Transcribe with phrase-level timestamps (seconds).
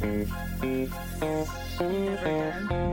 [0.00, 0.26] Never
[1.78, 2.87] done.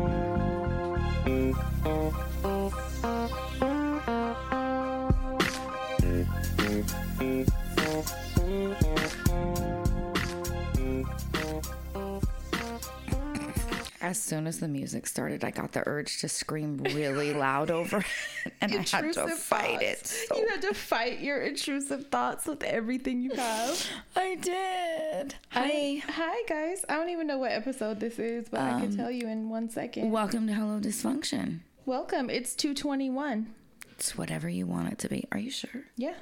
[14.15, 17.97] As soon as the music started, I got the urge to scream really loud over
[17.97, 20.07] it, and I had to Intrusive fight it.
[20.07, 23.85] so You had to fight your intrusive thoughts with everything you have.
[24.15, 25.35] I did.
[25.49, 26.85] Hi, hi guys.
[26.87, 29.49] I don't even know what episode this is, but I Um, can tell you in
[29.49, 30.09] one second.
[30.11, 31.59] Welcome to Hello Dysfunction.
[31.85, 32.29] Welcome.
[32.29, 33.53] It's 221.
[33.91, 35.25] It's whatever you want it to be.
[35.33, 35.83] Are you sure?
[35.97, 36.15] Yeah.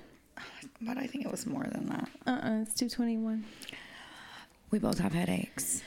[0.82, 2.10] But I think it was more than that.
[2.26, 2.62] Uh-uh.
[2.64, 3.46] It's 221.
[4.72, 5.84] We both have headaches.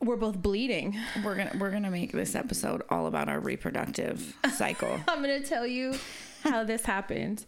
[0.00, 0.96] We're both bleeding.
[1.22, 4.98] We're gonna we're gonna make this episode all about our reproductive cycle.
[5.08, 5.94] I'm gonna tell you
[6.42, 7.44] how this happened.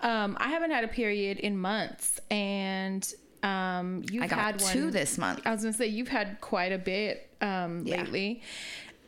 [0.00, 4.72] Um, I haven't had a period in months, and um, you've I got had one
[4.72, 5.40] two this month.
[5.44, 8.02] I was gonna say you've had quite a bit um, Yeah.
[8.02, 8.42] lately.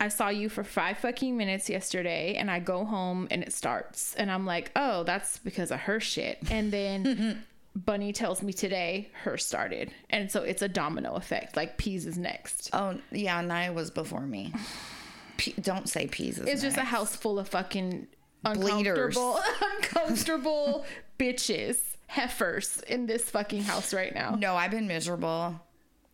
[0.00, 4.14] I saw you for five fucking minutes yesterday, and I go home and it starts,
[4.16, 6.38] and I'm like, oh, that's because of her shit.
[6.50, 7.44] And then
[7.76, 11.56] Bunny tells me today her started, and so it's a domino effect.
[11.56, 12.70] Like peas is next.
[12.72, 14.52] Oh yeah, Naya was before me.
[15.36, 16.38] P- don't say peas.
[16.38, 18.08] Is It's just a house full of fucking
[18.44, 19.38] uncomfortable,
[19.76, 20.84] uncomfortable
[21.18, 24.34] bitches, heifers in this fucking house right now.
[24.34, 25.60] No, I've been miserable.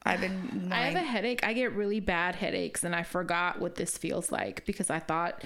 [0.02, 0.68] I've been.
[0.70, 1.44] I have a headache.
[1.44, 5.44] I get really bad headaches, and I forgot what this feels like because I thought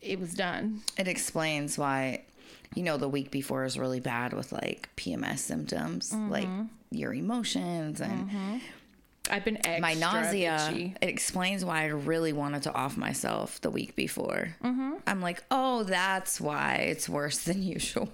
[0.00, 0.80] it was done.
[0.96, 2.24] it explains why,
[2.74, 6.64] you know, the week before is really bad with like PMS symptoms, like Mm-hmm.
[6.90, 8.30] your emotions and
[9.30, 10.94] I've been extra my nausea.
[11.02, 14.54] It explains why I really wanted to off myself the week before.
[14.64, 14.92] Mm-hmm.
[15.06, 18.08] I'm like, oh, that's why it's worse than usual.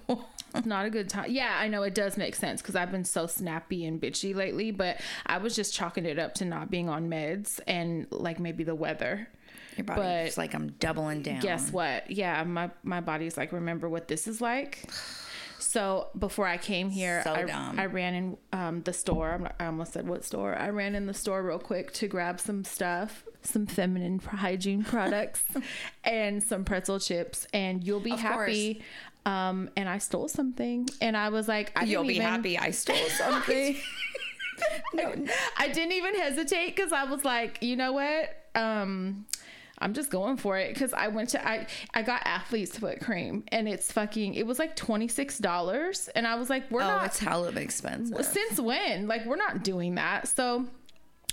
[0.53, 1.31] It's not a good time.
[1.31, 4.71] Yeah, I know it does make sense because I've been so snappy and bitchy lately,
[4.71, 8.63] but I was just chalking it up to not being on meds and like maybe
[8.65, 9.29] the weather.
[9.77, 11.39] Your body's But- like, I'm doubling down.
[11.41, 12.09] guess what?
[12.11, 14.89] Yeah, my my body's like, remember what this is like.
[15.57, 17.73] So before I came here, So I.
[17.77, 19.51] I ran in um, the store.
[19.59, 20.55] I almost said what store.
[20.55, 25.43] I ran in the store real quick to grab some stuff, some feminine hygiene products,
[26.03, 27.47] and some pretzel chips.
[27.53, 28.83] And you'll be Of happy.
[29.25, 32.71] Um, and I stole something, and I was like, I You'll be even- happy I
[32.71, 33.75] stole something.
[34.93, 35.13] no,
[35.57, 38.29] I didn't even hesitate because I was like, you know what?
[38.55, 39.25] Um,
[39.79, 40.73] I'm just going for it.
[40.73, 44.59] Because I went to I I got athlete's foot cream and it's fucking it was
[44.59, 46.09] like twenty six dollars.
[46.15, 48.25] And I was like we're oh, not it's hell of expensive.
[48.25, 49.07] since when?
[49.07, 50.27] Like we're not doing that.
[50.27, 50.65] So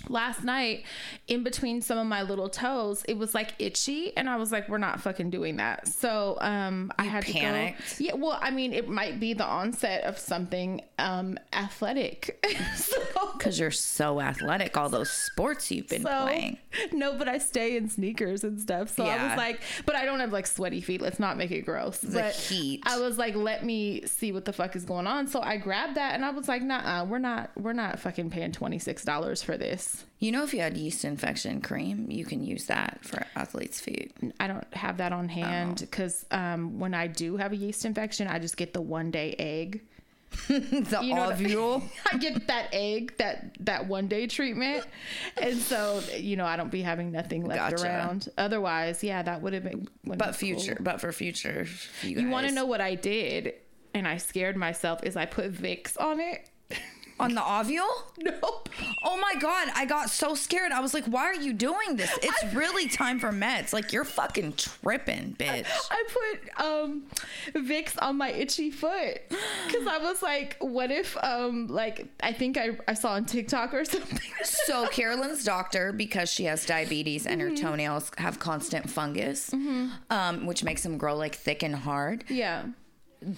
[0.09, 0.85] last night
[1.27, 4.67] in between some of my little toes it was like itchy and i was like
[4.67, 5.87] we're not fucking doing that.
[5.87, 7.97] So um i had panicked?
[7.97, 12.45] to go yeah well i mean it might be the onset of something um athletic.
[12.75, 13.01] So
[13.43, 16.57] Because you're so athletic, all those sports you've been so playing.
[16.91, 20.19] no but i stay in sneakers and stuff so i was like but i don't
[20.19, 22.81] have like sweaty feet let's not make it gross The but heat.
[22.85, 25.95] i was like let me see what the fuck is going on so i grabbed
[25.97, 30.03] that and i was like nah we're not we're not fucking paying $26 for this
[30.19, 34.13] You know, if you had yeast infection cream, you can use that for athlete's feet.
[34.39, 35.85] i don't have that on hand Oh.
[35.85, 39.35] because um, when i do have a yeast infection i just get the one day
[39.37, 39.81] egg
[40.47, 41.83] the You know ovule.
[42.11, 44.85] I get that egg, that that one day treatment,
[45.41, 47.85] and so you know I don't be having nothing left Gotcha.
[47.85, 48.29] around.
[48.37, 49.87] Otherwise, yeah, that would have been.
[50.03, 50.83] But future, cool.
[50.83, 51.65] but for future,
[52.01, 53.53] you, You want to know what I did?
[53.93, 55.03] And I scared myself.
[55.03, 56.49] Is I put Vicks on it.
[57.23, 57.83] On the ovule?
[58.23, 58.69] Nope.
[59.03, 60.71] Oh my god, I got so scared.
[60.71, 62.09] I was like, "Why are you doing this?
[62.21, 63.73] It's really time for meds.
[63.73, 67.03] Like you're fucking tripping, bitch." I put um
[67.53, 72.57] Vicks on my itchy foot because I was like, what if um like I think
[72.57, 74.19] I I saw on TikTok or something.
[74.43, 77.65] So Carolyn's doctor, because she has diabetes and her Mm-hmm.
[77.65, 79.51] toenails have constant fungus,
[80.09, 82.23] um, which makes them grow like thick and hard.
[82.29, 82.63] yeah.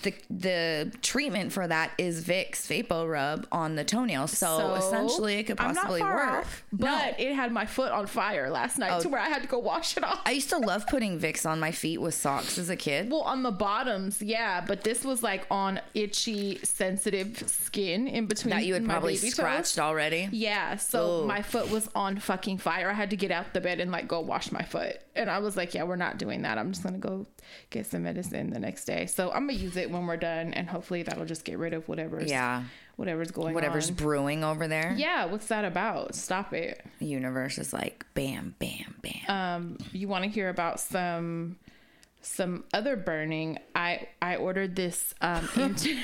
[0.04, 4.38] The the treatment for that is Vicks Vapo Rub on the toenails.
[4.38, 6.30] So, essentially, it could possibly work.
[6.46, 9.02] off, but it had my foot on fire last night Oh.
[9.02, 10.22] to where I had to go wash it off.
[10.26, 13.10] I used to love putting Vicks on my feet with socks as a kid.
[13.12, 18.52] Well, on the bottoms, yeah, but this was like on itchy, sensitive skin in between
[18.56, 19.34] That you had probably baby toes.
[19.36, 20.30] scratched already.
[20.32, 21.28] Yeah, so Ugh.
[21.28, 22.90] my foot was on fucking fire.
[22.90, 24.98] I had to get out the bed and like go wash my foot.
[25.16, 26.58] And I was like, yeah, we're not doing that.
[26.58, 27.26] I'm just going to go
[27.70, 29.06] get some medicine the next day.
[29.06, 31.74] So I'm going to use it when we're done and hopefully that'll just get rid
[31.74, 32.64] of whatever's Yeah.
[32.96, 33.96] whatever's going Whatever's on.
[33.96, 34.94] brewing over there.
[34.98, 36.16] Yeah, what's that about?
[36.16, 36.86] Stop it.
[37.00, 39.30] The universe is like bam, bam, bam.
[39.30, 41.58] um you want to hear about some
[42.22, 45.96] some other burning i i ordered this um into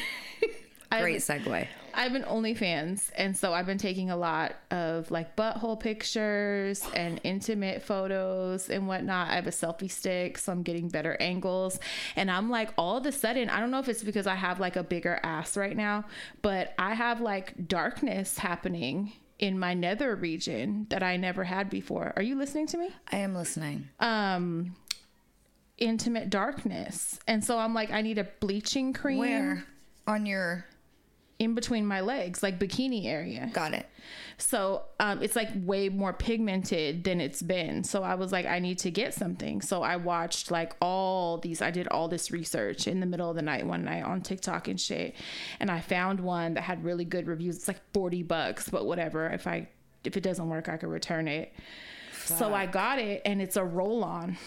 [0.91, 1.67] Great segue.
[1.93, 7.19] I've been OnlyFans, and so I've been taking a lot of like butthole pictures and
[7.23, 9.29] intimate photos and whatnot.
[9.29, 11.79] I have a selfie stick, so I'm getting better angles.
[12.15, 14.59] And I'm like, all of a sudden, I don't know if it's because I have
[14.59, 16.05] like a bigger ass right now,
[16.41, 22.13] but I have like darkness happening in my nether region that I never had before.
[22.15, 22.89] Are you listening to me?
[23.11, 23.89] I am listening.
[23.99, 24.75] Um,
[25.77, 29.65] intimate darkness, and so I'm like, I need a bleaching cream Where?
[30.07, 30.65] On your.
[31.41, 33.49] In between my legs, like bikini area.
[33.51, 33.87] Got it.
[34.37, 37.83] So um, it's like way more pigmented than it's been.
[37.83, 39.59] So I was like, I need to get something.
[39.59, 43.35] So I watched like all these, I did all this research in the middle of
[43.35, 45.15] the night one night on TikTok and shit.
[45.59, 47.57] And I found one that had really good reviews.
[47.57, 49.27] It's like 40 bucks, but whatever.
[49.27, 49.67] If I,
[50.03, 51.53] if it doesn't work, I could return it.
[52.23, 54.37] So I got it and it's a roll on.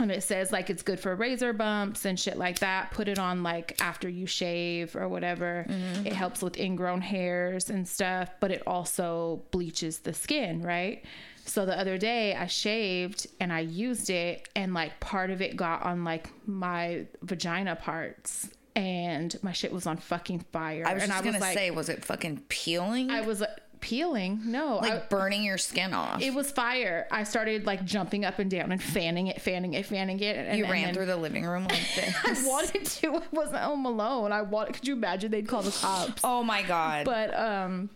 [0.00, 2.90] And it says like it's good for razor bumps and shit like that.
[2.90, 5.66] Put it on like after you shave or whatever.
[5.68, 6.06] Mm-hmm.
[6.06, 11.04] It helps with ingrown hairs and stuff, but it also bleaches the skin, right?
[11.44, 15.56] So the other day I shaved and I used it and like part of it
[15.56, 20.84] got on like my vagina parts and my shit was on fucking fire.
[20.86, 23.10] I was and just I was gonna like say, was it fucking peeling?
[23.10, 23.50] I was like
[23.80, 24.40] peeling.
[24.44, 26.20] No, like I, burning your skin off.
[26.22, 27.06] it was fire.
[27.10, 30.36] I started like jumping up and down and fanning it, fanning it, fanning it.
[30.36, 32.14] And, you and ran then- through the living room like this.
[32.24, 33.16] I wanted to.
[33.16, 34.32] I wasn't home alone.
[34.32, 34.74] I wanted.
[34.74, 35.30] Could you imagine?
[35.30, 36.20] They'd call the cops.
[36.24, 37.04] oh my god.
[37.06, 37.90] But um,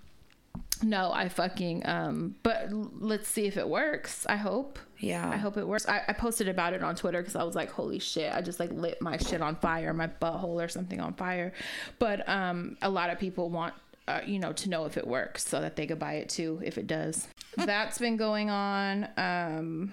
[0.82, 2.34] no, I fucking um.
[2.42, 4.26] But let's see if it works.
[4.28, 4.78] I hope.
[4.98, 5.28] Yeah.
[5.28, 5.86] I hope it works.
[5.86, 8.32] I, I posted about it on Twitter because I was like, holy shit!
[8.32, 11.52] I just like lit my shit on fire, my butthole or something on fire.
[11.98, 13.74] But um, a lot of people want.
[14.06, 16.60] Uh, you know, to know if it works so that they could buy it too
[16.62, 17.26] if it does.
[17.56, 19.08] That's been going on.
[19.16, 19.92] Um,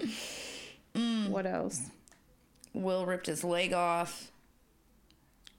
[1.30, 1.82] what else?
[2.74, 4.32] Will ripped his leg off.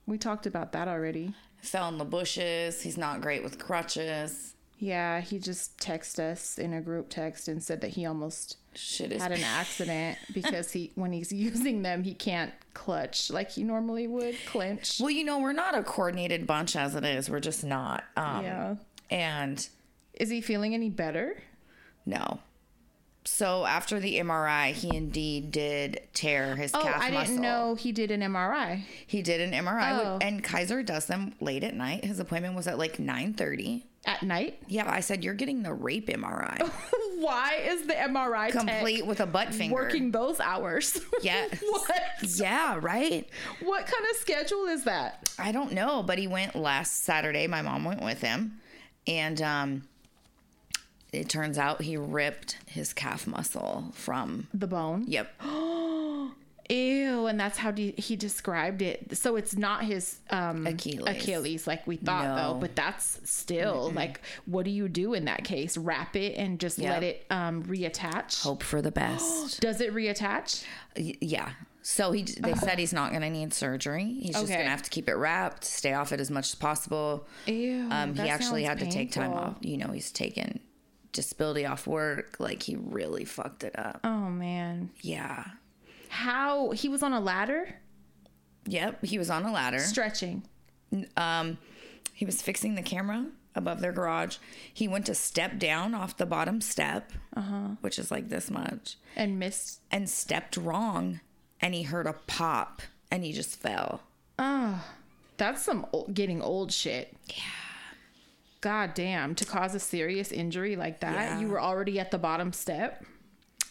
[0.05, 1.33] We talked about that already.
[1.61, 2.81] Fell in the bushes.
[2.81, 4.52] He's not great with crutches.
[4.83, 9.13] Yeah, he just texted us in a group text and said that he almost Shit
[9.13, 14.07] had an accident because he when he's using them he can't clutch like he normally
[14.07, 14.99] would clench.
[14.99, 17.29] Well, you know, we're not a coordinated bunch as it is.
[17.29, 18.03] We're just not.
[18.17, 18.75] Um, Yeah.
[19.09, 19.65] And
[20.15, 21.41] Is he feeling any better?
[22.05, 22.39] no.
[23.25, 27.27] So after the MRI, he indeed did tear his Oh, calf I muscle.
[27.35, 28.81] didn't know he did an MRI.
[29.07, 30.17] He did an MRI, Oh.
[30.21, 32.03] and Kaiser does them late at night.
[32.03, 33.85] His appointment was at like nine thirty.
[34.05, 34.61] At night?
[34.67, 36.59] Yeah, I said you're getting the rape MRI,
[37.19, 39.73] Why is the MRI complete with a butt finger.
[39.75, 40.99] working those hours?
[41.21, 41.47] Yeah.
[41.69, 42.01] what?
[42.35, 43.25] Yeah, right.
[43.61, 45.29] What kind of schedule is that?
[45.39, 47.47] I don't know, but he went last Saturday.
[47.47, 48.59] My mom went with him,
[49.07, 49.83] and um,
[51.13, 54.47] it turns out he ripped his calf muscle from.
[54.53, 55.05] The bone?
[55.07, 55.31] Yep.
[56.69, 59.17] Ew, and that's how de- he described it.
[59.17, 61.03] So it's not his um, Achilles.
[61.05, 62.35] Achilles like we thought, No.
[62.53, 62.59] though.
[62.59, 65.77] But that's still like, what do you do in that case?
[65.77, 66.89] Wrap it and just Yep.
[66.93, 68.41] let it um, reattach.
[68.43, 69.59] Hope for the best.
[69.61, 70.63] Does it reattach?
[70.97, 71.49] Y- yeah.
[71.81, 74.05] So he, they said he's not going to need surgery.
[74.21, 76.55] He's just going to have to keep it wrapped, stay off it as much as
[76.55, 77.27] possible.
[77.45, 77.89] Ew.
[77.91, 79.57] Um, he actually had sounds to take time off.
[79.59, 80.61] You know, he's taken
[81.13, 82.35] disability off work.
[82.39, 84.01] Like he really fucked it up.
[84.03, 85.45] Oh man, Yeah.
[86.09, 87.75] how he was on a ladder
[88.65, 89.03] Yep.
[89.05, 89.79] He was on a ladder.
[89.79, 90.43] stretching.
[91.17, 91.57] um,
[92.13, 93.25] he was fixing the camera
[93.55, 94.37] above their garage.
[94.73, 97.75] He went to step down off the bottom step, uh-huh.
[97.81, 99.81] which is like this much, and missed.
[99.91, 101.19] and stepped wrong.
[101.59, 104.01] And he heard a pop and he just fell.
[104.39, 104.83] Oh,
[105.37, 107.15] that's some o- getting old shit.
[107.27, 107.43] Yeah.
[108.63, 111.39] God damn, to cause a serious injury like that, Yeah.
[111.41, 113.03] you were already at the bottom step.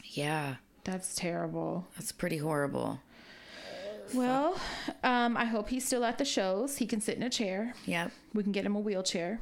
[0.04, 0.56] Yeah.
[0.84, 1.86] That's terrible.
[1.96, 3.00] That's pretty horrible.
[4.12, 4.60] Well,
[5.02, 6.76] um, I hope he's still at the shows.
[6.76, 7.72] He can sit in a chair.
[7.86, 8.12] Yep.
[8.34, 9.40] We can get him a wheelchair.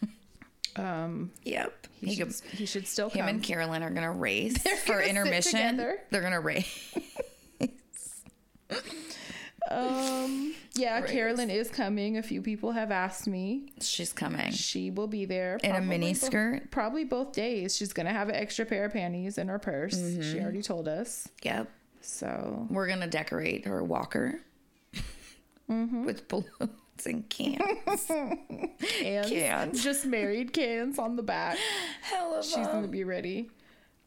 [0.76, 1.86] um, Yep.
[2.00, 3.28] he, He should, could, he should still him come.
[3.36, 5.78] and Carolyn are going to race for intermission.
[5.78, 6.94] They're going to race.
[9.70, 11.00] um, yeah.
[11.02, 12.16] Carolyn is coming.
[12.18, 13.72] A few people have asked me.
[13.80, 14.52] She's coming.
[14.52, 16.70] She will be there In a mini skirt?
[16.70, 17.76] Probably both days.
[17.76, 19.96] She's gonna have an extra pair of panties in her purse.
[19.98, 20.22] Mm-hmm.
[20.22, 21.28] She already told us.
[21.42, 21.70] Yep.
[22.00, 24.40] So We're going to decorate her walker
[25.68, 26.04] Mm-hmm.
[26.04, 26.70] with balloons
[27.04, 28.06] and cans.
[28.06, 29.82] cans, Cans.
[29.82, 31.58] just married cans on the back.
[32.02, 33.50] Hell of She's gonna be ready.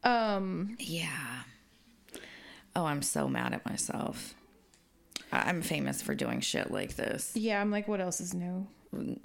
[0.05, 1.41] Um, Yeah.
[2.77, 4.33] Oh, I'm so mad at myself.
[5.31, 8.67] I'm famous for doing shit like this, yeah, I'm like, what else is new?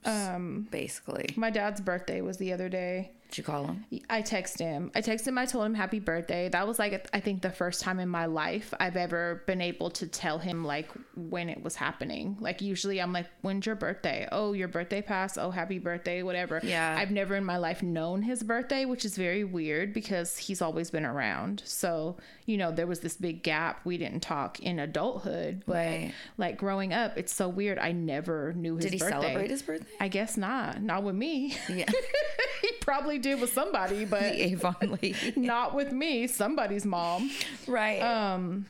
[0.04, 1.30] Um, basically.
[1.36, 3.12] my dad's birthday was the other day.
[3.34, 3.84] Did you call him?
[4.08, 4.92] I texted him.
[4.94, 5.38] I texted him.
[5.38, 6.48] I told him happy birthday.
[6.50, 9.90] That was like I think the first time in my life I've ever been able
[9.90, 12.36] to tell him like when it was happening.
[12.38, 14.28] Like usually I'm like, when's your birthday?
[14.30, 15.36] Oh, your birthday passed.
[15.36, 16.60] Oh, happy birthday, whatever.
[16.62, 16.94] Yeah.
[16.96, 20.92] I've never in my life known his birthday, which is very weird because he's always
[20.92, 21.60] been around.
[21.64, 23.80] So, you know, there was this big gap.
[23.84, 26.12] We didn't talk in adulthood, but Right.
[26.38, 27.80] like growing up, it's so weird.
[27.80, 28.90] I never knew his birthday.
[28.90, 29.20] Did he birthday.
[29.26, 29.86] celebrate his birthday?
[29.98, 30.80] I guess not.
[30.80, 31.56] Not with me.
[31.68, 31.90] Yeah.
[32.84, 35.16] probably did with somebody, but the Avon lady.
[35.36, 36.26] not with me.
[36.26, 37.30] Somebody's mom.
[37.66, 38.00] right.
[38.00, 38.66] Um,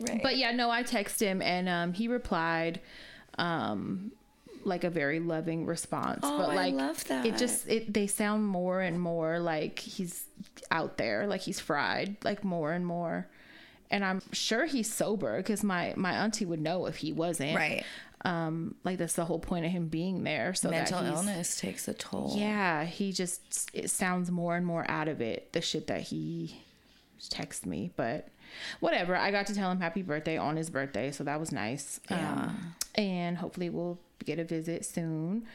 [0.00, 0.22] right.
[0.22, 2.80] but yeah, no, I texted him and um, he replied,
[3.38, 4.12] um,
[4.64, 6.20] like a very loving response.
[6.22, 7.24] Oh, but I like, love that.
[7.24, 10.24] It just it they sound more and more like he's
[10.70, 13.28] out there, like he's fried, like more and more.
[13.90, 17.56] And I'm sure he's sober because my my auntie would know if he wasn't.
[17.56, 17.84] right.
[18.24, 20.54] Um, like that's the whole point of him being there.
[20.54, 22.34] So Mental that illness takes a toll.
[22.36, 25.52] Yeah, he just it sounds more and more out of it.
[25.52, 26.60] The shit that he
[27.30, 28.28] texts me, but
[28.80, 29.16] whatever.
[29.16, 32.00] I got to tell him happy birthday on his birthday, so that was nice.
[32.10, 35.46] Um, and hopefully we'll get a visit soon.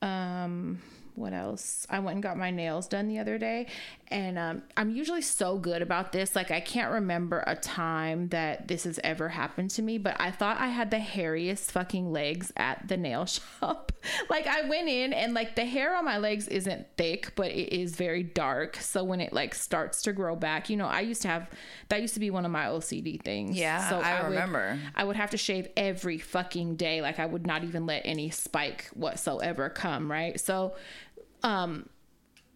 [0.00, 0.82] Um,
[1.14, 1.86] what else?
[1.90, 3.66] I went and got my nails done the other day,
[4.08, 6.34] and um, I'm usually so good about this.
[6.34, 10.30] Like I can't remember a time that this has ever happened to me, but I
[10.30, 13.26] thought I had the hairiest fucking legs at the nail
[13.60, 13.92] shop.
[14.30, 17.72] like I went in and like the hair on my legs isn't thick, but it
[17.74, 18.76] is very dark.
[18.76, 21.48] So when it like starts to grow back, you know, I used to have
[21.88, 23.56] that used to be one of my OCD things.
[23.56, 24.78] Yeah, so I would- remember.
[24.96, 27.02] I would have to shave every fucking day.
[27.02, 30.40] Like I would not even let any spike whatsoever come, right?
[30.40, 30.74] So
[31.42, 31.88] um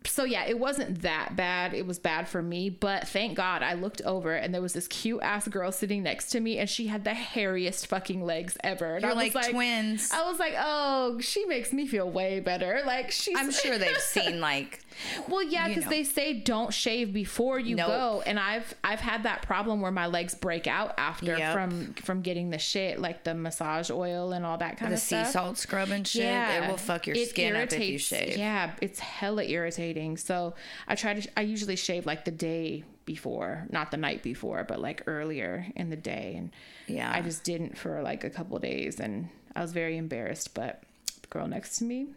[0.09, 1.75] so yeah, it wasn't that bad.
[1.75, 4.89] It was bad for me, but thank God I looked over and there was this
[4.89, 8.95] cute ass girl sitting next to me and she had the hairiest fucking legs ever.
[8.95, 10.11] And You're I was like, twins.
[10.13, 13.97] I was like, "Oh, she makes me feel way better." Like she's I'm sure they've
[13.99, 14.81] seen like
[15.29, 17.87] well, yeah, because they say don't shave before you Nope.
[17.89, 21.53] go, and I've I've had that problem where my legs break out after Yep.
[21.53, 25.01] from from getting the shit like the massage oil and all that kind the of
[25.03, 25.21] stuff.
[25.21, 26.25] The sea salt scrub and shit.
[26.25, 28.37] It will fuck your It skin up if you shave.
[28.37, 30.17] Yeah, it's hella irritating.
[30.17, 30.55] So
[30.89, 31.29] I try to.
[31.37, 35.91] I usually shave like the day before, not the night before, but like earlier in
[35.91, 36.51] the day, and
[36.89, 37.13] Yeah.
[37.15, 40.55] I just didn't for like a couple days, and I was very embarrassed.
[40.55, 40.83] But
[41.23, 42.09] the girl next to me,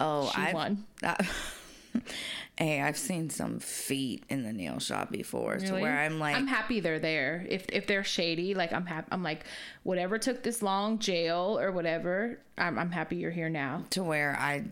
[0.00, 0.84] Oh, she I won.
[2.56, 6.46] hey, I've seen some feet in the nail shop before, to where I'm like, I'm
[6.46, 7.46] happy they're there.
[7.48, 9.08] If if they're shady, like I'm happy.
[9.12, 9.44] I'm like,
[9.82, 12.40] whatever took this long, jail or whatever.
[12.58, 13.84] I'm I'm happy you're here now.
[13.90, 14.64] to where I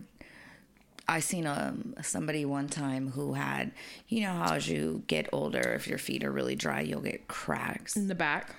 [1.07, 3.71] I seen um somebody one time who had
[4.07, 7.27] you know how as you get older if your feet are really dry you'll get
[7.27, 8.55] cracks In the back.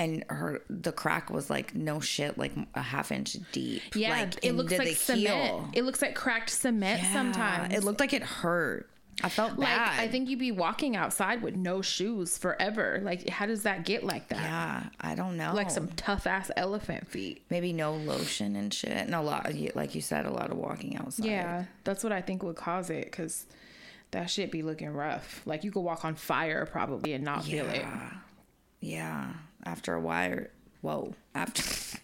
[0.00, 4.44] And her the crack was like no shit like a half inch deep Yeah, like
[4.44, 5.20] it looks like cement.
[5.26, 5.68] heel.
[5.74, 7.74] It looks like cracked cement Yeah, sometimes.
[7.74, 8.88] it looked like it hurt
[9.22, 13.00] I felt like bad I think you'd be walking outside with no shoes forever.
[13.02, 14.38] Like how does that get like that?
[14.42, 17.42] yeah I don't know Like some tough ass elephant feet.
[17.50, 20.96] maybe no lotion and shit and a lot like you said a lot of walking
[20.96, 23.44] outside Yeah, that's what I think would cause it because
[24.12, 25.42] that shit be looking rough.
[25.44, 27.84] Like you could walk on fire probably and not feel it.
[28.80, 29.32] Yeah.
[29.64, 30.40] After a while
[30.80, 31.14] whoa.
[31.34, 31.62] After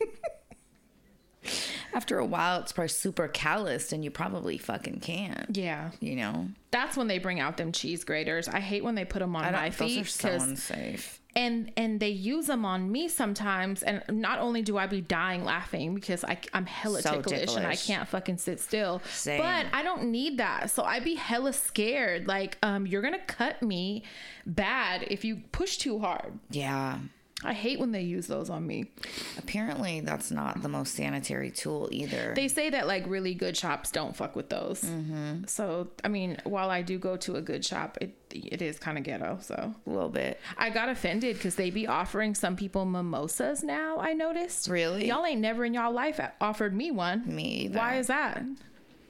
[1.94, 5.56] after a while it's probably super calloused and you probably fucking can't.
[5.56, 6.48] Yeah, you know?
[6.70, 8.48] That's when they bring out them cheese graters.
[8.48, 11.20] I hate when they put them on I my don't those feet are so unsafe
[11.36, 13.82] and and they use them on me sometimes.
[13.82, 17.66] And not only do i be dying laughing because I, i'm hella So ticklish, and
[17.66, 19.40] i can't fucking sit still Same.
[19.40, 20.70] but i don't need that.
[20.70, 22.26] So i be hella scared.
[22.26, 24.02] Like um you're gonna cut me
[24.46, 26.38] bad if you push too hard.
[26.50, 26.98] Yeah
[27.44, 28.90] i hate when they use those on me
[29.38, 33.90] apparently that's not the most sanitary tool either they say that like really good shops
[33.90, 35.44] don't fuck with those Mm-hmm.
[35.46, 38.98] so i mean while i do go to a good shop it it is kind
[38.98, 39.54] of ghetto so
[39.86, 43.98] a little bit I got offended because they be offering some people mimosas now.
[43.98, 44.68] I noticed.
[44.68, 45.06] Really?
[45.08, 47.22] Y'all ain't never in y'all life offered me one.
[47.26, 47.78] Me either.
[47.78, 48.42] Why is that?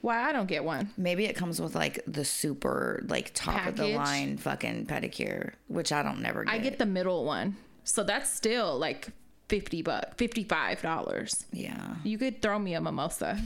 [0.01, 0.91] Why I don't get one?
[0.97, 5.91] maybe it comes with like the super like top of the line fucking pedicure which
[5.91, 9.09] i don't never get I get the middle one, so that's still like
[9.49, 11.45] fifty bucks, fifty five dollars.
[11.51, 13.39] yeah You could throw me a mimosa.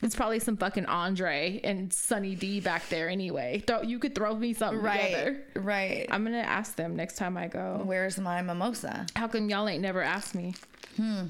[0.00, 3.64] It's probably some fucking Andre and Sunny D back there anyway.
[3.66, 5.40] Throw, you could throw me something right together.
[5.56, 7.80] right I'm gonna ask them next time I go.
[7.84, 10.54] where's my mimosa How come y'all ain't never asked me?
[10.96, 11.26] Hmm.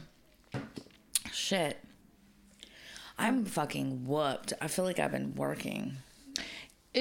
[1.33, 1.79] Shit.
[3.19, 4.53] I'm fucking whooped.
[4.61, 5.97] I feel like I've been working.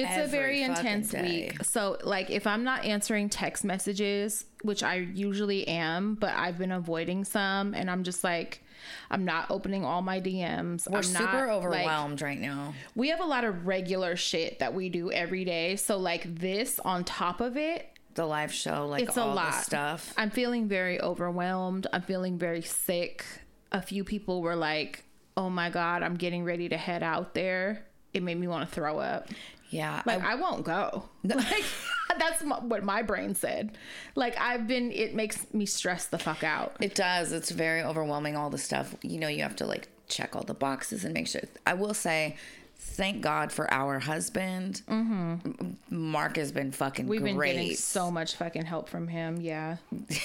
[0.06, 1.50] It's a very intense day.
[1.52, 1.64] week.
[1.64, 6.72] So, like, if I'm not answering text messages, which I usually am, but I've been
[6.72, 8.62] avoiding some, and I'm just like,
[9.10, 10.88] I'm not opening all my DMs.
[10.88, 12.74] We're I'm super not, like- overwhelmed right now.
[12.94, 15.76] we have a lot of regular shit that we do every day.
[15.76, 19.54] So, like, this on top of it, the live show, like It's a lot.
[19.54, 20.12] stuff.
[20.16, 21.86] I'm feeling very overwhelmed.
[21.92, 23.24] I'm feeling very sick.
[23.70, 25.04] A few people were like,
[25.36, 28.74] "Oh my god, I'm getting ready to head out there." It made me want to
[28.74, 29.28] throw up.
[29.70, 31.04] Yeah, Like I, I, won't go.
[31.24, 31.64] Like
[32.18, 33.76] that's what my brain said.
[34.14, 34.90] Like I've been.
[34.92, 36.76] It makes me stress the fuck out.
[36.80, 37.32] it does.
[37.32, 38.36] It's very overwhelming.
[38.36, 38.94] All the stuff.
[39.02, 41.42] You know, you have to like check all the boxes and make sure.
[41.66, 42.36] I will say,
[42.78, 44.82] thank God for our husband.
[44.88, 45.72] Mm-hmm.
[45.90, 49.40] Mark has been fucking We've been getting so much fucking help from him.
[49.40, 49.76] Yeah.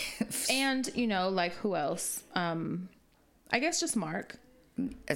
[0.50, 2.24] and you know, like who else?
[2.36, 2.90] Um,
[3.52, 4.38] I guess just Mark.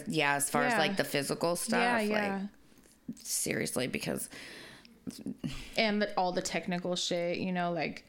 [0.08, 1.80] yeah, as far as like the physical stuff.
[1.80, 2.34] yeah, yeah.
[2.34, 2.50] Like
[3.16, 4.30] seriously, because
[5.78, 7.38] and the, all the technical shit.
[7.38, 8.06] You know, like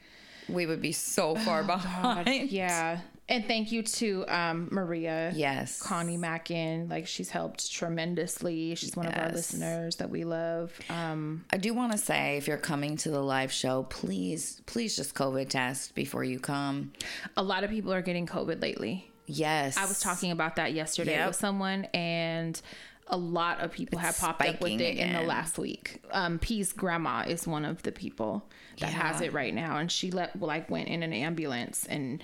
[0.49, 2.51] we would be so far behind.
[2.51, 3.01] yeah.
[3.31, 5.31] And thank you to um, Maria.
[5.37, 5.83] Yes.
[5.83, 8.75] Connie Mackin, like she's helped tremendously.
[8.75, 10.73] She's one of our listeners that we love.
[10.89, 14.97] Um, I do want to say, if you're coming to the live show, please, please
[14.97, 16.93] just COVID test before you come.
[17.37, 19.11] a lot of people are getting COVID lately.
[19.27, 21.27] Yes, I was talking about that yesterday Yep.
[21.27, 22.59] with someone, and
[23.09, 26.03] a lot of people have popped up with it in the last week.
[26.11, 28.45] Um, P's grandma is one of the people
[28.81, 32.23] that has it right now, and she let like went in an ambulance and.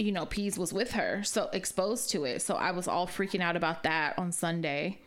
[0.00, 2.40] You know, Peas was with her, so exposed to it.
[2.40, 5.00] So I was all freaking out about that on Sunday.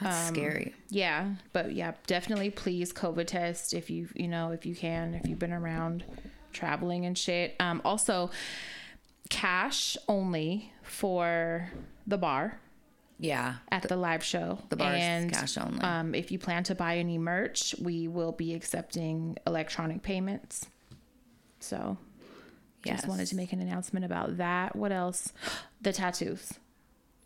[0.00, 0.74] That's um, scary.
[0.88, 5.28] Yeah, but yeah, definitely please COVID test if you you know if you can if
[5.28, 6.04] you've been around
[6.54, 7.54] traveling and shit.
[7.60, 8.30] Um, also,
[9.28, 11.70] cash only for
[12.06, 12.58] the bar
[13.18, 14.58] Yeah, at the, live show.
[14.70, 15.80] the bar and cash only.
[15.80, 20.66] um, if you plan to buy any merch, we will be accepting electronic payments.
[21.60, 21.96] So,
[22.84, 23.06] just Yes.
[23.06, 24.74] wanted to make an announcement about that.
[24.76, 25.32] What else?
[25.80, 26.54] The tattoos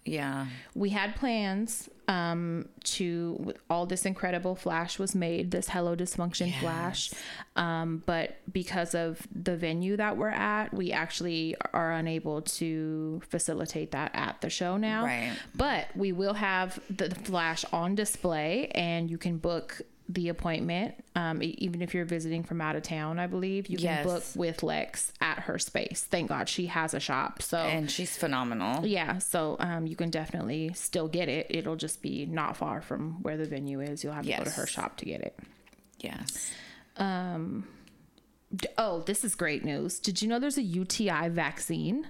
[0.09, 6.59] yeah, we had plans um to all this incredible flash was made this hello dysfunction
[6.59, 7.12] flash.
[7.57, 13.91] Um but because of the venue that we're at we actually are unable to facilitate
[13.91, 15.05] that at the show now.
[15.05, 15.33] Right.
[15.55, 21.41] but we will have the flash on display and you can book the appointment um,
[21.43, 25.12] even if you're visiting from out of town i believe you can book with lex
[25.21, 28.87] at her space thank god she has a shop so and she's phenomenal.
[28.87, 31.47] yeah, so um, you can definitely still get it.
[31.51, 34.03] It'll just be not far from where the venue is.
[34.03, 35.38] You'll have to go to her shop to get it.
[36.01, 36.51] Yes,
[38.55, 39.99] D- Oh, this is great news.
[39.99, 42.07] Did you know there's a UTI vaccine?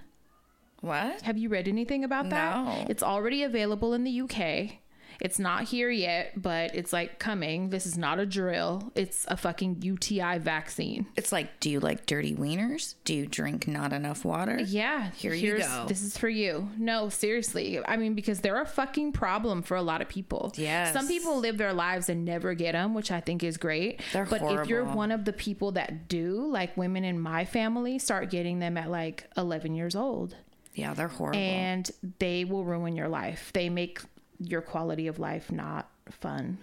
[0.81, 1.21] what?
[1.23, 2.55] Have you read anything about that?
[2.65, 2.85] No.
[2.89, 4.77] It's already available in the UK.
[5.19, 7.69] It's not here yet, but it's like coming.
[7.71, 8.91] This is not a drill.
[8.95, 11.07] It's a fucking UTI vaccine.
[11.17, 12.95] It's like, do you like dirty wieners?
[13.03, 14.59] Do you drink not enough water?
[14.59, 15.85] Yeah, Here you go.
[15.87, 16.69] This is for you.
[16.77, 17.79] No, seriously.
[17.85, 20.53] I mean, because they're a fucking problem for a lot of people.
[20.55, 20.93] Yes.
[20.93, 24.01] Some people live their lives and never get them, which I think is great.
[24.13, 27.99] They're but if you're one of the people that do, like women in my family,
[27.99, 30.35] start getting them at like 11 years old,
[30.73, 31.39] Yeah, they're horrible.
[31.39, 33.51] and they will ruin your life.
[33.53, 33.99] They make
[34.39, 36.57] your quality of life not fun.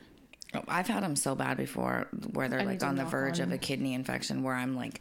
[0.55, 3.49] Oh, I've had them so bad before, where they're I like on the verge on-
[3.49, 5.01] of a kidney infection, where I'm like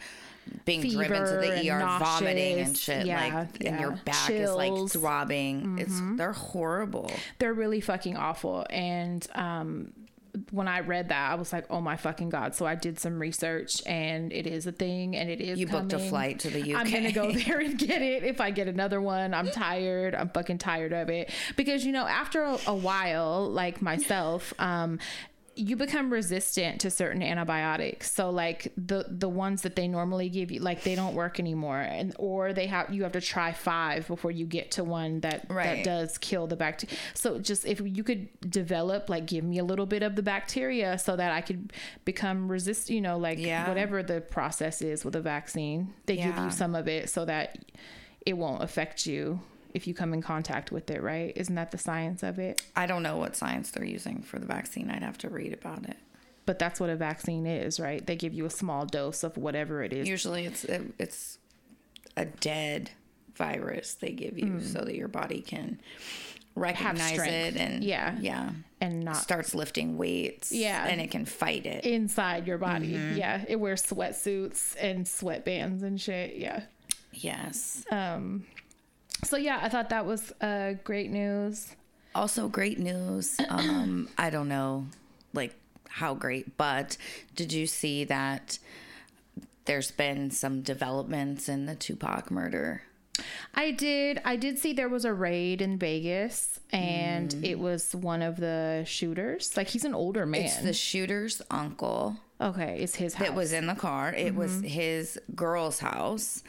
[0.65, 3.97] being driven to the ER, vomiting and shit, Yeah, like, and your yeah.
[4.05, 4.51] back Chills.
[4.51, 4.75] Mm-hmm.
[4.75, 5.77] is like throbbing.
[5.79, 7.11] It's they're horrible.
[7.39, 9.91] they're really fucking awful and um
[10.51, 13.19] when I read that, I was like, "Oh my fucking god!" So I did some
[13.19, 15.59] research, and it is a thing, and it is.
[15.59, 16.79] You booked a flight to the UK.
[16.79, 18.23] I'm gonna go there and get it.
[18.23, 20.15] If I get another one, I'm tired.
[20.15, 24.99] I'm fucking tired of it because you know, after a, a while, like myself, um,
[25.57, 28.11] you become resistant to certain antibiotics.
[28.11, 31.79] So like the the ones that they normally give you, like they don't work anymore,
[31.79, 35.47] and or they have you have to try five before you get to one that
[35.49, 36.95] that does kill the bacteria.
[37.13, 40.97] So just if you could develop, like, give me a little bit of the bacteria
[40.97, 41.71] so that I could
[42.03, 43.67] become resist, you know, like Yeah.
[43.67, 47.57] whatever the process is with a vaccine, they give you some of it so that
[48.25, 49.39] it won't affect you
[49.75, 51.33] if you come in contact with it, right?
[51.35, 52.61] Isn't that the science of it?
[52.75, 54.89] I don't know what science they're using for the vaccine.
[54.89, 55.97] I'd have to read about it.
[56.45, 58.05] But that's what a vaccine is, right?
[58.05, 60.07] They give you a small dose of whatever it is.
[60.07, 60.63] Usually, it's
[60.99, 61.37] it's
[62.15, 62.91] a dead
[63.35, 65.79] virus they give you so that your body can
[66.55, 68.15] recognize it and Yeah.
[68.21, 70.85] yeah and not starts lifting weights Yeah.
[70.87, 72.93] and it can fight it inside your body.
[72.93, 73.17] Mm-hmm.
[73.17, 73.43] Yeah.
[73.47, 76.35] It wears sweatsuits and sweatbands and shit.
[76.37, 76.61] Yeah.
[77.11, 78.45] yes Um,
[79.23, 81.75] so yeah, I thought that was uh, great news.
[82.13, 84.85] also great news um i don't know
[85.33, 85.53] like
[85.89, 86.95] how great but
[87.35, 88.57] did you see that
[89.65, 92.81] there's been some developments in the tupac murder
[93.53, 94.21] I did.
[94.25, 97.43] I did see there was a raid in Vegas, and Mm.
[97.45, 99.55] it was one of the shooters.
[99.55, 100.41] Like he's an older man.
[100.41, 103.27] it's the shooter's uncle Okay, it's his house.
[103.29, 104.11] that was in the car.
[104.13, 106.43] It was his girl's house.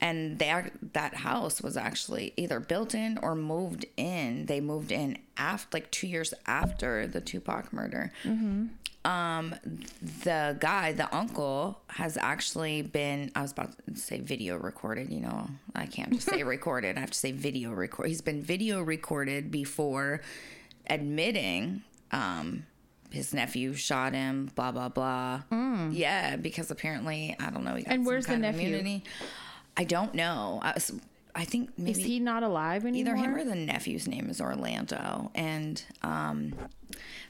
[0.00, 4.46] And they, that house was actually either built in or moved in.
[4.46, 8.12] They moved in after, like two years after the Tupac murder.
[9.04, 9.54] Um,
[10.24, 13.32] the guy, the uncle, has actually been.
[13.34, 15.10] I was about to say video recorded.
[15.10, 16.96] You know, I can't just say recorded.
[16.96, 18.06] I have to say video record.
[18.08, 20.20] He's been video recorded before
[20.90, 21.82] admitting
[22.12, 22.64] um
[23.10, 25.42] his nephew shot him blah blah blah
[25.92, 27.84] yeah because apparently i don't know Mm.
[27.86, 29.00] And where's the nephew?
[29.78, 30.60] I don't know
[31.34, 33.14] I think maybe Is he not alive anymore?
[33.14, 36.52] either him or the nephew's name is orlando and um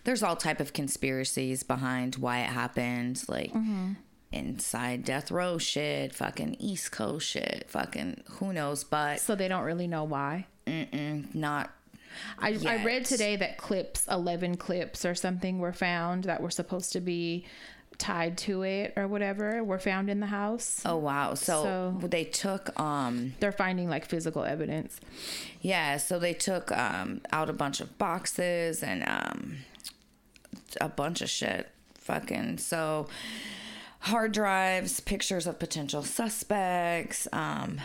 [0.04, 3.92] there's all type of conspiracies behind why it happened like Mm-hmm.
[4.32, 9.64] inside death row shit fucking east coast shit fucking who knows but so they don't
[9.64, 10.46] really know why.
[11.34, 11.70] not
[12.38, 16.92] I, I read today that clips, 11 clips or something were found that were supposed
[16.94, 17.44] to be
[17.98, 20.80] tied to it or whatever were found in the house.
[20.86, 21.34] Oh wow!
[21.34, 25.00] So, So- they took um They're finding like physical evidence.
[25.60, 29.56] yeah, so they took um out a bunch of boxes and um
[30.80, 31.68] a bunch of shit.
[31.98, 33.08] Fucking so
[34.00, 37.26] hard drives, pictures of potential suspects.
[37.32, 37.80] Um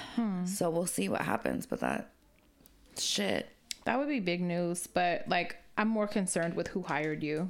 [0.45, 2.12] so we'll see what happens, but that
[2.97, 3.49] shit.
[3.86, 7.49] That would be big news, but like I'm more concerned with who hired you.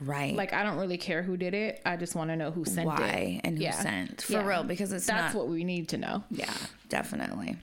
[0.00, 0.34] Right.
[0.34, 1.80] Like I don't really care who did it.
[1.84, 2.86] I just want to know who sent it.
[2.86, 3.72] why and who Yeah.
[3.72, 4.22] sent.
[4.22, 4.46] For Yeah.
[4.46, 6.24] real, because it's That's not what we need to know.
[6.30, 6.52] Yeah,
[6.88, 7.56] definitely.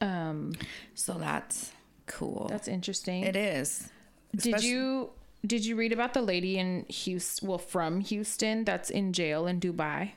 [0.00, 0.52] Um
[0.94, 1.72] So that's
[2.06, 2.46] cool.
[2.50, 3.24] that's interesting.
[3.24, 3.90] it is.
[4.34, 5.10] Did you
[5.44, 9.58] did you read about the lady in Houston, well from Houston that's in jail in
[9.60, 10.12] Dubai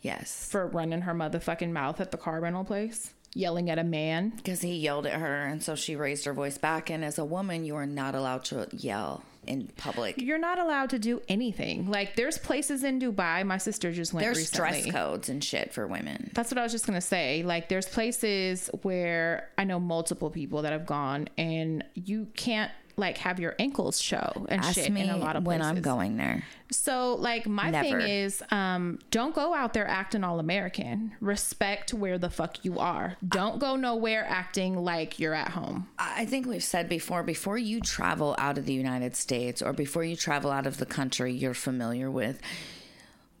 [0.00, 0.48] Yes.
[0.50, 4.30] for running her motherfucking mouth at the car rental place, yelling at a man?
[4.30, 6.90] Because he yelled at her, and so she raised her voice back.
[6.90, 10.20] And as a woman, you are not allowed to yell in public.
[10.20, 11.90] You're not allowed to do anything.
[11.90, 13.44] Like there's places in Dubai.
[13.44, 14.82] My sister just went There's recently.
[14.82, 16.30] dress codes and shit for women.
[16.34, 17.42] That's what I was just gonna say.
[17.42, 23.18] Like, there's places where I know multiple people that have gone, and you can't like
[23.18, 25.76] have your ankles show and Ask shit me in a lot of when places.
[25.76, 26.44] I'm going there.
[26.70, 27.98] So, like, my Never.
[28.00, 31.12] thing is, um, don't go out there acting all American.
[31.20, 33.16] Respect where the fuck you are.
[33.26, 35.88] Don't go nowhere acting like you're at home.
[35.98, 40.04] I think we've said before before you travel out of the United States or before
[40.04, 42.40] you travel out of the country you're familiar with,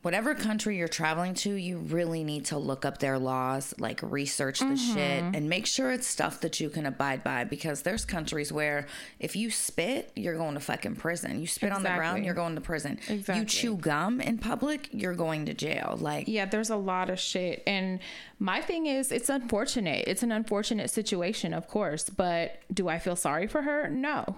[0.02, 4.60] whatever country you're traveling to, you really need to look up their laws, like research
[4.60, 5.34] the shit, mm-hmm.
[5.34, 8.86] and make sure it's stuff that you can abide by because there's countries where
[9.18, 11.40] if you spit, you're going to fucking prison.
[11.40, 12.98] You spit on the ground, you're going to prison.
[13.08, 15.98] You chew gum in public, you're going to jail.
[16.00, 17.62] Like, Yeah, there's a lot of shit.
[17.66, 17.98] And
[18.38, 20.04] my thing is, it's unfortunate.
[20.06, 22.08] It's an unfortunate situation, of course.
[22.08, 23.90] But do I feel sorry for her?
[23.90, 24.36] No.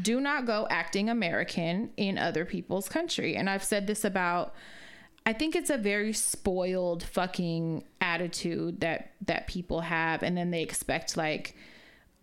[0.00, 3.36] Do not go acting American in other people's country.
[3.36, 4.52] And I've said this about.
[5.26, 10.62] I think it's a very spoiled fucking attitude that that people have, and then they
[10.62, 11.54] expect like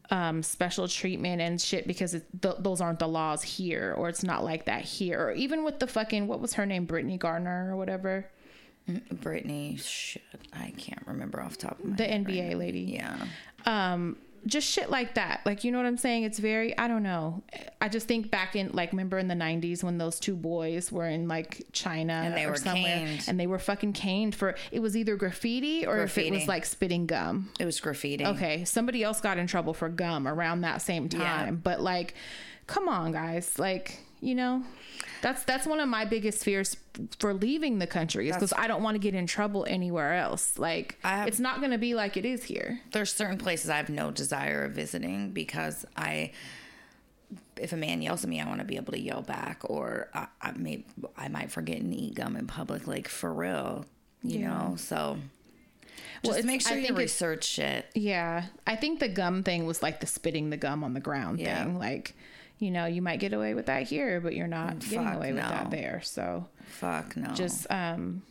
[0.10, 4.24] um, special treatment and shit because it, th- those aren't the laws here, or it's
[4.24, 5.22] not like that here.
[5.22, 8.30] Or even with the fucking what was her name, Brittany Garner or whatever.
[9.12, 12.26] Brittany, shit, I can't remember off the top of my the head.
[12.26, 12.80] NBA lady.
[12.82, 13.18] Yeah.
[13.66, 15.42] Um, just shit like that.
[15.46, 16.24] Like, you know what I'm saying?
[16.24, 17.44] It's very, I don't know.
[17.82, 21.08] I just think back in, like, remember in the 90s when those two boys were
[21.08, 23.26] in, like, China And they or were somewhere caned.
[23.28, 26.66] and they were fucking caned for, it was either graffiti or if it was, like,
[26.66, 27.50] spitting gum.
[27.60, 28.26] It was graffiti.
[28.26, 28.64] Okay.
[28.66, 31.20] Somebody else got in trouble for gum around that same Yeah.
[31.20, 31.62] time.
[31.64, 32.14] But, like,
[32.68, 33.58] come on, guys.
[33.60, 34.64] Like, you know,
[35.22, 36.76] that's that's one of my biggest fears
[37.20, 40.58] for leaving the country is because I don't want to get in trouble anywhere else.
[40.58, 42.80] Like, I have- it's not going to be like it is here.
[42.92, 46.32] there's certain places I have no desire of visiting because I,
[47.58, 50.10] if a man yells at me, I want to be able to yell back, or
[50.14, 50.84] I, I may
[51.18, 53.86] I might forget and eat gum in public, like for real,
[54.24, 54.48] you Yeah.
[54.50, 54.76] know.
[54.78, 55.18] So
[56.24, 57.86] Well, just make I sure you research it.
[57.96, 61.40] Yeah, I think the gum thing was like the spitting the gum on the ground
[61.40, 61.64] Yeah.
[61.66, 61.78] thing.
[61.78, 62.16] Like,
[62.60, 65.34] you know, you might get away with that here, but you're not getting fuck away
[65.34, 66.02] with that there.
[66.04, 67.30] So Fuck no.
[67.34, 68.24] just um,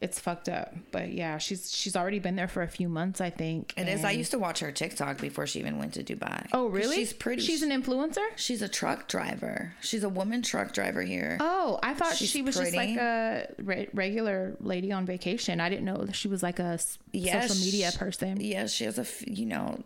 [0.00, 0.74] it's fucked up.
[0.90, 3.72] But yeah, she's she's already been there for a few months, I think.
[3.76, 4.04] it is.
[4.04, 6.46] I used to watch her TikTok before she even went to Dubai.
[6.52, 6.96] Oh, really?
[6.96, 7.42] She's pretty.
[7.42, 8.26] She's an influencer.
[8.36, 9.74] She's a truck driver.
[9.80, 11.36] She's a woman truck driver here.
[11.40, 15.60] Oh, I thought She's she was just like a re- regular lady on vacation.
[15.60, 16.78] I didn't know she was like a
[17.12, 18.40] Yes, social media person.
[18.40, 19.78] Yeah, she has a you know,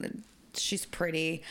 [0.54, 1.42] she's pretty,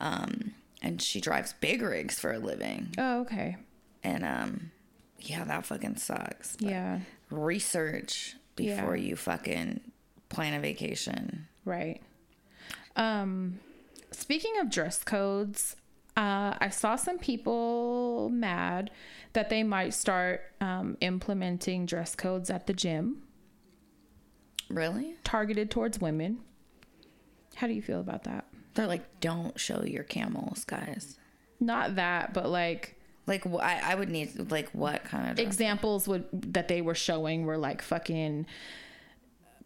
[0.00, 0.52] um,
[0.84, 2.90] and she drives big rigs for a living.
[2.98, 3.56] Oh, okay.
[4.04, 4.70] And um,
[5.18, 6.56] yeah, that fucking sucks.
[6.56, 7.00] But Yeah.
[7.30, 9.02] Research before Yeah.
[9.08, 9.80] you fucking
[10.28, 11.48] plan a vacation.
[11.64, 12.00] Right.
[12.96, 13.58] Um,
[14.12, 15.74] speaking of dress codes,
[16.16, 18.90] uh, I saw some people mad
[19.32, 23.22] that they might start um, implementing dress codes at the gym
[24.68, 25.14] Really?
[25.24, 26.38] targeted towards women.
[27.56, 28.44] How do you feel about that?
[28.74, 31.16] They're like, don't show your camels, guys.
[31.60, 35.38] Not that, but like Like, I, I would need, like, what kind of.
[35.38, 38.44] examples would that they were showing were like fucking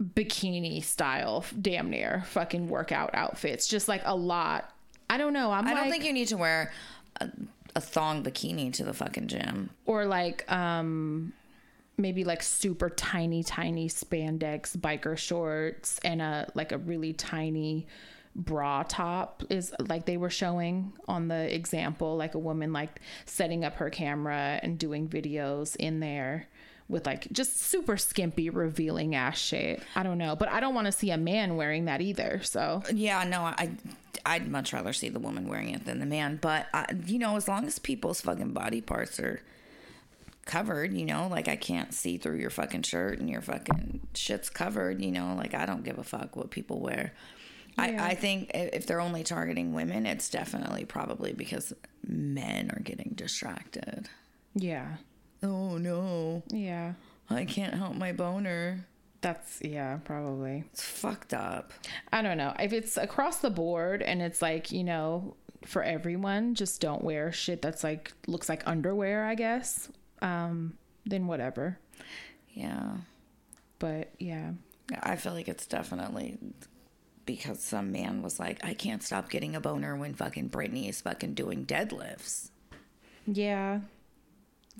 [0.02, 3.66] bikini style, damn near fucking workout outfits.
[3.66, 4.72] Just like a lot.
[5.10, 5.50] I don't know.
[5.50, 6.70] I'm I like, don't think you need to wear
[7.20, 7.28] a,
[7.74, 9.70] a thong bikini to the fucking gym.
[9.86, 11.32] or like um
[11.96, 17.88] maybe like super tiny tiny spandex biker shorts and a like a really tiny
[18.38, 23.64] bra top is like they were showing on the example like a woman like setting
[23.64, 26.48] up her camera and doing videos in there
[26.88, 30.86] with like just super skimpy revealing ass shit i don't know but i don't want
[30.86, 33.70] to see a man wearing that either so Yeah, no, I,
[34.24, 36.38] I'd much rather see the woman wearing it than the man.
[36.40, 39.40] But I, you know, as long as people's fucking body parts are
[40.46, 44.50] covered, you know, like I can't see through your fucking shirt and your fucking shit's
[44.50, 47.12] covered, you know, like I don't give a fuck what people wear.
[47.78, 48.04] Yeah.
[48.04, 51.72] I, I think if they're only targeting women, it's definitely probably because
[52.06, 54.08] men are getting distracted.
[54.54, 54.96] yeah
[55.42, 56.94] Oh no, yeah
[57.30, 58.86] I can't help my boner.
[59.20, 61.72] that's yeah probably It's fucked up.
[62.12, 62.54] I don't know.
[62.58, 65.36] If it's across the board and it's like, you know,
[65.66, 69.88] for everyone, just don't wear shit that's like looks like underwear, I guess.
[70.22, 70.74] Um,
[71.06, 71.78] then whatever.
[72.50, 72.96] Yeah.
[73.78, 74.52] But yeah.
[75.02, 76.38] I feel like it's definitely
[77.28, 81.02] because some man was like, I can't stop getting a boner when fucking Britney is
[81.02, 82.48] fucking doing deadlifts.
[83.26, 83.80] Yeah.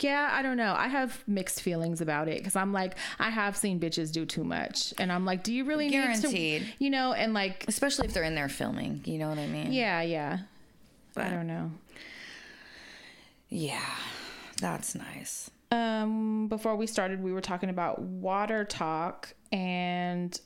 [0.00, 0.74] Yeah, I don't know.
[0.74, 4.44] I have mixed feelings about it because I'm like, I have seen bitches do too
[4.44, 6.62] much, and I'm like, do you really need Guaranteed.
[6.62, 7.12] to, you know?
[7.12, 9.02] And like, Especially if they're in there filming.
[9.04, 9.72] You know what I mean?
[9.72, 10.38] yeah, yeah.
[11.16, 11.70] I don't know.
[13.50, 13.94] Yeah.
[14.61, 15.50] That's nice.
[15.70, 20.40] um before we started we were talking about WaterTok and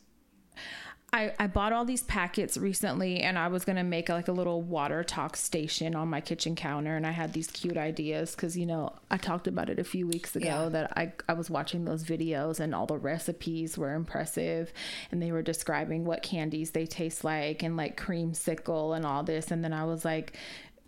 [1.15, 4.63] I, I bought all these packets recently and I was gonna make like a little
[4.63, 8.95] WaterTok station on my kitchen counter and I had these cute ideas because you know
[9.11, 10.69] I talked about it a few weeks ago Yeah.
[10.71, 14.73] that I, I was watching those videos and all the recipes were impressive
[15.11, 19.51] and they were describing what candies they taste like and like creamsicle and all this
[19.51, 20.35] and then I was like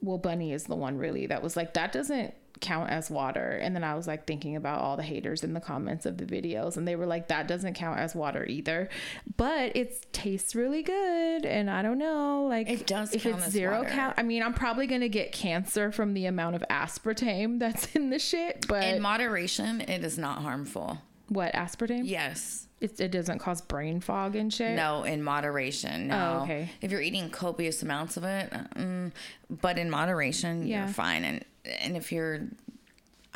[0.01, 3.75] well bunny is the one really that was like that doesn't count as water and
[3.75, 6.77] then i was like thinking about all the haters in the comments of the videos
[6.77, 8.89] and they were like that doesn't count as water either
[9.37, 13.51] but it tastes really good and i don't know like It does if count it's
[13.51, 13.91] zero water.
[13.91, 18.11] cal i mean i'm probably gonna get cancer from the amount of aspartame that's in
[18.11, 20.99] the shit but In moderation, it is not harmful.
[21.29, 22.69] what aspartame Yes.
[22.85, 26.09] It, it doesn't cause brain fog and shit No, in moderation.
[26.09, 26.39] No.
[26.41, 26.71] Oh, okay.
[26.81, 29.11] If you're eating copious amounts of it, mm,
[29.51, 30.85] but in moderation, Yeah.
[30.85, 31.25] you're fine.
[31.25, 31.45] And
[31.81, 32.41] and if you're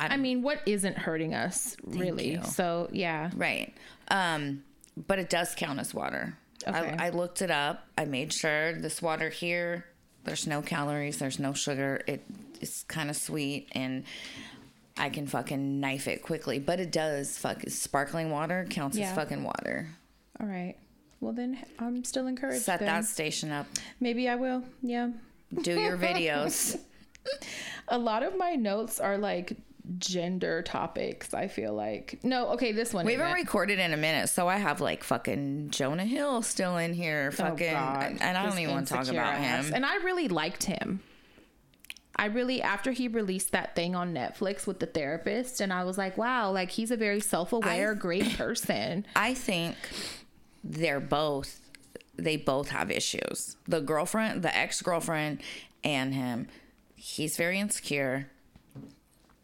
[0.01, 2.41] i mean what isn't hurting us really you.
[2.45, 3.75] so yeah Right.
[4.09, 4.63] Um,
[5.09, 6.35] but it does count as water.
[6.67, 6.95] Okay.
[6.99, 7.87] I, I looked it up.
[7.97, 9.85] I made sure this water here,
[10.25, 12.01] there's no calories, there's no sugar.
[12.07, 12.25] It
[12.61, 14.05] is kind of sweet and
[14.99, 16.59] I can fucking knife it quickly.
[16.59, 19.11] But it does fuck sparkling water counts Yeah.
[19.11, 19.89] as fucking water.
[20.41, 20.77] all right
[21.21, 22.87] well then i'm still encouraged Set then.
[22.87, 23.67] that station up.
[23.99, 25.11] maybe i will yeah
[25.63, 26.79] Do your videos.
[27.89, 29.57] a lot of my notes are like
[29.99, 34.29] gender topics i feel like no okay this one We haven't recorded in a minute,
[34.29, 37.31] so I have like fucking Jonah Hill still in here.
[37.33, 38.17] Oh, Fucking, God.
[38.21, 39.67] and I don't even want to talk about ass.
[39.69, 39.75] him.
[39.75, 41.01] and i really liked him
[42.19, 45.97] i really after he released that thing on netflix with the therapist and i was
[45.97, 49.77] like wow like he's a very self-aware I- great person I think
[50.65, 51.61] they're both
[52.17, 53.57] they both have issues.
[53.69, 55.41] The girlfriend, the ex-girlfriend
[55.85, 56.49] and him.
[56.97, 58.29] He's very insecure.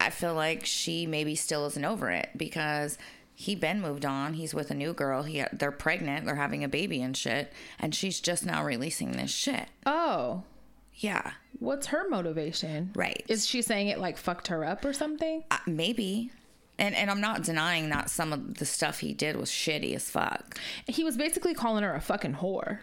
[0.01, 2.99] I feel like she maybe still isn't over it because
[3.33, 4.35] he been moved on.
[4.35, 5.23] He's with a new girl.
[5.23, 6.27] He they're pregnant.
[6.27, 7.53] They're having a baby and shit.
[7.79, 9.69] And she's just now releasing this shit.
[9.87, 10.43] oh
[10.97, 13.25] Yeah, what's her motivation right.
[13.29, 16.31] is she saying it like fucked her up or something Uh, maybe.
[16.79, 20.09] And and I'm not denying that some of the stuff he did was shitty as
[20.11, 20.59] fuck.
[20.89, 22.79] he was basically calling her a fucking whore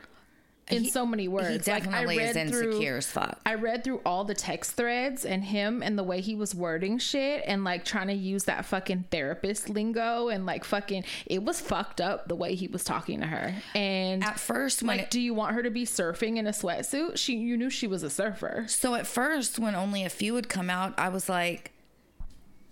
[0.71, 3.39] in He- so many words He definitely like, I is read through- as fuck.
[3.45, 6.97] I read through all the text threads and him and the way he was wording
[6.97, 11.60] shit and like trying to use that fucking therapist lingo and like fucking it was
[11.62, 13.53] fucked up the way he was talking to her.
[13.75, 16.51] And At first, when like, it, do you want her to be surfing in a
[16.51, 17.17] sweatsuit?
[17.17, 18.65] She you knew she was a surfer.
[18.67, 21.71] so at first, when only a few would come out, I was like,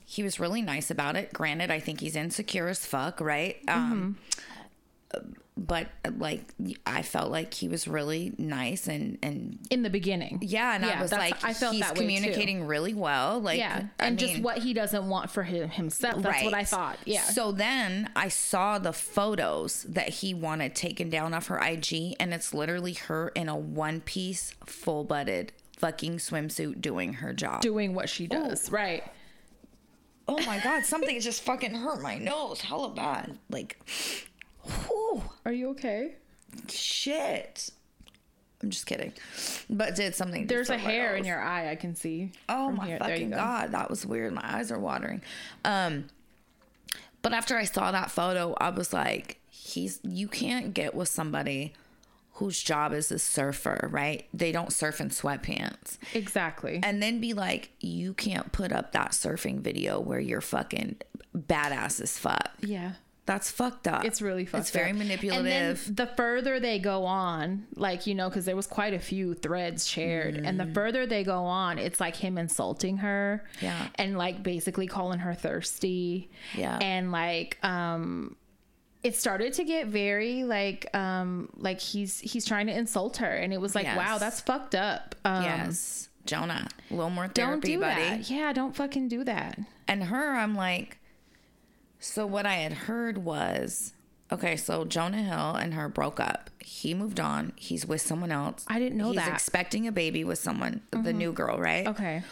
[0.06, 1.32] he was really nice about it.
[1.34, 3.58] Granted, I think he's insecure as fuck, right?
[3.68, 4.18] Um,
[5.60, 6.54] but like
[6.86, 10.40] I felt like he was really nice and and in the beginning.
[10.42, 13.40] yeah, and I was like, I felt he's that communicating really well.
[13.40, 16.22] Like, Yeah, I and just mean- what he doesn't want for him himself.
[16.22, 16.98] That's what I thought.
[17.06, 17.24] Yeah.
[17.24, 22.34] So then I saw the photos that he wanted taken down off her IG, and
[22.34, 27.62] it's literally her in a one piece, full butted fucking swimsuit doing her job.
[27.62, 28.50] doing what she oh.
[28.50, 28.72] does.
[28.72, 29.04] Right.
[30.28, 32.62] oh my god, something just fucking hurt my nose.
[32.62, 33.38] Hella bad.
[33.50, 33.80] Like,
[34.70, 36.16] whew, Are you okay?
[36.68, 37.70] shit.
[38.62, 39.14] I'm just kidding.
[39.70, 40.48] But did something.
[40.48, 41.70] There's a hair in your eye.
[41.72, 42.32] I can see.
[42.50, 42.98] Oh my here.
[43.00, 43.36] Fucking go.
[43.38, 44.34] god, that was weird.
[44.34, 45.22] My eyes are watering.
[45.64, 46.06] Um,
[47.22, 51.74] but after I saw that photo, I was like, he's you can't get with somebody
[52.34, 54.26] whose job is a surfer, right?
[54.34, 55.98] They don't surf in sweatpants.
[56.14, 56.80] Exactly.
[56.84, 60.98] And then be like, you can't put up that surfing video where you're fucking
[61.38, 62.52] badass as fuck.
[62.62, 62.94] yeah.
[63.30, 64.06] That's fucked up.
[64.06, 64.96] It's really fucked It's very up.
[64.98, 65.46] manipulative.
[65.46, 69.00] And then the further they go on, like you know, because there was quite a
[69.00, 73.90] few threads shared, and the further they go on, it's like him insulting her, Yeah.
[73.96, 76.80] and like basically calling her thirsty, Yeah.
[76.82, 78.36] and like um,
[79.04, 83.54] it started to get very like um like he's he's trying to insult her, and
[83.54, 85.14] it was like wow, that's fucked up.
[85.24, 86.10] Um, yes.
[86.26, 88.02] Jonah, a little more don't therapy, do buddy.
[88.02, 88.30] that.
[88.30, 89.58] Yeah, don't fucking do that.
[89.88, 90.99] And her, I'm like,
[92.00, 93.94] so what I had heard was,
[94.32, 96.50] okay, so Jonah Hill and her broke up.
[96.60, 97.54] He moved on.
[97.56, 98.66] He's with someone else.
[98.68, 99.26] I didn't know He's that.
[99.26, 99.34] Mm-hmm.
[99.36, 101.88] expecting a baby with someone, the new girl, right?
[101.88, 102.24] Okay.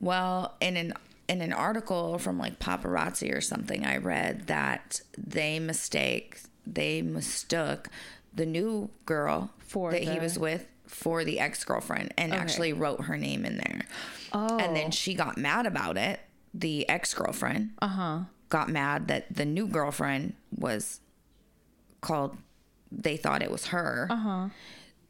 [0.00, 0.94] Well, in an
[1.28, 7.88] in an article from like paparazzi or something, I read that they mistake they mistook
[8.34, 13.02] the new girl For that he was with for the ex girlfriend and actually wrote
[13.04, 13.82] her name in there.
[14.32, 14.58] Oh.
[14.58, 16.20] And then she got mad about it.
[16.54, 18.18] The ex girlfriend Uh huh.
[18.50, 21.00] Got mad that the new girlfriend was
[22.00, 22.36] called.
[22.92, 24.08] They thought it was her.
[24.10, 24.48] Uh huh.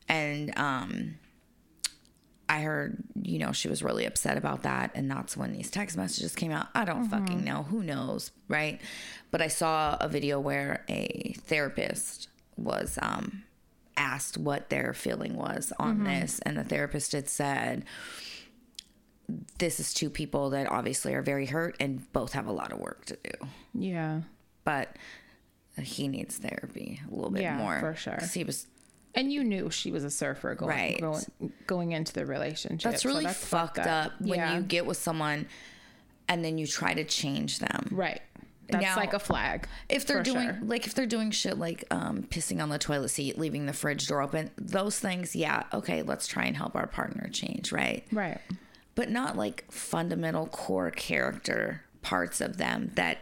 [0.09, 1.14] And um,
[2.48, 4.90] I heard, you know, she was really upset about that.
[4.94, 6.66] And that's when these text messages came out.
[6.74, 7.62] I don't fucking know.
[7.62, 8.33] Who knows?
[8.48, 8.81] Right.
[9.31, 13.44] But I saw a video where a therapist was um,
[13.96, 16.40] asked what their feeling was on this.
[16.40, 17.85] And the therapist had said,
[19.59, 22.79] this is two people that obviously are very hurt and both have a lot of
[22.79, 23.47] work to do.
[23.75, 24.23] Yeah.
[24.64, 24.97] But
[25.81, 27.81] he needs therapy a little bit Yeah, more.
[27.81, 28.16] for sure.
[28.19, 28.66] 'Cause he was
[29.14, 31.01] And you knew she was a surfer going Right.
[31.01, 32.93] going, going into the relationship.
[32.93, 34.55] That's so really that's fucked up, when Yeah.
[34.57, 35.47] you get with someone
[36.29, 37.88] and then you try to change them.
[37.90, 38.21] right.
[38.69, 39.66] That's Now, like a flag.
[39.88, 40.59] If they're doing sure.
[40.62, 44.07] like if they're doing shit like um, pissing on the toilet seat, leaving the fridge
[44.07, 48.07] door open, those things, yeah, okay, let's try and help our partner change, right?
[48.12, 48.40] right.
[48.94, 53.18] But not like fundamental core character parts of them that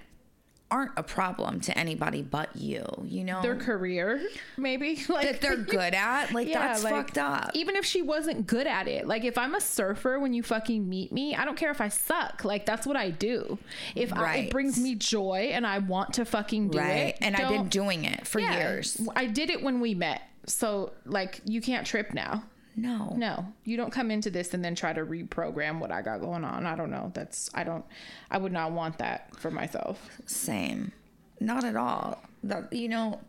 [0.71, 3.41] aren't a problem to anybody but you, you know?
[3.43, 4.21] Their career,
[4.57, 7.51] maybe like that they're good at, like that's like, fucked up.
[7.55, 10.89] Even if she wasn't good at it, like if I'm a surfer when you fucking
[10.89, 12.45] meet me, I don't care if I suck.
[12.45, 13.59] Like that's what I do.
[13.95, 16.91] If I, it brings me joy and I want to fucking do right.
[16.91, 19.01] it, And I've been doing it for yeah, years.
[19.17, 22.45] I did it when we met, so like you can't trip now.
[22.81, 23.13] No.
[23.17, 26.45] No, you don't come into this and then try to reprogram what I got going
[26.45, 26.65] on.
[26.67, 27.11] I don't know.
[27.15, 27.85] That's I don't.
[28.31, 30.09] I would not want that for myself.
[30.27, 30.93] Same.
[31.41, 32.23] Not at all.
[32.45, 33.21] That you know,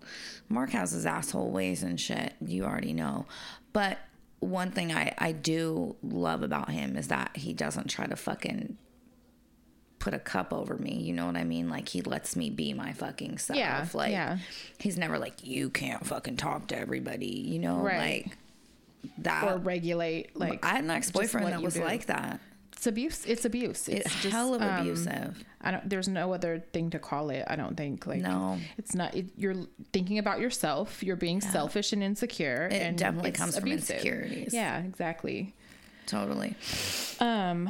[0.49, 2.33] Mark has his asshole ways and shit.
[2.45, 3.25] You already know.
[3.73, 3.97] But
[4.39, 8.77] one thing I I do love about him is that he doesn't try to fucking
[9.99, 10.95] put a cup over me.
[10.95, 11.69] You know what I mean?
[11.69, 13.57] Like he lets me be my fucking self.
[13.59, 14.37] Yeah, Like yeah.
[14.77, 17.27] he's never like you can't fucking talk to everybody.
[17.27, 18.25] You know, Right.
[18.27, 18.37] like
[19.19, 19.43] that.
[19.51, 21.83] Or regulate like I had an ex boyfriend that was do.
[21.83, 22.39] like that.
[22.73, 23.25] it's abuse.
[23.25, 23.87] It's abuse.
[23.87, 25.43] It's It's just hell of um, abusive.
[25.61, 25.89] I don't.
[25.89, 27.43] There's no other thing to call it.
[27.47, 28.07] I don't think.
[28.07, 28.57] Like No.
[28.77, 29.15] it's not.
[29.15, 29.55] It, you're
[29.91, 31.03] thinking about yourself.
[31.03, 32.67] You're being selfish and insecure.
[32.71, 34.53] It and definitely comes from insecurities.
[34.53, 35.53] Yeah, exactly.
[36.05, 36.55] Totally.
[37.19, 37.69] Um,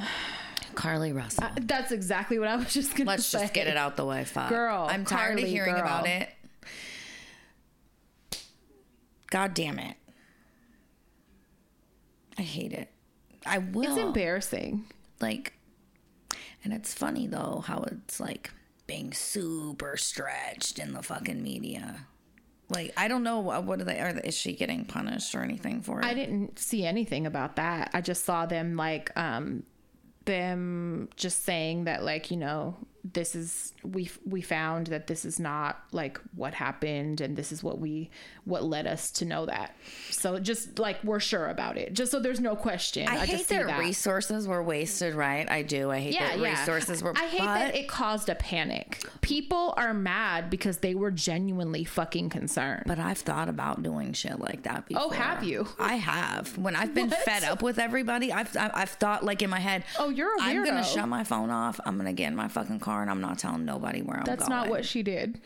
[0.76, 1.48] Carlee Russell.
[1.62, 3.12] that's exactly what I was just gonna say.
[3.12, 3.40] Let's say.
[3.42, 4.50] just get it out the way, fuck.
[4.50, 5.82] Girl, I'm tired Carlee, of hearing girl.
[5.82, 6.30] about it.
[9.30, 9.96] God damn it.
[12.40, 12.90] I hate it.
[13.46, 13.84] I will.
[13.84, 14.86] It's embarrassing.
[15.20, 15.54] like,
[16.64, 18.52] and it's funny though how it's like
[18.88, 22.08] being super stretched in the fucking media.
[22.70, 25.82] Like, I don't know what, what are they, are, is she getting punished or anything
[25.82, 26.06] for it?
[26.06, 27.92] I didn't see anything about that.
[27.94, 29.64] I just saw them like um
[30.26, 35.40] them just saying that like, you know, this is we we found that this is
[35.40, 38.10] not like what happened and this is what we
[38.46, 39.76] what led us to know that
[40.10, 43.50] so just like we're sure about it just so there's no question I, hate just
[43.50, 43.80] see that, that.
[43.80, 45.50] resources were wasted, right?
[45.50, 45.92] I do.
[45.92, 46.60] I hate yeah, that yeah.
[46.60, 47.14] resources were.
[47.16, 49.04] I hate but that it caused a panic.
[49.22, 52.84] People are mad because they were genuinely fucking concerned.
[52.86, 55.04] But I've thought about doing shit like that oh, before.
[55.06, 55.68] Oh, have you?
[55.80, 56.58] I have.
[56.58, 57.20] When I've been What?
[57.20, 59.84] fed up with everybody, I've I've I've thought like in my head.
[59.98, 61.80] Oh, you're a I'm gonna shut my phone off.
[61.86, 64.38] I'm gonna get in my fucking car and I'm not telling nobody where I'm going.
[64.38, 64.60] That's going.
[64.62, 65.40] not what she did.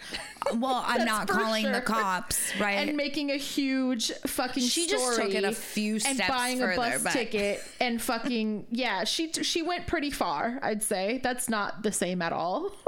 [0.50, 2.88] Uh, well, I'm not calling the cops, right?
[2.88, 6.76] And making a huge fucking She just took it a few and steps buying a
[6.76, 10.60] bus but- ticket and fucking yeah, she she went pretty far.
[10.62, 12.72] I'd say that's not the same at all.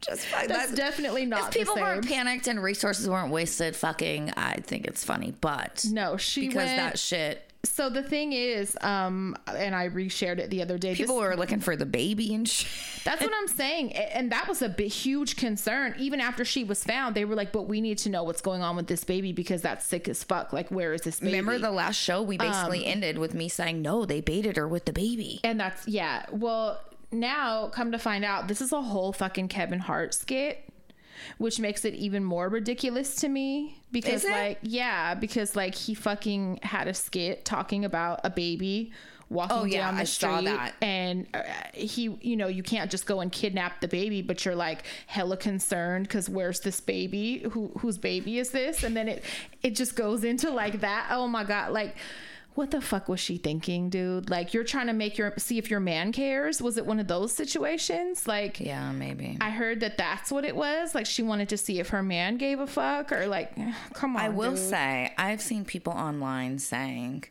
[0.00, 0.48] just fine.
[0.48, 5.04] that's definitely not If people weren't panicked and resources weren't wasted, fucking, I think it's
[5.04, 5.34] funny.
[5.40, 6.76] But no, she because went.
[6.76, 10.90] that shit, so the thing is, um, and I reshared it the other day.
[10.90, 12.68] this- people were looking for the baby and shit.
[13.04, 13.92] That's what I'm saying.
[13.94, 15.94] And that was a big, huge concern.
[15.98, 18.62] Even after she was found, they were like, but we need to know what's going
[18.62, 20.52] on with this baby because that's sick as fuck.
[20.52, 21.32] Like, where is this baby?
[21.38, 22.22] Remember the last show?
[22.22, 25.40] We basically Um, ended with me saying, no, they baited her with the baby.
[25.44, 26.26] and that's, yeah.
[26.32, 26.80] Well,
[27.12, 30.62] now come to find out, this is a whole fucking Kevin Hart skit.
[31.38, 36.60] Which makes it even more ridiculous to me because, like, yeah, because like he fucking
[36.62, 38.92] had a skit talking about a baby
[39.28, 41.42] walking Oh, yeah, down the I street, and uh,
[41.72, 45.36] he, you know, you can't just go and kidnap the baby, but you're like hella
[45.36, 47.38] concerned because where's this baby?
[47.50, 48.84] Who whose baby is this?
[48.84, 49.24] And then it
[49.62, 51.08] it just goes into like that.
[51.10, 51.96] Oh my god, like.
[52.56, 54.30] What the fuck was she thinking, dude?
[54.30, 56.62] Like you're trying to make your see if your man cares.
[56.62, 58.26] Was it one of those situations?
[58.26, 59.36] Like Yeah, maybe.
[59.42, 60.94] I heard that that's what it was.
[60.94, 63.54] Like she wanted to see if her man gave a fuck or like,
[63.92, 64.22] come on.
[64.22, 64.58] I will dude.
[64.60, 67.24] say, I've seen people online saying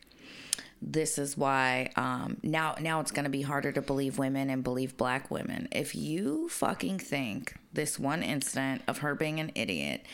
[0.80, 4.62] this is why um, now now it's going to be harder to believe women and
[4.62, 5.66] believe black women.
[5.72, 10.06] If you fucking think this one incident of her being an idiot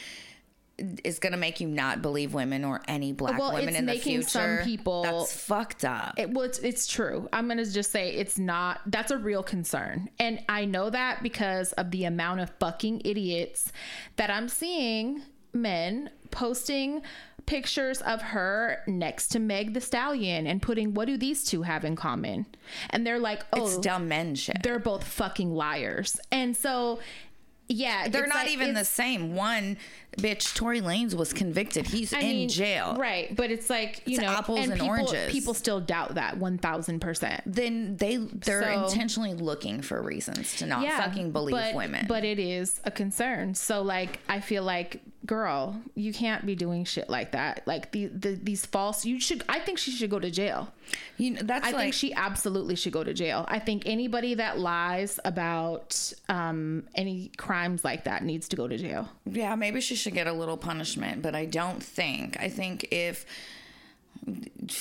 [1.05, 3.87] is going to make you not believe women or any black Well, women it's in
[3.87, 6.15] the future, some people- that's fucked up.
[6.19, 7.29] It, well, it's, it's true.
[7.33, 10.09] I'm going to just say it's not, that's a real concern.
[10.19, 13.73] And I know that because of the amount of fucking idiots
[14.17, 15.23] that I'm seeing
[15.53, 17.03] men posting
[17.47, 21.85] pictures of her next to Meg the Stallion and putting, what do these two have
[21.85, 22.47] in common?
[22.91, 24.63] And they're like, oh, it's dumb men shit.
[24.63, 26.19] they're both fucking liars.
[26.31, 27.01] And so,
[27.69, 29.35] yeah, They're not like- even the same.
[29.35, 29.79] One
[30.19, 31.87] bitch, Tory Lanez was convicted.
[31.87, 32.97] He's I in mean, jail.
[32.99, 33.35] right?
[33.35, 35.33] But it's like you It's know, apples and people, oranges.
[35.33, 37.43] People still doubt that one thousand percent.
[37.47, 42.07] Then they they're So- intentionally looking for reasons to not fucking believe but, women.
[42.09, 43.55] But it is a concern.
[43.55, 47.63] So like I feel like girl, you can't be doing shit like that.
[47.67, 50.73] Like the, the these false you should I think she should go to jail.
[51.17, 53.45] you know, that's I like think she absolutely should go to jail.
[53.49, 58.77] I think anybody that lies about um any crimes like that needs to go to
[58.77, 59.09] jail.
[59.25, 62.37] yeah, maybe she should get a little punishment, but I don't think.
[62.41, 63.25] I think if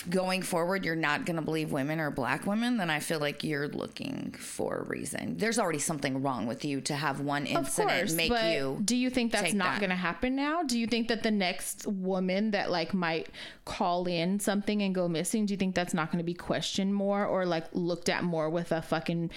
[0.09, 3.43] going forward you're not going to believe women or black women, then I feel like
[3.43, 5.37] you're looking for a reason.
[5.37, 8.95] There's already something wrong with you to have one incident course, make but you do
[8.95, 9.79] you think that's not that.
[9.79, 10.63] going to happen now?
[10.63, 13.29] Do you think that the next woman that like might
[13.65, 16.93] call in something and go missing, do you think that's not going to be questioned
[16.93, 19.31] more or like looked at more with a fucking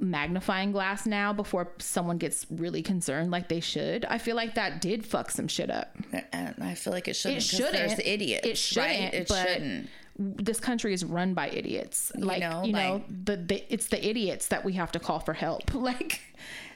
[0.00, 4.04] magnifying glass now before someone gets really concerned like they should?
[4.04, 5.96] I feel like that did fuck some shit up.
[6.32, 7.38] and I feel like it shouldn't.
[7.38, 7.72] It shouldn't.
[7.72, 8.46] There's idiots.
[8.46, 9.00] It shouldn't.
[9.00, 9.14] Right?
[9.14, 9.88] It shouldn't.
[10.20, 12.10] This country is run by idiots.
[12.16, 15.20] Like know, you know, like- the, the it's the idiots that we have to call
[15.20, 15.72] for help.
[15.74, 16.20] Like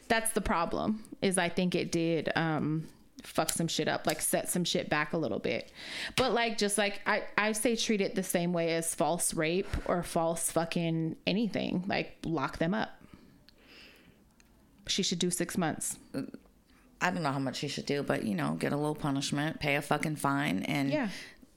[0.09, 1.03] that's the problem.
[1.23, 2.87] Is I think it did um
[3.25, 5.73] fuck some shit up, like set some shit back a little bit.
[6.17, 9.69] But like just like I I say treat it the same way as false rape
[9.87, 11.85] or false fucking anything.
[11.89, 12.91] Like lock them up.
[14.93, 15.99] She should do six months.
[17.01, 19.59] I don't know how much she should do, but you know, get a little punishment,
[19.59, 21.09] pay a fucking fine, and Yeah.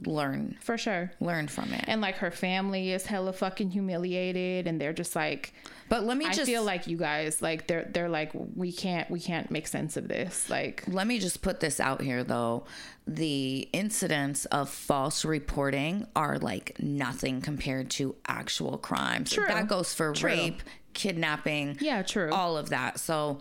[0.05, 1.11] Learn For sure.
[1.21, 1.85] learn from it.
[1.87, 5.53] And like her family is hella fucking humiliated and they're just like
[5.87, 9.09] but let me I just feel like you guys like they're they're like we can't
[9.09, 10.49] we can't make sense of this.
[10.49, 12.65] Like let me just put this out here though.
[13.07, 19.31] The incidents of false reporting are like nothing compared to actual crimes.
[19.31, 19.45] True.
[19.47, 20.29] That goes for True.
[20.31, 22.31] rape, kidnapping, Yeah, true.
[22.33, 22.99] all of that.
[22.99, 23.39] So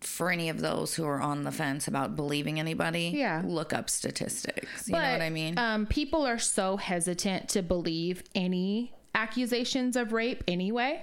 [0.00, 3.42] for any of those who are on the fence about believing anybody, Yeah.
[3.44, 4.86] look up statistics.
[4.88, 5.58] You know what I mean?
[5.58, 11.02] Um, people are so hesitant to believe any accusations of rape anyway,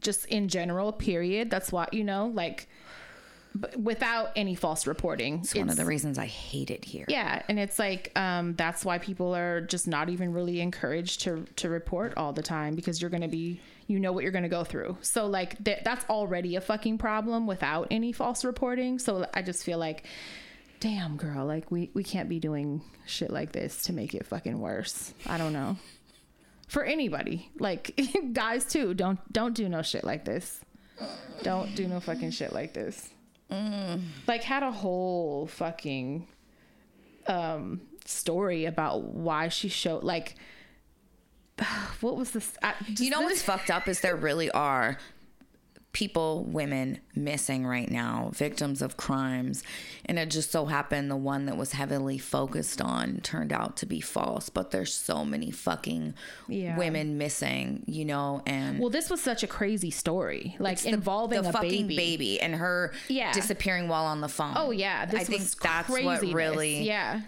[0.00, 0.92] just in general.
[0.92, 1.50] Period.
[1.50, 2.68] That's why you know, like,
[3.58, 5.40] b- without any false reporting.
[5.40, 7.04] it's one of the reasons I hate it here.
[7.08, 11.44] yeah, and it's like um, that's why people are just not even really encouraged to
[11.56, 13.60] to report all the time because you're going to be
[13.90, 14.96] you know what you're going to go through.
[15.02, 19.00] So like th- that's already a fucking problem without any false reporting.
[19.00, 20.04] So I just feel like
[20.78, 24.60] damn girl, like we we can't be doing shit like this to make it fucking
[24.60, 25.12] worse.
[25.26, 25.76] I don't know.
[26.68, 28.00] For anybody, like
[28.32, 30.60] guys too, don't don't do no shit like this.
[31.42, 33.10] Don't do no fucking shit like this.
[34.28, 36.28] Like had a whole fucking
[37.26, 40.36] um story about why she showed like
[42.00, 42.52] what was this?
[42.62, 44.98] I, You know what's fucked up is there really are
[45.92, 49.64] people, women missing right now, victims of crimes.
[50.06, 53.86] And it just so happened the one that was heavily focused on turned out to
[53.86, 54.48] be false.
[54.50, 56.14] But there's so many fucking
[56.46, 56.76] Yeah.
[56.76, 61.48] women missing, you know, and Well, this was such a crazy story, like involving the
[61.48, 61.96] a fucking baby.
[61.96, 62.40] baby.
[62.40, 63.32] and her Yeah.
[63.32, 64.52] disappearing while on the phone.
[64.56, 67.22] Oh yeah, this I think that's what really yeah.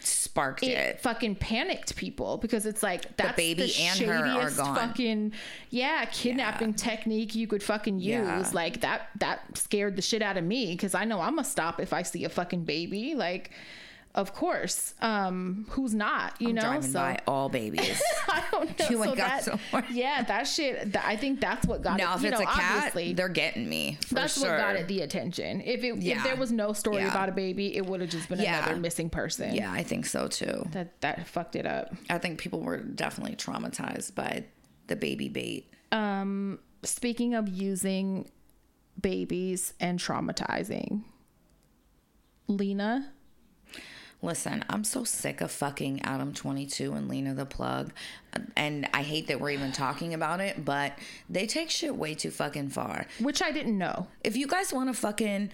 [0.00, 1.00] Sparked It, it.
[1.00, 4.74] fucking panicked people because it's like that's baby the and her are gone.
[4.76, 5.32] fucking
[5.70, 8.06] yeah kidnapping technique you could fucking use.
[8.08, 8.50] Yeah.
[8.52, 11.80] Like that that scared the shit out of me because I know I'm gonna stop
[11.80, 13.14] if I see a fucking baby.
[13.14, 13.50] Like,
[14.18, 16.34] of course, um, who's not?
[16.40, 18.02] You know, Driving so by all babies.
[18.28, 18.86] I don't know.
[18.90, 19.46] You so that,
[19.92, 20.92] yeah, that shit.
[20.92, 22.16] That, I think that's what got now, it.
[22.18, 23.96] if it's know, a cat, they're getting me.
[24.08, 24.50] For that's sure.
[24.50, 25.60] what got it the attention.
[25.60, 26.16] If it Yeah.
[26.16, 27.10] if there was no story Yeah.
[27.10, 28.64] about a baby, it would have just been Yeah.
[28.64, 29.54] another missing person.
[29.54, 30.66] Yeah, I think so too.
[30.72, 31.94] That that fucked it up.
[32.10, 34.46] I think people were definitely traumatized by
[34.88, 35.72] the baby bait.
[35.92, 38.28] Um, speaking of using
[39.00, 41.04] babies and traumatizing,
[42.48, 43.12] Lena,
[44.20, 47.92] Listen, I'm so sick of fucking Adam 22 and Lena the Plug.
[48.56, 50.98] And I hate that we're even talking about it, but
[51.30, 53.06] they take shit way too fucking far.
[53.20, 54.08] which I didn't know.
[54.24, 55.50] If you guys want to fucking,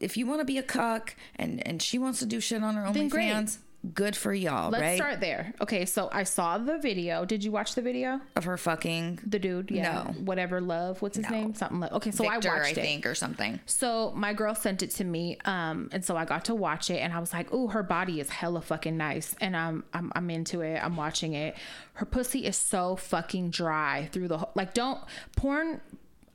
[0.00, 2.76] if you want to be a cuck and, and she wants to do shit on
[2.76, 2.84] her.
[2.84, 3.58] OnlyFans,
[3.94, 4.96] good for y'all, Let's right?
[4.96, 5.52] start there.
[5.60, 7.24] Okay, so I saw the video.
[7.24, 8.20] Did you watch the video?
[8.34, 10.12] Of her fucking The dude, yeah, No.
[10.24, 11.02] whatever love.
[11.02, 11.36] What's his No.
[11.36, 11.54] name?
[11.54, 11.92] Something like.
[11.92, 12.80] Okay, so Victor, I I, watched it.
[12.82, 13.60] think, or something.
[13.66, 16.98] So my girl sent it to me, um, and so I got to watch it,
[16.98, 20.30] and I was like, "Ooh, her body is hella fucking nice," and I'm I'm I'm
[20.30, 20.82] into it.
[20.82, 21.54] I'm watching it.
[21.94, 24.74] Her pussy is so fucking dry through the whole, like.
[24.74, 25.00] Don't
[25.36, 25.80] porn.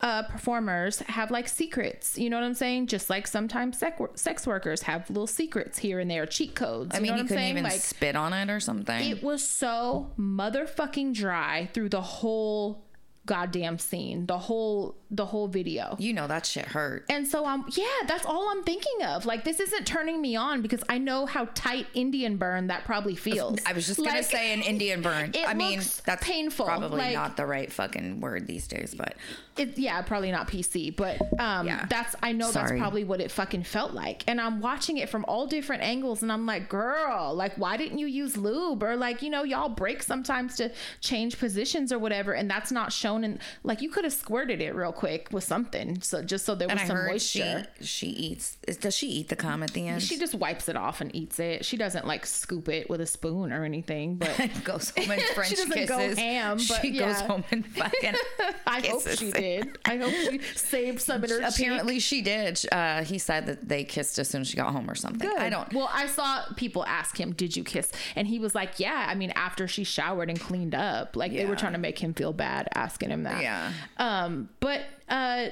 [0.02, 2.88] Uh, performers have like secrets, you know what I'm saying?
[2.88, 6.96] Just like sometimes sex, wor- sex workers have little secrets here and there, cheat codes.
[6.96, 7.52] I you mean, know you what I'm couldn't saying?
[7.52, 9.00] even like spit on it or something.
[9.10, 12.84] it was so motherfucking dry through the whole
[13.28, 15.96] goddamn scene, the whole the whole video.
[16.00, 17.06] you know that shit hurt.
[17.10, 19.26] And so I'm yeah, that's all I'm thinking of.
[19.28, 23.16] Like this isn't turning me on because I know how tight Indian burn that probably
[23.16, 23.60] feels.
[23.68, 25.34] I was just gonna say an Indian burn.
[25.46, 29.16] I mean, that's painful, Probably like- not the right fucking word these days, but
[29.58, 31.86] it, yeah, probably not PC, but um Yeah.
[31.90, 32.70] that's I know Sorry.
[32.70, 34.24] that's probably what it fucking felt like.
[34.28, 37.98] And I'm watching it from all different angles and I'm like, "Girl, like why didn't
[38.00, 40.72] you use lube or like, you know, y'all break sometimes to
[41.02, 44.74] change positions or whatever and that's not shown in like you could have squirted it
[44.76, 47.68] real quick with something so just so there was and some moisture.
[47.82, 48.58] she she eats.
[48.80, 50.02] Does she eat the cum at the end?
[50.02, 51.66] She just wipes it off and eats it.
[51.66, 54.32] She doesn't like scoop it with a spoon or anything, but
[54.64, 55.90] goes home and French doesn't kisses.
[55.90, 58.16] go ham, but she goes home and fucking.
[58.68, 59.32] I hope kisses she.
[59.42, 59.78] Did.
[59.86, 62.62] I hope she saved some in her Apparently, she did.
[62.72, 65.30] Uh, he said that they kissed as soon as she got home or something.
[65.30, 65.40] cheek.
[65.40, 65.74] I don't.
[65.74, 69.16] Well, I saw people ask him, "Did you kiss?" And he was like, "Yeah." I
[69.16, 72.34] mean, after she showered and cleaned up, like they were trying to make him feel
[72.34, 73.42] bad asking him that.
[73.42, 73.72] Yeah.
[73.98, 75.48] Um, but uh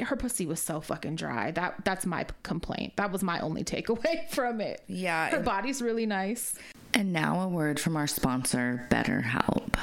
[0.00, 1.50] her pussy was so fucking dry.
[1.50, 2.96] That that's my complaint.
[2.96, 4.82] That was my only takeaway from it.
[4.86, 6.54] Yeah, Her body's really nice.
[6.94, 9.74] And now a word from our sponsor, BetterHelp.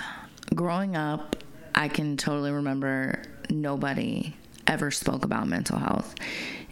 [0.55, 1.35] Growing up,
[1.75, 4.33] I can totally remember nobody
[4.65, 6.15] ever spoke about mental health.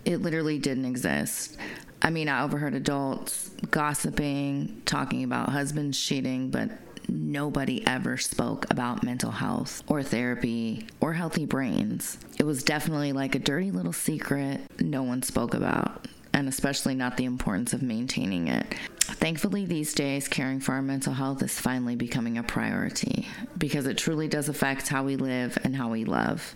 [0.05, 1.57] It literally didn't exist.
[2.01, 6.71] I mean, I overheard adults gossiping, talking about husbands cheating, but
[7.07, 12.17] nobody ever spoke about mental health or therapy or healthy brains.
[12.39, 17.17] It was definitely like a dirty little secret no one spoke about and especially not
[17.17, 18.73] the importance of maintaining it.
[19.05, 23.27] Thankfully, these days, caring for our mental health is finally becoming a priority
[23.57, 26.55] because it truly does affect how we live and how we love.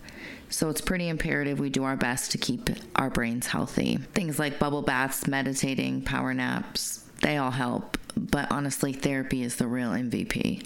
[0.50, 3.98] So it's pretty imperative we do our best to keep our brains healthy.
[4.14, 7.98] Things like bubble baths, meditating, power naps, they all help.
[8.16, 10.66] But honestly, therapy is the real MVP.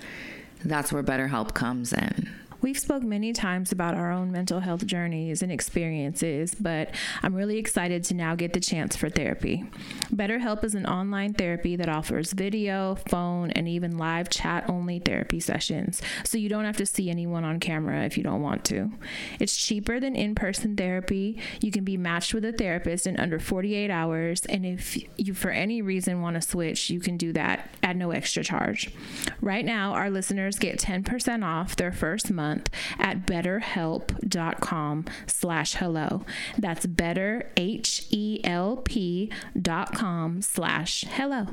[0.63, 2.29] That's where BetterHelp comes in.
[2.61, 6.93] We've spoke many times about our own mental health journeys and experiences, but
[7.23, 9.65] I'm really excited to now get the chance for therapy.
[10.13, 15.39] BetterHelp is an online therapy that offers video, phone, and even live chat only therapy
[15.39, 18.91] sessions, so you don't have to see anyone on camera if you don't want to.
[19.39, 21.39] It's cheaper than in-person therapy.
[21.61, 25.49] You can be matched with a therapist in under 48 hours, and if you for
[25.49, 28.91] any reason want to switch, you can do that at no extra charge.
[29.41, 36.25] Right now, our listeners get 10% off their first month month at betterhelp.com slash hello.
[36.57, 41.47] That's better, H-E-L-P dot com slash hello.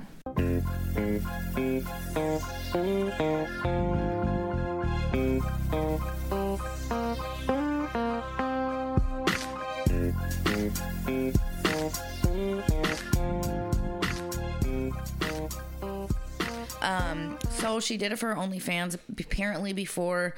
[16.80, 20.34] Um, so she did it for OnlyFans apparently before,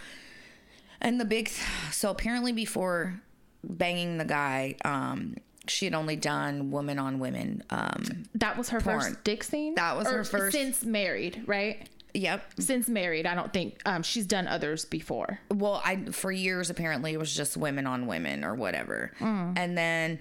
[1.00, 1.50] and the big,
[1.90, 3.20] so apparently before
[3.64, 5.36] banging the guy, um,
[5.66, 7.62] she had only done women on women.
[7.70, 9.00] Um, That was her Porn.
[9.00, 9.74] first dick scene?
[9.74, 11.88] That was her first- Since married, right?
[12.12, 12.42] yep.
[12.58, 15.38] Since married, I don't think um, she's done others before.
[15.54, 20.18] Well, I for years apparently it was just women on women or whatever, and then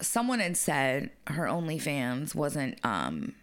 [0.00, 3.34] someone had said her OnlyFans wasn't um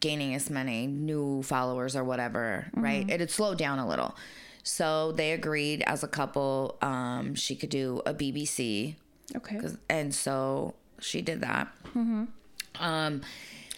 [0.00, 3.08] gaining as many new followers or whatever, right?
[3.10, 4.16] It had slowed down a little.
[4.62, 8.94] So they agreed as a couple um she could do a BBC
[9.36, 9.60] Okay.
[9.88, 11.68] and so she did that.
[12.78, 13.22] Um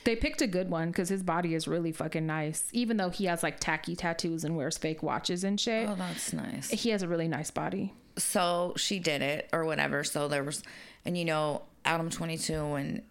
[0.04, 2.64] They picked a good one because his body is really fucking nice.
[2.72, 6.32] Even though he has like tacky tattoos and wears fake watches and shit, oh that's
[6.32, 6.70] nice.
[6.70, 7.92] he has a really nice body.
[8.16, 10.02] so she did it or whatever.
[10.04, 10.62] So there was,
[11.04, 13.02] and you know, Adam 22 and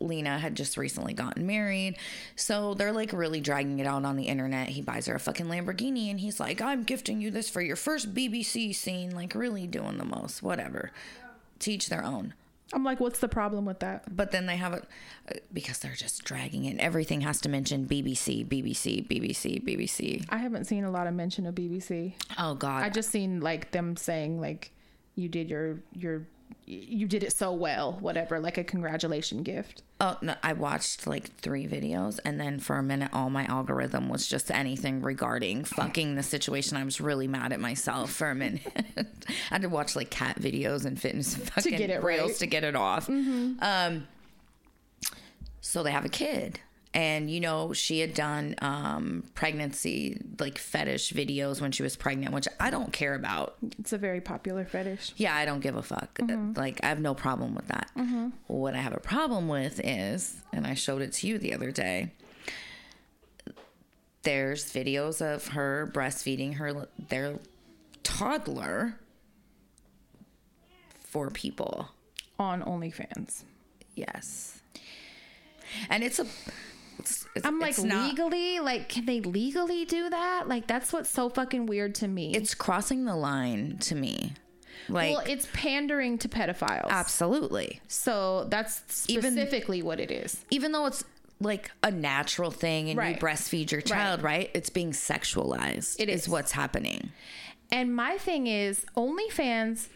[0.00, 1.96] Lena had just recently gotten married.
[2.36, 4.68] So they're like really dragging it out on the internet.
[4.68, 7.76] He buys her a fucking Lamborghini and he's like, I'm gifting you this for your
[7.76, 9.14] first BBC scene.
[9.14, 10.92] Like, really doing the most, whatever.
[11.58, 12.34] Teach their own.
[12.72, 14.14] I'm like, what's the problem with that?
[14.14, 14.84] But then they have it
[15.34, 16.78] uh, because they're just dragging it.
[16.78, 20.26] Everything has to mention BBC, BBC, BBC, BBC.
[20.28, 22.12] I haven't seen a lot of mention of BBC.
[22.38, 22.82] Oh, God.
[22.82, 24.72] I just seen like them saying like,
[25.14, 26.28] you did your your
[26.66, 29.82] you did it so well, whatever, like a congratulation gift.
[30.00, 30.34] Oh no!
[30.42, 34.50] I watched like three videos, and then for a minute, all my algorithm was just
[34.50, 36.76] anything regarding fucking the situation.
[36.76, 38.60] I was really mad at myself for a minute.
[38.96, 39.04] I
[39.50, 42.38] had to watch like cat videos and fitness fucking to get it reels right.
[42.38, 43.08] to get it off.
[43.08, 44.06] Um,
[45.60, 46.60] so they have a kid,
[46.94, 52.32] and you know she had done um pregnancy like fetish videos when she was pregnant,
[52.32, 53.56] which I don't care about.
[53.78, 55.12] It's a very popular fetish.
[55.16, 56.18] Yeah, I don't give a fuck.
[56.56, 57.90] Like, I have no problem with that.
[58.46, 61.70] What I have a problem with is, and I showed it to you the other
[61.70, 62.12] day,
[64.22, 67.38] there's videos of her breastfeeding her their
[68.02, 68.98] toddler
[71.00, 71.88] for people.
[72.38, 73.42] on OnlyFans.
[73.94, 74.60] Yes.
[75.90, 76.26] And it's a.
[76.98, 80.48] It's, it's, I'm like it's not- legally, like can they legally do that?
[80.48, 82.34] Like that's what's so fucking weird to me.
[82.34, 84.32] It's crossing the line to me.
[84.88, 86.88] Like, well, it's pandering to pedophiles.
[86.88, 87.80] absolutely.
[87.88, 90.44] So that's Even- specifically what it is.
[90.50, 91.04] even though it's
[91.40, 94.50] like a natural thing and you breastfeed your child, right.
[94.54, 95.96] It's being sexualized.
[96.00, 96.28] It is is.
[96.28, 97.10] what's happening.
[97.70, 99.88] And my thing is, OnlyFans,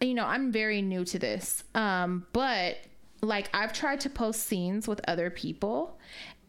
[0.00, 1.62] you know, I'm very new to this.
[1.74, 2.76] Um, but
[3.22, 5.98] like I've tried to post scenes with other people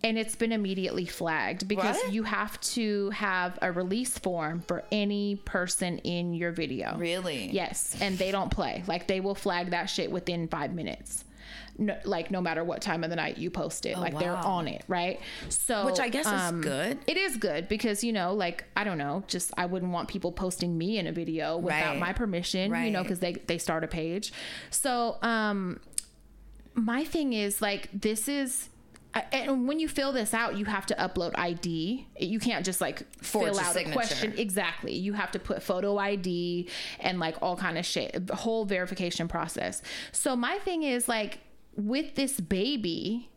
[0.04, 2.12] and it's been immediately flagged because What?
[2.14, 6.98] you have to have a release form for any person in your video.
[6.98, 7.50] Really?
[7.52, 8.84] Yes, and they don't play.
[8.88, 11.24] Like they will flag that shit within 5 minutes.
[11.78, 14.48] No, like no matter what time of the night you post it, like they're Oh,
[14.48, 15.20] on it, right?
[15.50, 17.00] So Which I guess um, is good.
[17.08, 20.32] it is good because you know, like I don't know, just I wouldn't want people
[20.32, 22.00] posting me in a video without Right.
[22.00, 24.32] my permission, you know, because they they start a page.
[24.70, 25.80] So, um,
[26.76, 28.70] my thing is like this is.
[29.32, 32.08] And when you fill this out, you have to upload ID.
[32.20, 33.94] You can't just like Forge fill a out a signature.
[33.94, 34.34] question.
[34.38, 34.96] Exactly.
[34.96, 39.82] You have to put photo ID and like all kind of shit, whole verification process.
[40.12, 41.40] So my thing is like
[41.76, 43.30] with this baby,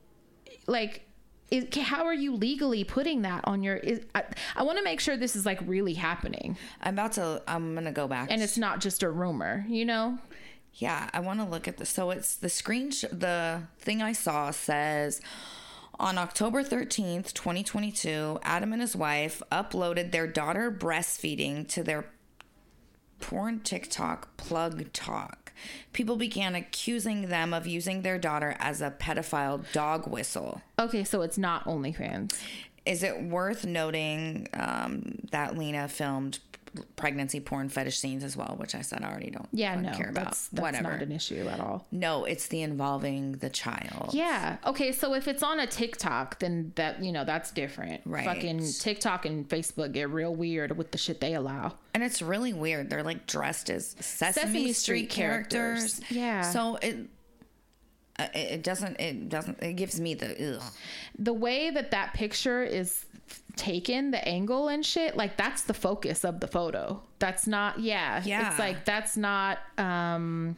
[0.66, 1.02] like
[1.50, 4.24] is, how are you legally putting that on your is, i,
[4.56, 7.84] I want to make sure this is like really happening I'm about to, I'm going
[7.84, 8.32] to go back.
[8.32, 10.18] and it's not just a rumor you know
[10.78, 11.88] yeah, I want to look at this.
[11.88, 15.20] So it's the screen, the thing I saw says
[15.98, 22.06] on October 13th, 2022, Adam and his wife uploaded their daughter breastfeeding to their
[23.20, 25.52] porn TikTok plug talk.
[25.94, 30.60] People began accusing them of using their daughter as a pedophile dog whistle.
[30.78, 32.38] okay so it's not onlyfans
[32.84, 36.40] Is it worth noting um, that Lena filmed
[36.96, 40.10] pregnancy porn fetish scenes as well, which I said I already don't yeah no care
[40.10, 40.24] about.
[40.26, 40.92] that's, that's Whatever.
[40.92, 44.10] not an issue at all no, it's the involving the child.
[44.12, 48.24] yeah okay so if it's on a tiktok then that you know that's different Right.
[48.24, 52.52] fucking tiktok and facebook get real weird with the shit they allow And it's really
[52.52, 52.90] weird.
[52.90, 55.78] They're like dressed as Sesame, Sesame Street, Street characters.
[56.00, 56.10] characters.
[56.10, 56.42] Yeah.
[56.42, 56.96] So it
[58.18, 60.62] uh, it it doesn't it doesn't it gives me the ugh.
[61.18, 63.04] the way that that picture is
[63.56, 68.22] taken the angle and shit like that's the focus of the photo That's not yeah.
[68.24, 68.50] Yeah.
[68.50, 70.56] It's like that's not um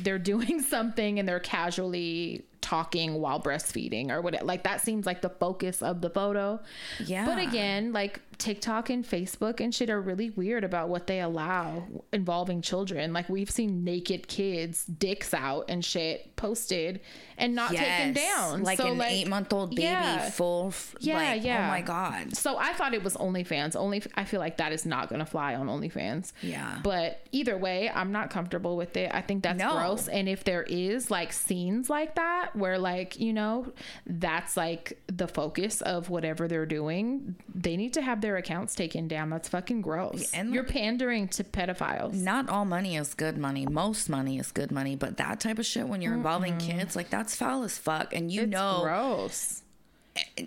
[0.00, 5.06] they're doing something and they're casually talking while breastfeeding or what it like that seems
[5.06, 6.60] like the focus of the photo.
[7.04, 7.24] Yeah.
[7.26, 11.84] But again, like TikTok and Facebook and shit are really weird about what they allow
[12.12, 13.12] involving children.
[13.12, 17.00] Like we've seen naked kids, dicks out and shit posted
[17.36, 18.62] and not taken down.
[18.62, 20.30] Like So, an eight month old baby yeah.
[20.30, 20.68] full.
[20.68, 21.66] f- Yeah, like, oh yeah.
[21.66, 22.34] Oh my God.
[22.36, 23.76] So I thought it was OnlyFans.
[23.76, 26.32] Only I feel like that is not to fly on OnlyFans.
[26.42, 26.78] Yeah.
[26.82, 29.10] But either way, I'm not comfortable with it.
[29.12, 29.72] I think that's No.
[29.72, 30.08] gross.
[30.08, 33.72] And if there is like scenes like that where like you know
[34.06, 39.08] that's like the focus of whatever they're doing, they need to have their accounts taken
[39.08, 39.30] down.
[39.30, 40.32] That's fucking gross.
[40.32, 42.14] and- You're pandering to pedophiles.
[42.14, 43.66] Not all money is good money.
[43.66, 47.10] Most money is good money, but that type of shit when you're involving kids, like
[47.10, 48.14] that's foul as fuck.
[48.14, 49.62] And you It's know, gross.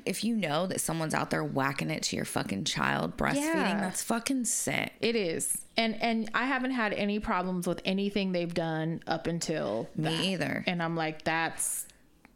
[0.06, 3.80] if you know that someone's out there whacking it to your fucking child breastfeeding, Yeah.
[3.82, 4.92] that's fucking sick.
[5.00, 5.58] It is.
[5.78, 10.24] And and I haven't had any problems with anything they've done up until Me that.
[10.26, 10.64] either.
[10.68, 11.88] And I'm like, that's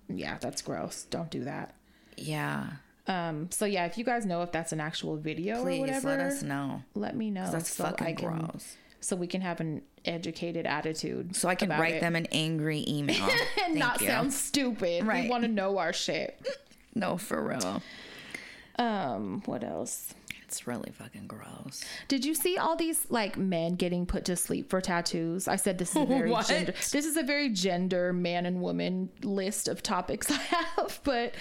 [0.10, 1.06] yeah, that's gross.
[1.10, 1.74] Don't do that.
[2.18, 2.68] Yeah.
[3.08, 6.20] Um, so yeah, if you guys know if that's an actual video or whatever, let
[6.20, 6.84] us know.
[6.94, 7.50] let me know.
[7.52, 8.76] That's so fucking I can, gross.
[9.00, 11.36] So we can have an educated attitude.
[11.36, 12.02] So I can write it.
[12.02, 13.30] them an angry email.
[13.66, 14.08] and not you.
[14.08, 15.04] sound stupid.
[15.04, 15.30] We Right.
[15.30, 16.40] want to know our shit.
[16.96, 17.84] No, for real.
[18.80, 20.16] Um, what else?
[20.48, 21.84] It's really fucking gross.
[22.08, 25.46] Did you see all these like men getting put to sleep for tattoos?
[25.46, 26.48] I said this is a very What?
[26.48, 26.72] gender.
[26.72, 31.34] This is a very gender man and woman list of topics I have, but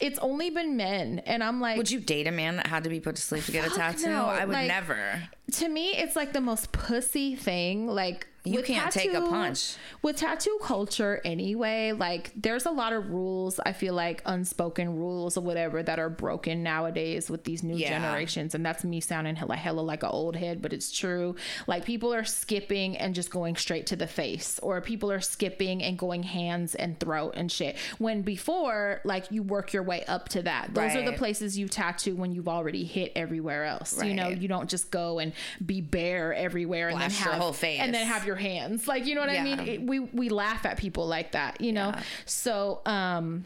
[0.00, 2.90] it's only been men, and I'm like, Would you date a man that had to
[2.90, 4.06] be put to sleep to get a tattoo?
[4.08, 4.26] no.
[4.26, 5.22] I would Like, never.
[5.52, 7.86] to me, it's like the most pussy thing.
[7.86, 9.74] Like You can't take a punch.
[10.02, 11.92] with tattoo culture anyway.
[11.92, 13.58] Like there's a lot of rules.
[13.64, 17.88] I feel like unspoken rules or whatever that are broken nowadays with these new Yeah.
[17.88, 21.34] generations, and that's me sounding hella hella like an old head, but it's true.
[21.66, 25.82] Like people are skipping and just going straight to the face, or people are skipping
[25.82, 27.76] and going hands and throat and shit.
[27.98, 30.72] When before, like you work your way up to that.
[30.72, 34.00] Those are the places you tattoo when you've already hit everywhere else.
[34.02, 35.32] You know, you don't just go and
[35.64, 37.80] be bare everywhere and then Blast your have whole face.
[37.80, 38.86] and then have your hands.
[38.86, 39.58] Like you know what I mean?
[39.60, 41.88] It, we we laugh at people like that, you know.
[41.88, 42.02] Yeah.
[42.26, 43.44] So um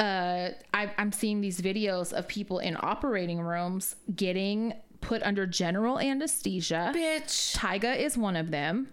[0.00, 5.98] uh I I'm seeing these videos of people in operating rooms getting put under general
[5.98, 6.92] anesthesia.
[6.94, 7.56] Bitch.
[7.56, 8.88] Tyga is one of them.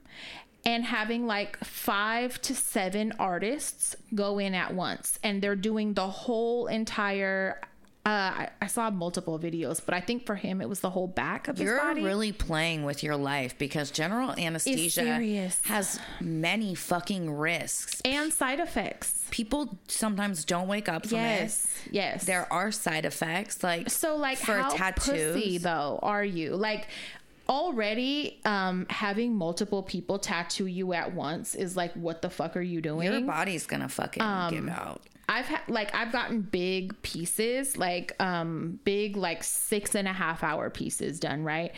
[0.65, 6.07] And having like five to seven artists go in at once, and they're doing the
[6.07, 7.61] whole entire.
[8.07, 8.09] Uh,
[8.45, 11.47] I, I saw multiple videos, but I think for him it was the whole back
[11.47, 12.01] of his body.
[12.01, 18.01] You're really playing with your life because general anesthesia has many fucking risks.
[18.05, 19.23] and side effects.
[19.31, 21.93] People sometimes don't wake up from Yes, it.
[21.93, 22.13] yes.
[22.13, 22.25] Yes.
[22.25, 25.33] There are side effects like So like for how tattoos.
[25.35, 26.55] pussy though are you?
[26.55, 26.87] Like
[27.49, 32.61] already um having multiple people tattoo you at once is like what the fuck are
[32.61, 33.11] you doing?
[33.11, 35.01] your body's gonna fucking Um, give out.
[35.27, 40.43] I've had like I've gotten big pieces, like um big like six and a half
[40.43, 41.71] hour pieces done, right?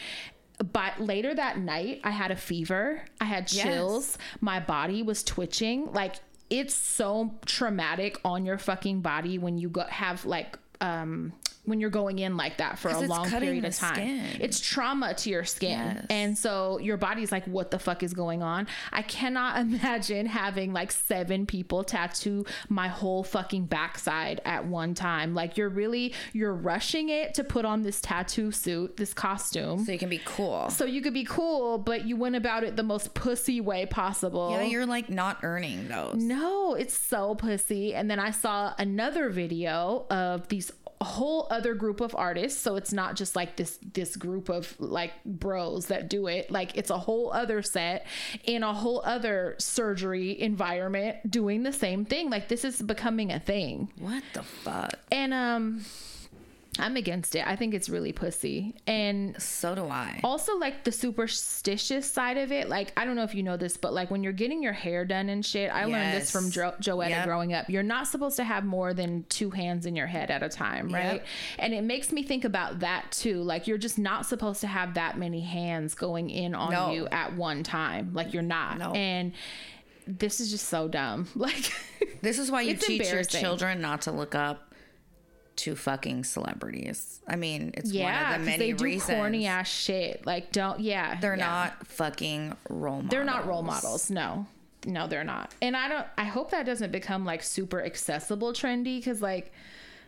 [0.74, 3.02] But later that night, I had a fever.
[3.22, 3.64] I had Yes.
[3.64, 4.18] chills.
[4.42, 5.92] My body was twitching.
[5.94, 6.16] Like
[6.50, 11.34] it's so traumatic on your fucking body when you go have like um
[11.68, 13.94] when you're going in like that for a long period of time.
[13.94, 14.26] skin.
[14.40, 15.70] It's trauma to your skin.
[15.96, 16.06] Yes.
[16.10, 18.68] And so your body's like, what the fuck is going on?
[18.94, 25.36] I cannot imagine having like seven people tattoo my whole fucking backside at one time.
[25.36, 29.84] Like you're really you're rushing it to put on this tattoo suit, this costume.
[29.84, 30.70] So you can be cool.
[30.70, 34.52] So you could be cool, but you went about it the most pussy way possible.
[34.52, 36.16] yeah, you're like not earning those.
[36.16, 37.94] No, it's so pussy.
[37.94, 42.60] And then I saw another video of these whole other group of artists.
[42.62, 46.50] So it's not just like this this group of like bros that do it.
[46.52, 48.06] Like it's a whole other set
[48.44, 52.30] in a whole other surgery environment doing the same thing.
[52.30, 53.92] Like this is becoming a thing.
[54.00, 54.94] What the fuck?
[55.12, 55.86] and um
[56.80, 60.20] i'm against it i think it's really pussy and So do I.
[60.24, 63.78] also like the superstitious side of it like i don't know if you know this
[63.78, 66.74] but like when you're getting your hair done and shit i learned this from jo-
[66.82, 67.26] joetta Yep.
[67.26, 70.44] growing up you're not supposed to have more than two hands in your head at
[70.44, 71.26] a time right Yep.
[71.60, 74.94] and it makes me think about that too like you're just not supposed to have
[74.96, 76.92] that many hands going in on No.
[76.92, 78.92] you at one time like you're not No.
[78.94, 79.34] and
[80.06, 81.72] this is just so dumb like
[82.22, 84.67] This is why you teach your children not to look up
[85.58, 87.20] to fucking celebrities.
[87.28, 90.52] I mean, it's yeah one of the many they do reasons corny ass shit like
[90.52, 91.46] don't yeah they're yeah.
[91.46, 93.10] not fucking role models.
[93.12, 94.10] They're not role models.
[94.10, 94.48] No.
[94.86, 95.54] No, they're not.
[95.62, 99.52] And I don't I hope that doesn't become like super accessible trendy cuz like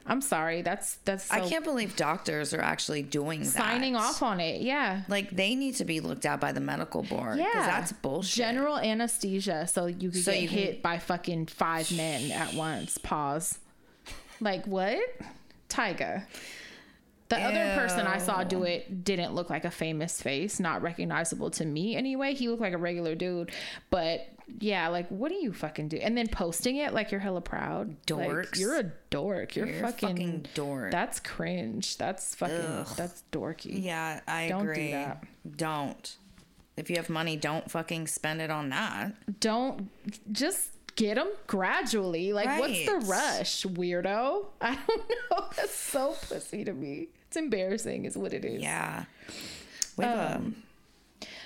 [0.06, 0.62] I'm sorry.
[0.62, 3.50] That's that's so I can't believe doctors are actually doing that.
[3.50, 4.62] signing off on it.
[4.62, 5.02] Yeah.
[5.08, 7.38] Like they need to be looked at by the medical board.
[7.38, 8.38] Yeah, that's bullshit.
[8.38, 12.54] General anesthesia, so you could So get you can- hit by fucking five men at
[12.54, 12.98] once.
[12.98, 13.60] Pause.
[14.40, 15.00] Like what?
[15.70, 16.26] Tyga.
[17.30, 21.52] The other person I saw do it didn't look like a famous face, not recognizable
[21.52, 22.34] to me anyway.
[22.34, 23.52] He looked like a regular dude,
[23.92, 24.28] but
[24.60, 25.98] yeah, like what do you fucking do?
[25.98, 27.96] And then posting it like you're hella proud.
[28.10, 29.56] Like, you're a dork.
[29.56, 30.90] You're, You're fucking, fucking dork.
[30.92, 31.98] That's cringe.
[31.98, 32.86] That's fucking.
[32.98, 33.84] That's dorky.
[33.84, 34.92] yeah, I Don't do agree.
[34.94, 35.24] that.
[35.56, 36.18] Don't.
[36.78, 39.40] If you have money, don't fucking spend it on that.
[39.40, 39.90] don't
[40.32, 42.34] just get them gradually.
[42.34, 44.46] Like, what's the rush, weirdo?
[44.62, 45.46] I don't know.
[45.56, 47.08] That's so pussy to me.
[47.28, 48.62] It's embarrassing, is what it is.
[48.62, 49.06] Yeah.
[49.98, 50.56] We have um,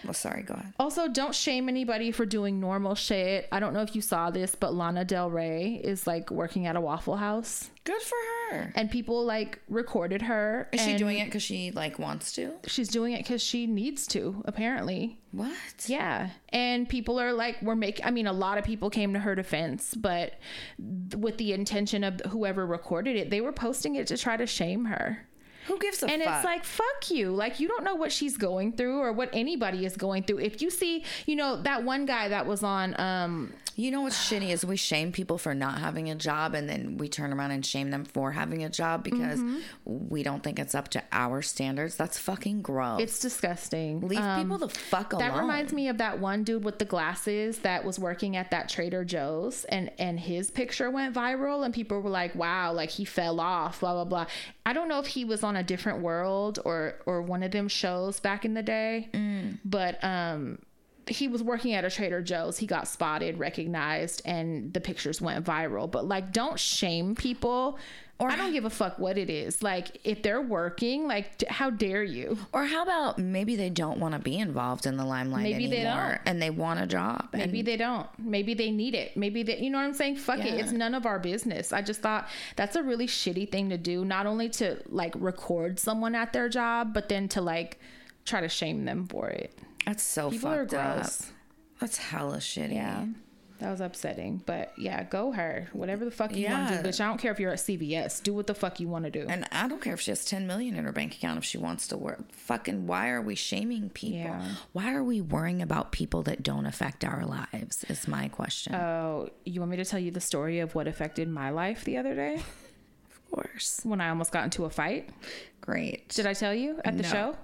[0.04, 0.74] well, sorry, go ahead.
[0.80, 3.48] Also, don't shame anybody for doing normal shit.
[3.52, 6.76] I don't know if you saw this, but Lana Del Rey is like working at
[6.76, 8.16] a Waffle House, Good for
[8.52, 8.72] her.
[8.76, 10.70] and people like recorded her.
[10.72, 12.52] Is she doing it because she like wants to?
[12.68, 15.20] She's doing it because she needs to, apparently.
[15.32, 15.52] What?
[15.88, 16.30] Yeah.
[16.50, 19.34] And people are like, we're making, I mean, a lot of people came to her
[19.34, 20.34] defense, but
[21.18, 24.86] with the intention of whoever recorded it, they were posting it to try to shame
[24.86, 25.26] her.
[25.68, 26.14] Who gives a fuck?
[26.14, 26.36] And fuck?
[26.36, 27.32] it's like, fuck you.
[27.32, 30.40] Like, you don't know what she's going through or what anybody is going through.
[30.40, 34.30] If you see, you know, that one guy that was on, um, You know what's
[34.30, 37.50] shitty is we shame people for not having a job and then we turn around
[37.52, 40.10] and shame them for having a job because Mm-hmm.
[40.10, 41.96] we don't think it's up to our standards.
[41.96, 43.02] That's fucking gross.
[43.02, 44.02] it's disgusting.
[44.08, 45.28] Leave people the fuck alone.
[45.28, 48.70] That reminds me of that one dude with the glasses that was working at that
[48.70, 53.06] Trader Joe's and and his picture went viral and people were like, "Wow, like he
[53.06, 54.26] fell off, blah blah blah."
[54.66, 57.68] I don't know if he was on a different world or or one of them
[57.68, 59.10] shows back in the day.
[59.66, 60.60] But um
[61.08, 62.58] he was working at a Trader Joe's.
[62.58, 65.90] He got spotted, recognized, and the pictures went viral.
[65.90, 67.78] But like, don't shame people.
[68.20, 69.62] Or I don't give a fuck what it is.
[69.64, 72.38] Like, if they're working, like, how dare you?
[72.54, 75.80] Or how about maybe they don't want to be involved in the limelight Maybe they
[75.80, 76.22] anymore don't.
[76.28, 77.30] and they want a job.
[77.34, 78.08] Maybe and they don't.
[78.18, 79.18] Maybe they need it.
[79.18, 80.18] Maybe they, you know what I'm saying?
[80.18, 80.54] Fuck it.
[80.54, 81.74] It's none of our business.
[81.74, 84.06] I just thought that's a really shitty thing to do.
[84.06, 87.80] Not only to like record someone at their job, but then to like
[88.26, 89.58] try to shame them for it.
[89.86, 91.08] That's so People are fucked up.
[91.80, 92.74] That's hella shitty.
[92.76, 93.06] Yeah.
[93.60, 94.42] That was upsetting.
[94.46, 95.70] But yeah, go her.
[95.72, 97.00] Whatever the fuck you want to do, bitch.
[97.00, 98.22] I don't care if you're at CVS.
[98.22, 99.26] Do what the fuck you want to do.
[99.30, 101.58] And I don't care if she has 10 million in her bank account if she
[101.58, 102.30] wants to work.
[102.34, 104.18] Fucking why are we shaming people?
[104.20, 104.56] Yeah.
[104.74, 107.86] Why are we worrying about people that don't affect our lives?
[107.88, 108.76] Is my question.
[108.76, 111.96] Oh, you want me to tell you the story of what affected my life the
[111.98, 113.80] other day of course.
[113.84, 115.10] when I almost got into a fight?
[115.62, 116.10] Great.
[116.10, 117.10] Did I tell you at the No.
[117.10, 117.38] show?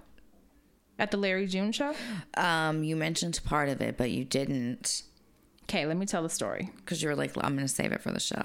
[0.99, 1.93] At the Larry June show?
[2.35, 5.03] Um, you mentioned part of it, but you didn't
[5.63, 6.71] Okay, let me tell the story.
[6.77, 8.41] because you were like, I'm going to save it for the show.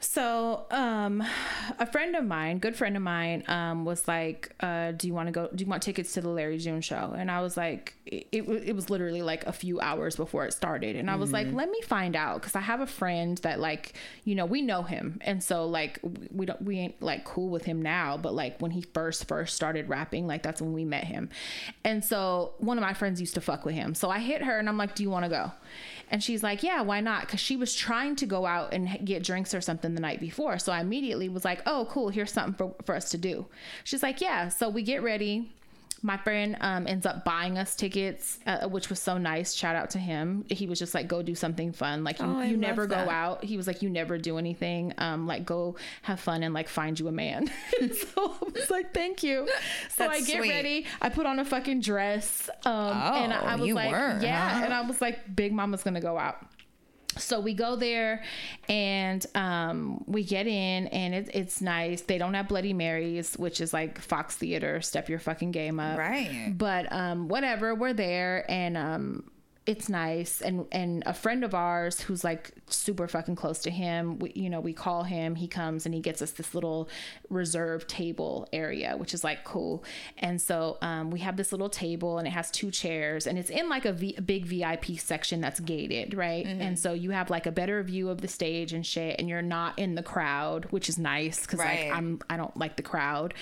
[0.00, 1.24] So, um,
[1.80, 5.26] a friend of mine, good friend of mine, um, was like, uh, "Do you want
[5.26, 5.48] to go?
[5.52, 8.42] Do you want tickets to the Larry June show?" And I was like, "It, it,
[8.48, 11.68] it was literally like a few hours before it started." And I was like, "Let
[11.70, 13.94] me find out," because I have a friend that like,
[14.24, 15.98] you know, we know him, and so like,
[16.32, 19.56] we don't, we ain't like cool with him now, but like when he first first
[19.56, 21.28] started rapping, like that's when we met him.
[21.82, 24.60] And so one of my friends used to fuck with him, so I hit her
[24.60, 25.50] and I'm like, "Do you want to go?"
[26.10, 27.22] And she's like, yeah, why not?
[27.22, 30.58] Because she was trying to go out and get drinks or something the night before.
[30.58, 33.46] So I immediately was like, oh, cool, here's something for, for us to do.
[33.84, 34.48] She's like, yeah.
[34.48, 35.50] So we get ready.
[36.02, 39.52] My friend um, ends up buying us tickets, uh, which was so nice.
[39.52, 40.44] Shout out to him.
[40.48, 42.04] He was just like, go do something fun.
[42.04, 43.08] Like, you, Oh, you never go that.
[43.08, 43.42] out.
[43.44, 44.94] He was like, you never do anything.
[44.98, 47.48] Um, like, go have fun and like find you a man.
[47.80, 49.48] so I was like, thank you.
[49.88, 50.50] So That's I get sweet.
[50.50, 50.86] ready.
[51.02, 52.48] I put on a fucking dress.
[52.64, 54.50] Um, and I, I Oh, was you like, were, yeah.
[54.60, 54.64] huh?
[54.66, 56.36] And I was like, Big Mama's gonna go out.
[57.18, 58.22] So we go there
[58.68, 62.02] and um, we get in and it, it's nice.
[62.02, 64.80] They don't have Bloody Marys, which is like Fox Theater.
[64.80, 65.98] Step your fucking game up.
[65.98, 66.52] Right.
[66.56, 69.30] But um, whatever, we're there and um,
[69.68, 70.40] it's nice.
[70.40, 74.48] And and a friend of ours who's like super fucking close to him, we, you
[74.48, 75.34] know, we call him.
[75.34, 76.88] He comes and he gets us this little
[77.28, 79.84] reserved table area, which is like cool.
[80.16, 83.50] And so um, we have this little table and it has two chairs and it's
[83.50, 86.46] in like a v- big VIP section that's gated, right?
[86.46, 89.42] And so you have like a better view of the stage and shit, and you're
[89.42, 91.88] not in the crowd, which is nice because Right.
[91.90, 93.34] like I'm I don't like the crowd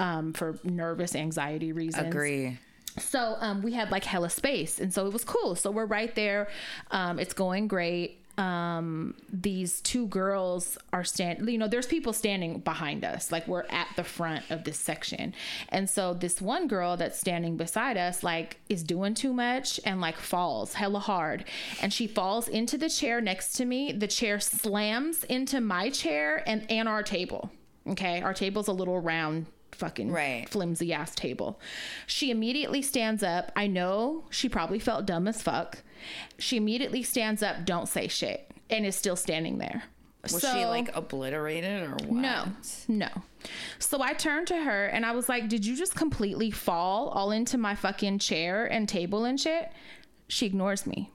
[0.00, 2.08] um, for nervous anxiety reasons.
[2.08, 2.58] Agree.
[2.98, 5.54] So um, we had like hella space, and so it was cool.
[5.54, 6.48] So we're right there.
[6.90, 8.16] Um, it's going great.
[8.38, 13.66] um these two girls are stand you know there's people standing behind us like we're
[13.70, 15.34] at the front of this section
[15.70, 20.00] and so this one girl that's standing beside us like is doing too much and
[20.00, 21.44] like falls hella hard
[21.82, 26.42] and she falls into the chair next to me the chair slams into my chair
[26.46, 27.50] and and our table
[27.88, 30.48] okay our table's a little round fucking Right.
[30.48, 31.60] flimsy ass table.
[32.06, 33.52] She immediately stands up.
[33.56, 35.82] I know she probably felt dumb as fuck.
[36.38, 39.84] She immediately stands up, don't say shit, and is still standing there.
[40.22, 42.10] Was So- she like obliterated or what?
[42.10, 42.44] no,
[42.88, 43.08] no.
[43.78, 47.30] So I turned to her and I was like, Did you just completely fall all
[47.30, 49.72] into my fucking chair and table and shit?
[50.28, 51.10] She ignores me.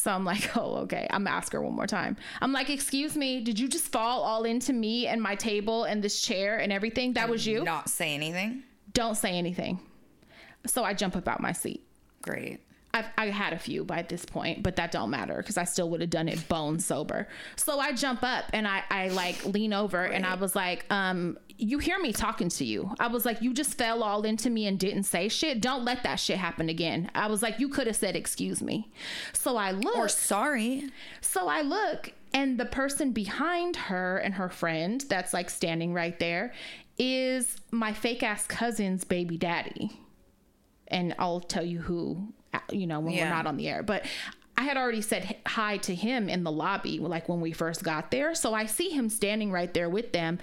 [0.00, 1.06] So I'm like, Oh, okay.
[1.10, 2.16] I'm gonna ask her one more time.
[2.40, 6.02] I'm like, Excuse me, did you just fall all into me and my table and
[6.02, 7.12] this chair and everything?
[7.12, 7.62] That was you?
[7.64, 8.62] Not say anything.
[8.92, 9.80] Don't say anything.
[10.66, 11.86] So I jump up out my seat.
[12.22, 12.60] Great.
[12.92, 15.88] I've, I had a few by this point, but that don't matter because I still
[15.90, 17.28] would have done it bone sober.
[17.56, 21.38] So I jump up and I, I like lean over and I was like, um,
[21.56, 22.92] you hear me talking to you.
[22.98, 25.60] I was like, you just fell all into me and didn't say shit.
[25.60, 27.10] Don't let that shit happen again.
[27.14, 28.90] I was like, you could have said, excuse me.
[29.34, 29.96] So I look.
[29.96, 30.90] Or sorry.
[31.20, 36.18] So I look, and the person behind her and her friend that's like standing right
[36.18, 36.54] there
[36.98, 40.00] is my fake ass cousin's baby daddy.
[40.88, 42.32] And I'll tell you who,
[42.70, 43.24] you know, when Yeah.
[43.28, 43.82] we're not on the air.
[43.82, 44.04] But
[44.56, 48.10] I had already said hi to him in the lobby, like when we first got
[48.10, 48.34] there.
[48.34, 50.38] So I see him standing right there with them.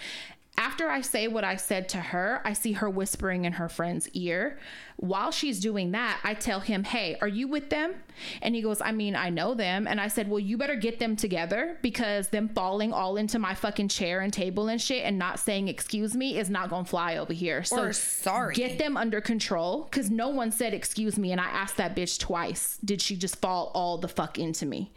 [0.59, 4.09] After I say what I said to her, I see her whispering in her friend's
[4.09, 4.57] ear.
[4.95, 7.93] While she's doing that, I tell him, Hey, are you with them?
[8.41, 9.87] And he goes, I mean, I know them.
[9.87, 13.53] And I said, Well, you better get them together because them falling all into my
[13.53, 17.17] fucking chair and table and shit and not saying excuse me is not gonna fly
[17.17, 17.63] over here.
[17.63, 18.53] So Or sorry.
[18.55, 22.19] get them under control because no one said excuse me and i asked that bitch
[22.19, 24.91] twice did she just fall all the fuck into me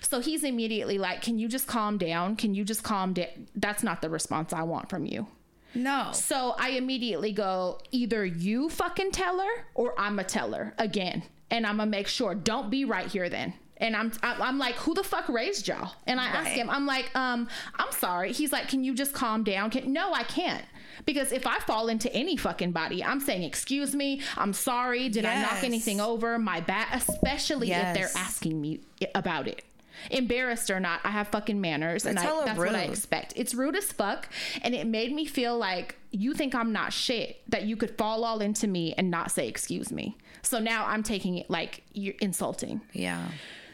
[0.00, 3.82] so he's immediately like can you just calm down can you just calm down that's
[3.82, 5.26] not the response i want from you
[5.74, 6.10] No.
[6.12, 11.66] so i immediately go either you fucking tell her or i'm a teller again and
[11.66, 15.04] i'm gonna make sure don't be right here then and I'm I'm like, who the
[15.04, 15.92] fuck raised y'all?
[16.06, 18.32] And I ask him, I'm like, um, I'm sorry.
[18.32, 19.70] He's like, can you just calm down?
[19.70, 20.64] Can, no, I can't.
[21.04, 25.08] Because if I fall into any fucking body, I'm saying, excuse me, I'm sorry.
[25.08, 26.38] Did I knock anything over?
[26.38, 26.88] My bad.
[26.92, 28.80] Especially if they're asking me
[29.14, 29.62] about it.
[30.10, 33.32] Embarrassed or not, I have fucking manners, and I, that's what I expect.
[33.34, 34.28] It's rude as fuck,
[34.62, 38.24] and it made me feel like you think I'm not shit that you could fall
[38.24, 40.16] all into me and not say excuse me.
[40.46, 42.80] So now I'm taking it like you're insulting.
[42.92, 43.28] Yeah.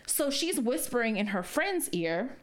[0.06, 2.36] So she's whispering in her friend's ear.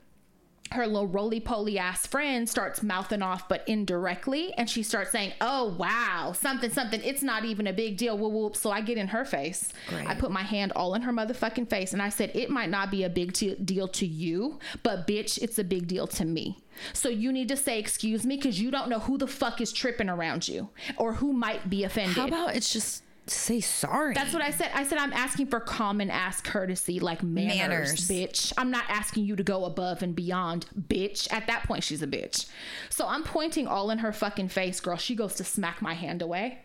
[0.72, 5.34] Her little roly poly ass friend starts mouthing off, but indirectly, and she starts saying,
[5.42, 7.02] "Oh wow, something, something.
[7.04, 8.56] It's not even a big deal." Whoop whoop.
[8.56, 9.74] So I get in her face.
[9.88, 10.08] Great.
[10.08, 12.92] I put my hand all in her motherfucking face, and I said, "It might not
[12.92, 16.60] be a big t- deal to you, but bitch, it's a big deal to me."
[16.94, 19.74] So you need to say excuse me because you don't know who the fuck is
[19.74, 22.16] tripping around you or who might be offended.
[22.16, 24.14] How about it's just say sorry?
[24.14, 24.72] That's what I said.
[24.74, 28.08] I said I'm asking for common ass courtesy, like manners, Manners.
[28.08, 28.54] bitch.
[28.58, 31.32] I'm not asking you to go above and beyond, bitch.
[31.32, 32.48] At that point, she's a bitch.
[32.90, 34.98] So I'm pointing all in her fucking face, girl.
[34.98, 36.60] She goes to smack my hand away.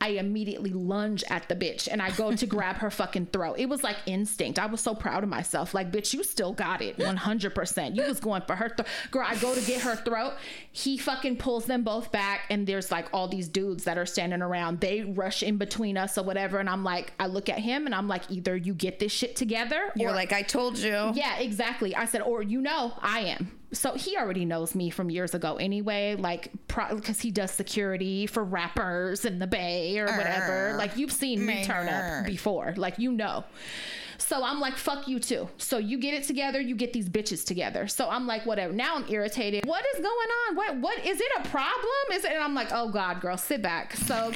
[0.00, 3.56] I immediately lunge at the bitch and I go to grab her fucking throat.
[3.58, 4.58] It was like instinct.
[4.58, 5.72] I was so proud of myself.
[5.72, 7.96] Like, bitch, you still got it 100%.
[7.96, 8.86] You was going for her throat.
[9.10, 10.34] Girl, I go to get her throat.
[10.72, 14.42] He fucking pulls them both back and there's like all these dudes that are standing
[14.42, 14.80] around.
[14.80, 16.58] They rush in between us or whatever.
[16.58, 19.36] And I'm like, I look at him and I'm like, either you get this shit
[19.36, 21.12] together You're or like, I told you.
[21.14, 21.94] yeah, exactly.
[21.94, 23.52] I said, or you know, I am.
[23.72, 28.44] So he already knows me from years ago anyway, like, because he does security for
[28.44, 30.52] rappers in the Bay or whatever.
[30.52, 30.76] Err.
[30.76, 32.74] Like, you've seen me turn up before.
[32.76, 33.44] Like, you know.
[34.18, 35.48] So I'm like, fuck you too.
[35.58, 37.86] So you get it together, you get these bitches together.
[37.88, 38.72] So I'm like, whatever.
[38.72, 39.64] Now I'm irritated.
[39.64, 40.56] What is going on?
[40.56, 41.84] What what is it a problem?
[42.12, 43.94] Is it and I'm like, oh God, girl, sit back.
[43.96, 44.32] So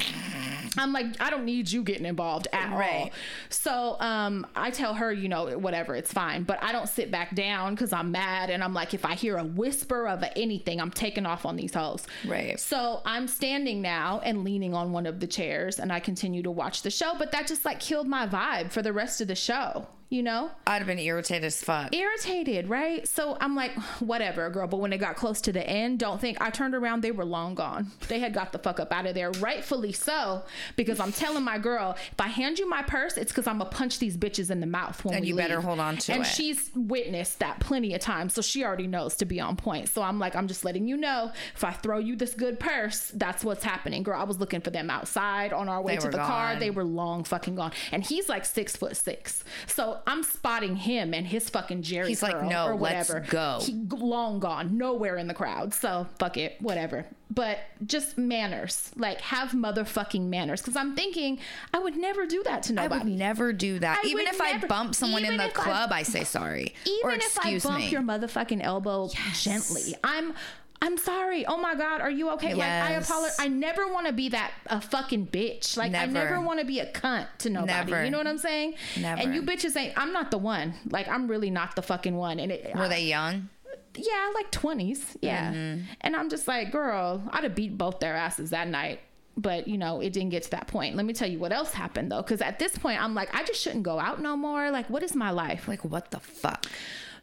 [0.77, 2.77] I'm like, I don't need you getting involved at all.
[2.77, 3.11] Right.
[3.49, 6.43] So um, I tell her, you know, whatever, it's fine.
[6.43, 8.49] But I don't sit back down because I'm mad.
[8.49, 11.73] And I'm like, if I hear a whisper of anything, I'm taking off on these
[11.73, 12.05] hoes.
[12.25, 12.59] Right.
[12.59, 16.51] So I'm standing now and leaning on one of the chairs and I continue to
[16.51, 17.13] watch the show.
[17.17, 20.23] But that just like killed my vibe for the rest of the show, go you
[20.23, 20.49] know?
[20.65, 21.93] I'd have been irritated as fuck.
[21.95, 23.07] irritated, right?
[23.07, 24.67] So I'm like, whatever, girl.
[24.67, 27.25] But when it got close to the end, don't think I turned around, they were
[27.25, 27.91] long gone.
[28.07, 30.43] They had got the fuck up out of there, rightfully so,
[30.75, 33.69] because I'm telling my girl, if I hand you my purse, it's because I'm gonna
[33.69, 36.21] punch these bitches in the mouth when And we you better hold on to and
[36.21, 36.25] it.
[36.25, 39.89] And she's witnessed that plenty of times, so she already knows to be on point.
[39.89, 43.11] So I'm like, I'm just letting you know, if I throw you this good purse,
[43.13, 44.19] that's what's happening, girl.
[44.19, 46.53] I was looking for them outside on our way They to the car.
[46.53, 46.59] gone.
[46.59, 49.43] They were long fucking gone, and he's like six foot six.
[49.67, 53.25] So I'm spotting him and his fucking Jerry He's like, "No, or let's whatever.
[53.29, 55.73] go." He long gone, nowhere in the crowd.
[55.73, 57.05] So fuck it, whatever.
[57.31, 60.61] But just manners, like have motherfucking manners.
[60.61, 61.39] Because I'm thinking
[61.73, 62.93] I would never do that to nobody.
[63.01, 63.99] I would never do that.
[64.03, 66.73] I even if never- I bump someone in the if I- club, I, say sorry.
[66.85, 67.89] Even or if I bump me.
[67.89, 70.33] your motherfucking elbow gently, I'm.
[70.81, 71.45] I'm sorry.
[71.45, 72.53] Oh my God, are you okay?
[72.53, 73.37] Like I apologize.
[73.39, 75.75] I never want to be that a fucking bitch.
[75.75, 76.13] Like I Never.
[76.13, 77.91] never want to be a cunt to nobody.
[77.91, 78.05] Never.
[78.05, 78.75] You know what I'm saying?
[78.99, 79.21] Never.
[79.21, 79.97] And you bitches ain't.
[79.97, 80.73] I'm not the one.
[80.89, 82.39] Like I'm really not the fucking one.
[82.39, 83.49] And it, Were they young?
[83.95, 85.17] yeah, like 20s.
[85.21, 85.51] Yeah.
[85.51, 85.83] Mm-hmm.
[86.01, 89.01] And I'm just like, girl, I'd have beat both their asses that night.
[89.37, 90.95] But, you know, it didn't get to that point.
[90.97, 92.21] Let me tell you what else happened, though.
[92.21, 94.69] Because at this point, I'm like, I just shouldn't go out no more.
[94.69, 95.67] Like, what is my life?
[95.67, 96.65] Like what the fuck?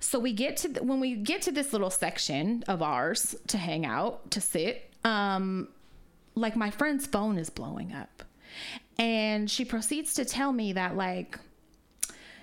[0.01, 3.59] So we get to, th- when we get to this little section of ours to
[3.59, 5.68] hang out, to sit, um,
[6.34, 8.22] like my friend's phone is blowing up.
[8.99, 11.38] And she proceeds to tell me that, like,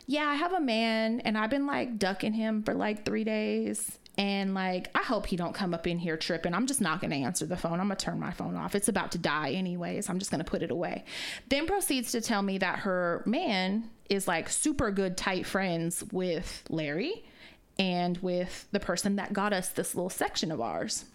[0.05, 3.97] yeah, I have a man and I've been like ducking him for like three days.
[4.15, 6.53] And like, I hope he don't come up in here tripping.
[6.53, 7.79] I'm just not going to answer the phone.
[7.79, 8.75] I'm going to turn my phone off.
[8.75, 10.07] It's about to die anyways.
[10.07, 11.03] I'm just going to put it away.
[11.49, 16.63] Then proceeds to tell me that her man is like super good, tight friends with
[16.69, 17.25] Larry
[17.80, 21.05] and with the person that got us this little section of ours.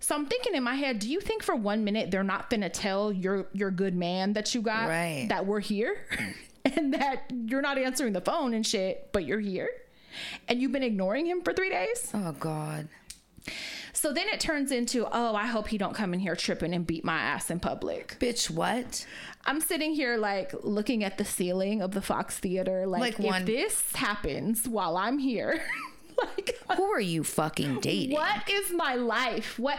[0.00, 2.70] So I'm thinking in my head, do you think for one minute they're not gonna
[2.70, 5.26] tell your your good man that you got Right.
[5.28, 6.06] that we're here
[6.64, 9.68] and that you're not answering the phone and shit, but you're here?
[10.48, 12.10] And you've been ignoring him for three days?
[12.14, 12.88] Oh God.
[13.92, 16.86] So then it turns into, oh, I hope he don't come in here tripping and
[16.86, 18.16] beat my ass in public.
[18.20, 19.04] Bitch, what?
[19.44, 23.24] I'm sitting here like looking at the ceiling of the Fox Theater, like, Like if
[23.24, 25.62] one- this happens while I'm here,
[26.22, 28.14] like Who are you fucking dating?
[28.16, 29.58] what is my life?
[29.58, 29.78] What?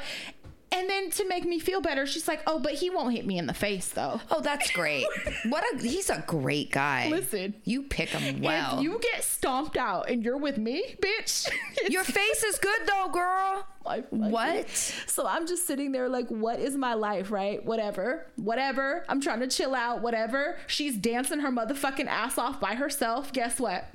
[0.73, 3.37] And then to make me feel better, she's like, "Oh, but he won't hit me
[3.37, 5.05] in the face, though." Oh, that's great.
[5.49, 7.07] What a he's a great guy.
[7.09, 8.77] Listen, You pick him well.
[8.77, 11.49] if you get stomped out and you're with me, bitch,
[11.89, 13.67] Your face is good though, girl.
[13.83, 14.69] fucking- What?
[14.69, 17.63] So I'm just sitting there like, what is my life, right?
[17.65, 19.03] Whatever, whatever.
[19.09, 20.57] I'm trying to chill out, whatever.
[20.67, 23.33] She's dancing her motherfucking ass off by herself.
[23.33, 23.85] Guess what?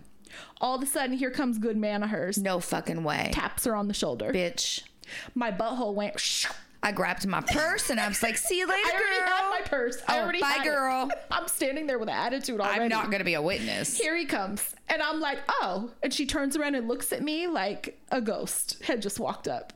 [0.61, 2.37] All of a sudden, here comes good man of hers.
[2.39, 3.31] No fucking way.
[3.33, 4.33] Taps her on the shoulder.
[4.33, 4.83] Bitch.
[5.35, 6.19] My butthole went.
[6.87, 9.29] I grabbed my purse and I was like, see you later, I already girl.
[9.29, 9.99] had my purse.
[10.07, 10.71] I Oh, already bye, had it.
[10.71, 11.11] girl.
[11.33, 12.83] I'm standing there with an attitude already.
[12.83, 13.99] I'm not gonna be a witness.
[13.99, 14.73] Here he comes.
[14.89, 15.91] And I'm like, oh.
[16.05, 19.73] And she turns around and looks at me like a ghost had just walked up.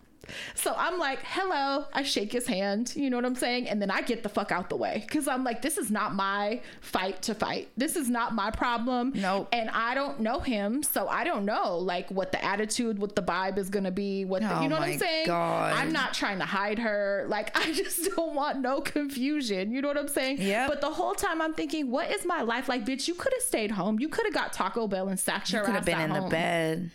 [0.55, 1.87] So I'm like, hello.
[1.93, 2.93] I shake his hand.
[2.97, 3.69] You know what I'm saying?
[3.69, 6.15] And then I get the fuck out the way because I'm like, this is not
[6.15, 7.69] my fight to fight.
[7.77, 9.13] This is not my problem.
[9.15, 9.49] Nope.
[9.53, 10.83] And I don't know him.
[10.83, 14.25] So I don't know like what the attitude, what the vibe is going to be.
[14.25, 15.27] What the, Oh you know what I'm oh saying?
[15.27, 15.75] God.
[15.75, 17.27] I'm not trying to hide her.
[17.29, 19.71] Like, I just don't want no confusion.
[19.73, 20.39] You know what I'm saying?
[20.41, 20.67] Yeah.
[20.69, 23.09] But the whole time I'm thinking, what is my life like, bitch?
[23.09, 23.99] You could have stayed home.
[24.01, 26.25] You could have got Taco Bell and sat your Could ass have been in home.
[26.25, 26.91] the bed.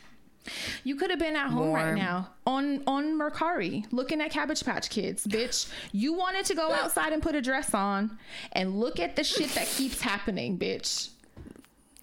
[0.83, 4.89] You could have been at home right now on on Mercari looking at Cabbage Patch
[4.89, 5.69] Kids, bitch.
[5.91, 8.17] You wanted to go outside and put a dress on
[8.51, 11.09] and look at the shit that keeps happening, bitch.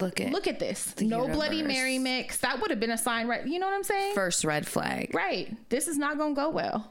[0.01, 0.99] Look at Look at this.
[1.01, 1.63] no Bloody.
[1.63, 2.39] Mary mix.
[2.39, 3.47] That would have been a sign, right?
[3.47, 4.15] You know what I'm saying?
[4.15, 5.15] first red flag.
[5.15, 5.55] Right.
[5.69, 6.91] This is not gonna go well.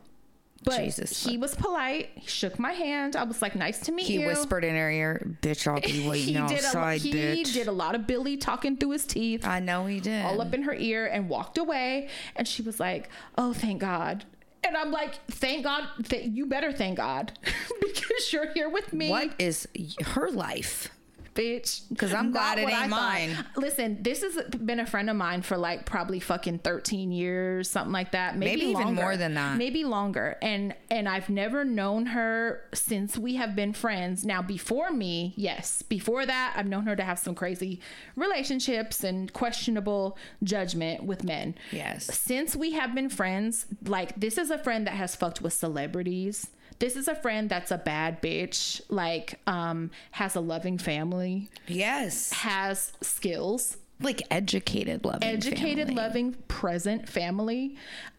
[0.64, 1.26] But Jesus.
[1.26, 2.10] he was polite.
[2.16, 3.16] He shook my hand.
[3.16, 5.82] I was like, "Nice to meet He you." He whispered in her ear, "Bitch, I'll
[5.82, 8.92] be waiting he did a, outside, he bitch." did a lot of Billy talking through
[8.92, 9.46] his teeth.
[9.46, 10.24] I know he did.
[10.24, 12.10] all up in her ear and walked away.
[12.36, 14.26] And she was like, "Oh, thank God."
[14.64, 17.32] And I'm like, "Thank God that you better thank God
[17.82, 19.68] because you're here with me, what is
[20.06, 20.90] her life?
[21.34, 23.46] Bitch." 'Cause I'm glad it ain't mine.
[23.56, 27.92] Listen, this has been a friend of mine for like probably fucking 13 years, something
[27.92, 28.38] like that.
[28.38, 29.58] Maybe, Maybe even more than that.
[29.58, 30.38] Maybe longer.
[30.42, 34.26] And and I've never known her since we have been friends.
[34.26, 35.82] Now before me, yes.
[35.82, 37.80] Before that, I've known her to have some crazy
[38.16, 41.56] relationships and questionable judgment with men.
[41.72, 42.06] Yes.
[42.06, 46.48] Since we have been friends, like this is a friend that has fucked with celebrities.
[46.82, 52.34] This is a friend that's a bad bitch, like um has a loving family, Yes,
[52.34, 55.96] has skills, like educated, loving, educated, family.
[56.04, 57.76] loving, present family,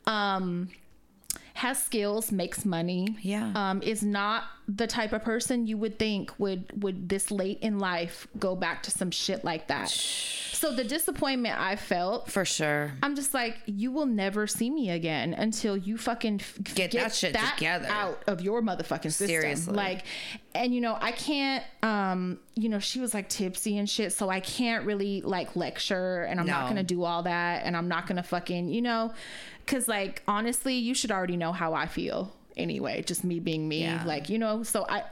[0.07, 0.69] um,
[1.55, 3.17] has skills, makes money.
[3.23, 3.53] Yeah.
[3.55, 7.79] Um, is not the type of person you would think would would this late in
[7.79, 9.89] life go back to some shit like that.
[9.91, 12.31] So the disappointment I felt.
[12.31, 12.93] for sure.
[13.03, 17.12] I'm just like, you will never see me again until you fucking f- Get that
[17.12, 17.89] shit together.
[17.89, 19.27] out of your motherfucking system.
[19.27, 19.74] Seriously.
[19.74, 20.05] Like,
[20.55, 24.29] and you know, I can't, um, you know, she was like tipsy and shit, so
[24.29, 28.07] I can't really like lecture and I'm not gonna do all that and I'm not
[28.07, 29.12] gonna fucking, you know,
[29.66, 33.82] cause like honestly, you should already know how I feel anyway, just me being me.
[33.82, 34.02] Yeah.
[34.05, 35.05] Like, you know, so I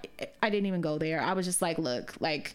[0.43, 1.21] I didn't even go there.
[1.21, 2.55] I was just like, look, like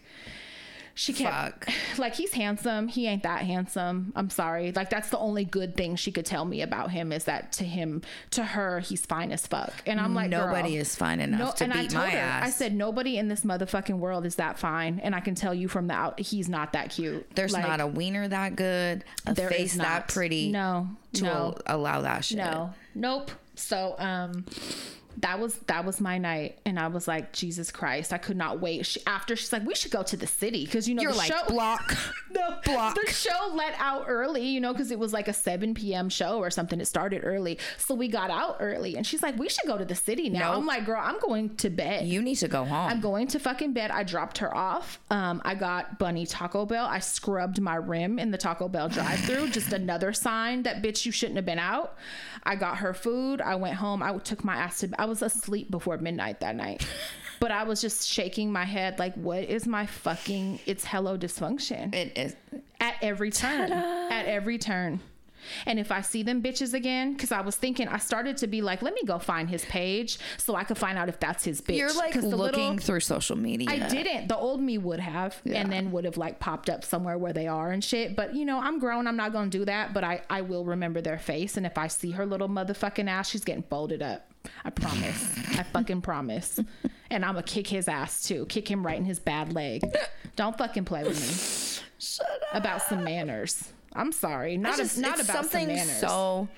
[0.98, 1.68] she kept
[1.98, 2.88] like he's handsome.
[2.88, 4.12] He ain't that handsome.
[4.16, 4.72] I'm sorry.
[4.72, 7.64] Like that's the only good thing she could tell me about him is that to
[7.64, 8.00] him,
[8.30, 9.72] to her, he's fine as fuck.
[9.86, 12.46] And I'm like, Nobody is fine enough no, to and I told my her, ass.
[12.46, 15.68] I said nobody in this motherfucking world is that fine, and I can tell you
[15.68, 17.26] from the out, he's not that cute.
[17.36, 20.08] There's Like, not a wiener that good, a there face is that not.
[20.08, 22.38] pretty No, to no, allow that shit.
[22.38, 23.30] no, nope.
[23.54, 24.44] So um,
[25.18, 28.60] that was that was my night, and I was like, Jesus Christ, I could not
[28.60, 28.84] wait.
[28.86, 31.18] She, after she's like, we should go to the city because you know You're the
[31.18, 31.96] like show block.
[32.32, 32.94] the block.
[32.94, 36.08] The show let out early, you know, because it was like a 7 p.m.
[36.08, 36.80] show or something.
[36.80, 37.58] It started early.
[37.78, 38.96] So we got out early.
[38.96, 40.50] And she's like, we should go to the city now.
[40.50, 40.58] Nope.
[40.58, 42.06] I'm like, girl, I'm going to bed.
[42.06, 42.90] You need to go home.
[42.90, 43.90] I'm going to fucking bed.
[43.90, 45.00] I dropped her off.
[45.10, 46.86] Um, I got Bunny Taco Bell.
[46.86, 49.48] I scrubbed my rim in the Taco Bell drive through.
[49.56, 51.96] Just another sign that bitch, you shouldn't have been out.
[52.44, 53.40] I got her food.
[53.40, 54.02] I went home.
[54.02, 56.86] I took my ass to I was asleep before midnight that night.
[57.38, 61.94] But I was just shaking my head like, what is my fucking, it's hello dysfunction
[61.94, 62.34] it is.
[62.80, 63.70] at every turn.
[63.72, 65.00] At every turn.
[65.66, 68.62] And if I see them bitches again, because I was thinking, I started to be
[68.62, 71.60] like, let me go find his page so I could find out if that's his
[71.60, 71.76] bitch.
[71.76, 73.68] You're like looking little- through social media.
[73.70, 74.28] I didn't.
[74.28, 75.60] The old me would have, Yeah.
[75.60, 78.16] and then would have like popped up somewhere where they are and shit.
[78.16, 79.06] But you know, I'm grown.
[79.06, 79.92] I'm not gonna do that.
[79.92, 83.28] But I, I will remember their face, and if I see her little motherfucking ass,
[83.28, 84.25] she's getting folded up.
[84.64, 85.38] I promise.
[85.58, 86.58] I fucking promise.
[87.10, 88.46] And I'm gonna kick his ass too.
[88.46, 89.82] Kick him right in his bad leg.
[90.36, 92.60] Don't fucking play with me Shut up.
[92.60, 93.72] about some manners.
[93.92, 94.56] I'm sorry.
[94.56, 96.00] Not, just- a, not it's about something some manners.
[96.00, 96.48] so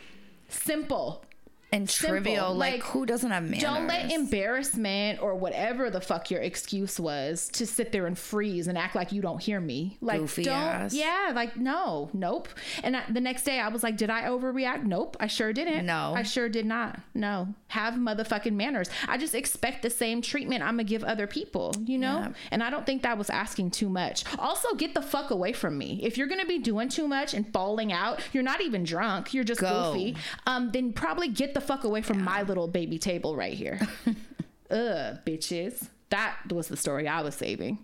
[0.48, 1.24] simple.
[1.70, 2.54] And trivial.
[2.54, 3.62] Like, Like, who doesn't have manners?
[3.62, 8.66] Don't let embarrassment or whatever the fuck your excuse was to sit there and freeze
[8.68, 9.98] and act like you don't hear me.
[10.00, 10.54] Like, Goofy don't.
[10.54, 10.94] ass.
[10.94, 12.48] Yeah, like no, nope.
[12.82, 14.84] And I, the next day I was like, did I overreact?
[14.84, 15.84] Nope, I sure didn't.
[15.86, 16.12] No.
[16.16, 17.00] I sure did not.
[17.14, 18.88] No, have motherfucking manners.
[19.06, 21.74] I just expect the same treatment I'm gonna give other people.
[21.84, 22.28] You know, Yeah.
[22.50, 24.24] and I don't think that was asking too much.
[24.38, 26.00] Also, get the fuck away from me.
[26.02, 29.34] If you're gonna be doing too much and falling out, you're not even drunk.
[29.34, 29.92] You're just Go.
[29.92, 30.16] goofy.
[30.46, 33.80] Um, then probably get the fuck away from my little baby table right here.
[34.70, 35.88] Ugh, bitches.
[36.10, 37.78] That was the story I was saving.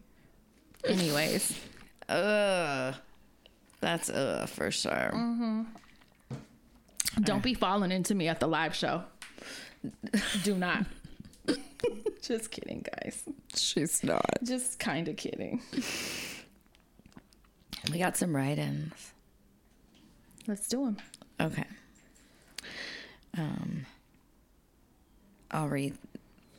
[0.85, 1.59] Anyways,
[2.09, 2.95] Ugh.
[3.81, 5.11] That's ugh for sure.
[5.15, 5.63] Mm-hmm.
[7.23, 9.05] don't be falling into me at the live show.
[10.43, 10.87] Do not.
[12.23, 13.25] just kidding, guys.
[13.55, 14.25] She's not.
[14.43, 15.61] Just kind of kidding.
[17.93, 19.13] We got some write-ins.
[20.47, 20.97] Let's do them.
[21.39, 21.67] Okay.
[23.37, 23.87] Um,
[25.51, 25.97] I'll read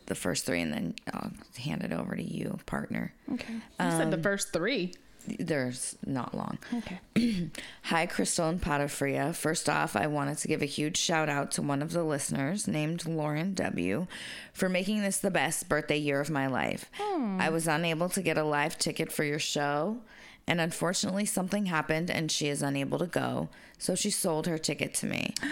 [0.07, 3.13] the first three and then I'll hand it over to you, partner.
[3.33, 3.53] Okay.
[3.53, 4.93] You said the first three.
[5.39, 6.59] There's not long.
[6.71, 7.49] Okay.
[7.85, 9.33] Hi, Crystal and Patafria.
[9.33, 12.67] First off, I wanted to give a huge shout out to one of the listeners
[12.67, 14.05] named Lauren W.
[14.53, 16.91] for making this the best birthday year of my life.
[17.39, 19.97] I was unable to get a live ticket for your show,
[20.45, 23.49] and unfortunately, something happened and she is unable to go,
[23.79, 25.33] so she sold her ticket to me.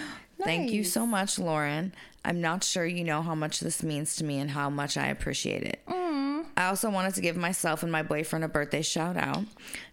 [0.43, 1.93] Thank you so much, Lauren.
[2.25, 5.07] I'm not sure you know how much this means to me and how much I
[5.07, 5.81] appreciate it.
[6.55, 9.43] I also wanted to give myself and my boyfriend a birthday shout out.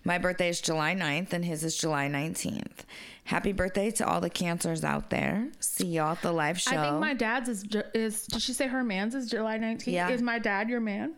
[0.05, 2.85] My birthday is July 9th and his is July 19th.
[3.25, 5.49] Happy birthday to all the cancers out there.
[5.61, 6.77] See y'all at the live show.
[6.77, 7.65] I think my dad's is
[7.95, 8.27] is.
[8.27, 9.87] Did she say her man's is July 19th?
[9.87, 10.09] Yeah.
[10.11, 11.15] Is my dad your man?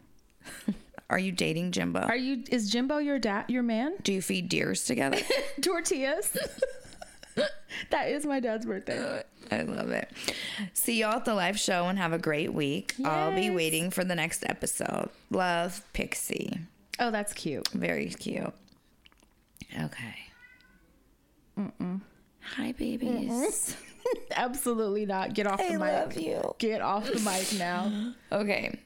[1.10, 2.00] Are you dating Jimbo?
[2.00, 2.42] Are you?
[2.50, 3.46] Is Jimbo your dad?
[3.48, 3.94] Your man?
[4.02, 5.18] Do you feed deers together?
[5.60, 6.36] Tortillas.
[7.90, 9.22] that is my dad's birthday.
[9.50, 10.10] I love it.
[10.72, 12.94] See y'all at the live show and have a great week.
[13.04, 15.08] I'll be waiting for the next episode.
[15.30, 16.58] Love, Pixie.
[16.98, 17.68] Oh, that's cute.
[17.68, 18.52] Very cute.
[19.80, 20.14] Okay.
[21.58, 22.00] Mm-mm.
[22.56, 23.76] Hi, babies.
[24.36, 25.34] Absolutely not.
[25.34, 25.92] Get off I the mic.
[25.92, 26.54] love you.
[26.58, 28.12] Get off the mic now.
[28.32, 28.78] Okay.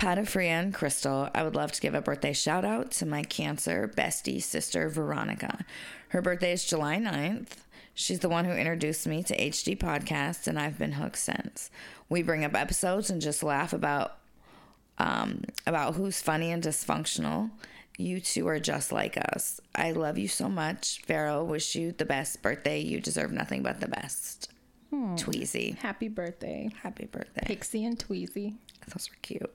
[0.00, 3.92] Patafria and Crystal, I would love to give a birthday shout out to my cancer
[3.96, 5.64] bestie sister, Veronica.
[6.10, 7.48] Her birthday is July 9th.
[7.94, 11.70] She's the one who introduced me to HD Podcasts, and I've been hooked since.
[12.08, 14.18] We bring up episodes and just laugh about
[14.98, 17.50] um, about who's funny and dysfunctional.
[17.96, 19.60] You two are just like us.
[19.74, 21.02] I love you so much.
[21.06, 22.80] Vero, wish you the best birthday.
[22.80, 24.52] You deserve nothing but the best.
[24.92, 25.76] Tweezy.
[25.76, 27.44] Happy birthday, Happy birthday.
[27.44, 28.54] Pixie and Tweezy.
[28.86, 29.52] Those were cute.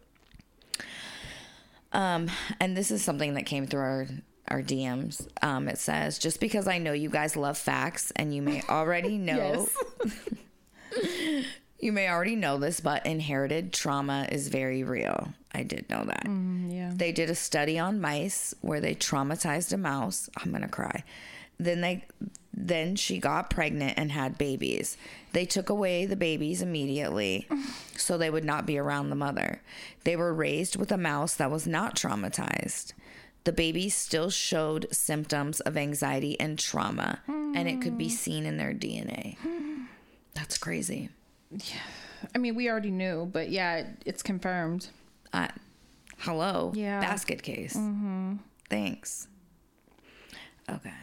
[1.91, 4.07] Um, and this is something that came through our
[4.53, 5.27] our DMs.
[5.41, 9.17] Um, it says, "Just because I know you guys love facts, and you may already
[9.29, 9.67] know,
[11.79, 15.33] you may already know this, but inherited trauma is very real.
[15.53, 16.25] I did know that.
[16.69, 16.91] yeah.
[16.95, 20.29] They did a study on mice where they traumatized a mouse.
[20.37, 21.03] I'm gonna cry.
[21.59, 22.05] Then they
[22.55, 24.95] then she got pregnant and had babies.
[25.31, 27.47] They took away the babies immediately
[27.97, 29.61] so they would not be around the mother.
[30.03, 32.93] They were raised with a mouse that was not traumatized.
[33.43, 38.57] The baby still showed symptoms of anxiety and trauma, and it could be seen in
[38.57, 39.37] their DNA.
[40.33, 41.09] That's crazy.
[41.51, 41.79] Yeah.
[42.33, 44.87] I mean, we already knew, but yeah, it's confirmed.
[45.33, 45.49] Uh,
[46.19, 46.71] hello.
[46.75, 46.99] Yeah.
[47.01, 47.75] Basket case.
[47.75, 48.35] Mm-hmm.
[48.69, 49.27] Thanks.
[50.69, 50.93] Okay.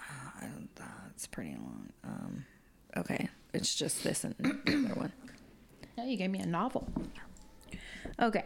[0.00, 0.46] Uh,
[0.76, 1.90] that's pretty long.
[2.04, 2.44] Um,
[2.96, 3.28] okay.
[3.52, 5.12] It's just this and the other one.
[5.98, 6.88] Oh, you gave me a novel.
[8.18, 8.44] Okay.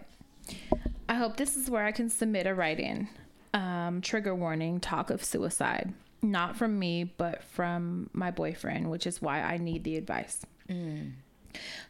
[1.09, 3.09] I hope this is where I can submit a write in.
[3.53, 5.93] Um, trigger warning talk of suicide.
[6.23, 10.41] Not from me, but from my boyfriend, which is why I need the advice.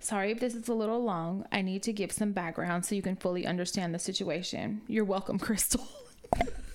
[0.01, 1.47] Sorry if this is a little long.
[1.53, 4.82] I need to give some background so you can fully understand the situation.
[4.89, 5.86] You're welcome, Crystal.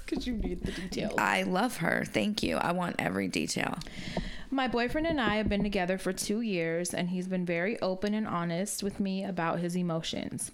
[0.05, 1.13] Because you need the details.
[1.17, 2.03] I love her.
[2.05, 2.57] Thank you.
[2.57, 3.77] I want every detail.
[4.49, 8.15] My boyfriend and I have been together for two years, and he's been very open
[8.15, 10.51] and honest with me about his emotions.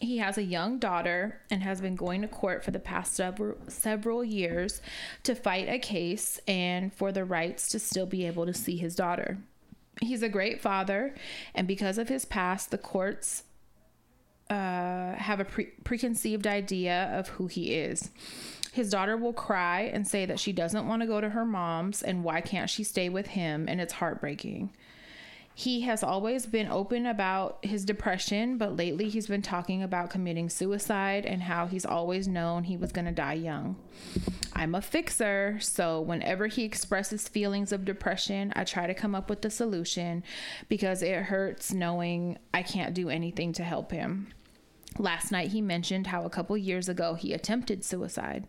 [0.00, 3.56] He has a young daughter and has been going to court for the past several,
[3.66, 4.80] several years
[5.24, 8.94] to fight a case and for the rights to still be able to see his
[8.94, 9.38] daughter.
[10.00, 11.14] He's a great father,
[11.54, 13.42] and because of his past, the courts
[14.48, 18.10] uh, have a pre- preconceived idea of who he is.
[18.72, 22.02] His daughter will cry and say that she doesn't want to go to her mom's
[22.02, 24.70] and why can't she stay with him, and it's heartbreaking.
[25.58, 30.48] He has always been open about his depression, but lately he's been talking about committing
[30.48, 33.74] suicide and how he's always known he was going to die young.
[34.52, 39.28] I'm a fixer, so whenever he expresses feelings of depression, I try to come up
[39.28, 40.22] with a solution
[40.68, 44.28] because it hurts knowing I can't do anything to help him.
[44.98, 48.48] Last night, he mentioned how a couple years ago he attempted suicide.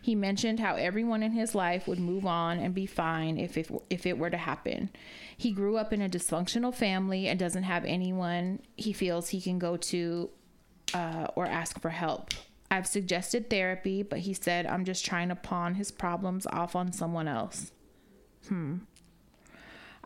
[0.00, 3.70] He mentioned how everyone in his life would move on and be fine if, if,
[3.90, 4.88] if it were to happen.
[5.36, 9.58] He grew up in a dysfunctional family and doesn't have anyone he feels he can
[9.58, 10.30] go to
[10.94, 12.30] uh, or ask for help.
[12.70, 16.92] I've suggested therapy, but he said I'm just trying to pawn his problems off on
[16.92, 17.72] someone else.
[18.48, 18.78] Hmm.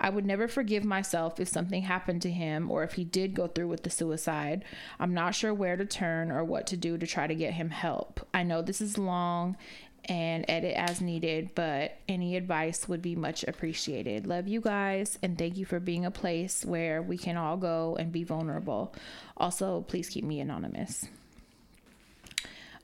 [0.05, 3.47] I would never forgive myself if something happened to him or if he did go
[3.47, 4.63] through with the suicide.
[5.01, 7.71] I'm not sure where to turn or what to do to try to get him
[7.71, 8.21] help.
[8.35, 9.57] I know this is long
[10.05, 14.27] and edit as needed, but any advice would be much appreciated.
[14.27, 17.97] Love you guys and thank you for being a place where we can all go
[17.99, 18.95] and be vulnerable.
[19.39, 21.07] Also, please keep me anonymous.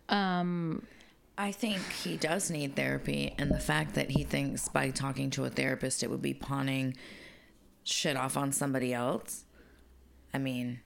[0.09, 0.86] Um
[1.41, 5.47] I think he does need therapy, and the fact that he thinks by talking to
[5.47, 6.97] a therapist it would be pawning
[7.83, 9.45] shit off on somebody else.
[10.35, 10.81] I mean,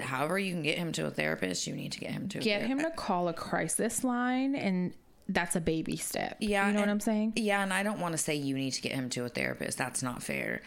[0.00, 2.42] however you can get him to a therapist, you need to get him to a
[2.42, 4.92] get him to call a crisis line and
[5.28, 6.36] that's a baby step.
[6.40, 7.34] Yeah, You know what I'm saying?
[7.36, 9.78] Yeah, and I don't want to say you need to get him to a therapist.
[9.78, 10.62] That's not fair.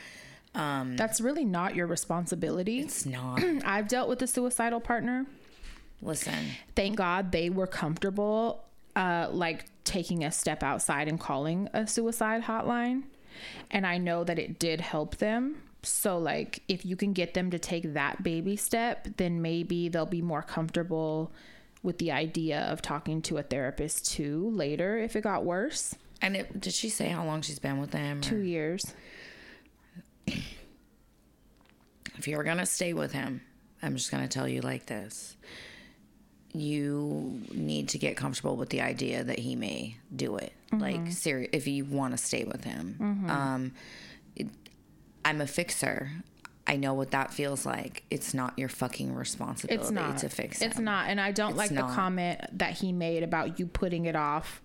[0.55, 2.79] Um, That's really not your responsibility.
[2.79, 3.43] it's not.
[3.65, 5.25] I've dealt with a suicidal partner.
[6.01, 8.63] Listen, Thank God they were comfortable,
[8.99, 13.03] uh, like taking a step outside and calling a suicide hotline.
[13.71, 15.61] And I know that it did help them.
[15.83, 20.05] So, like, if you can get them to take that baby step, then maybe they'll
[20.05, 21.31] be more comfortable
[21.81, 25.95] with the idea of talking to a therapist too later if it got worse.
[26.21, 28.17] and it, did she say how long she's been with him?
[28.17, 28.93] or- Two years.
[32.17, 33.41] if you're gonna stay with him,
[33.81, 35.37] I'm just gonna tell you like this.
[36.53, 40.53] You need to get comfortable with the idea that he may do it.
[40.71, 43.25] Like, serious, if you want to stay with him.
[43.29, 43.71] Um,
[44.35, 44.47] it,
[45.25, 46.11] I'm a fixer.
[46.67, 48.03] I know what that feels like.
[48.11, 50.65] It's not your fucking responsibility It's not to fix it.
[50.65, 51.89] It's not, and I don't like not.
[51.89, 54.61] the comment that he made about you putting it off.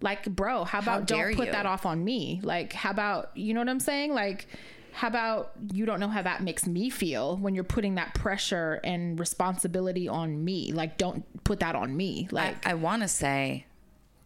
[0.00, 1.52] Like, bro, how about dare don't put you.
[1.52, 2.40] that off on me?
[2.42, 4.14] Like, how about you know what I'm saying?
[4.14, 4.48] Like,
[4.94, 8.80] how about you don't know how that makes me feel when you're putting that pressure
[8.84, 10.72] and responsibility on me?
[10.72, 12.28] Like, don't put that on me.
[12.30, 13.66] Like, I, I want to say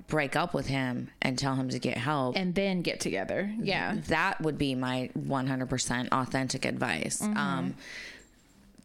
[0.09, 2.37] break up with him and tell him to get help.
[2.37, 3.53] and then get together.
[3.61, 7.21] Yeah, that would be my 100% authentic advice.
[7.21, 7.37] Mm-hmm.
[7.37, 7.75] Um,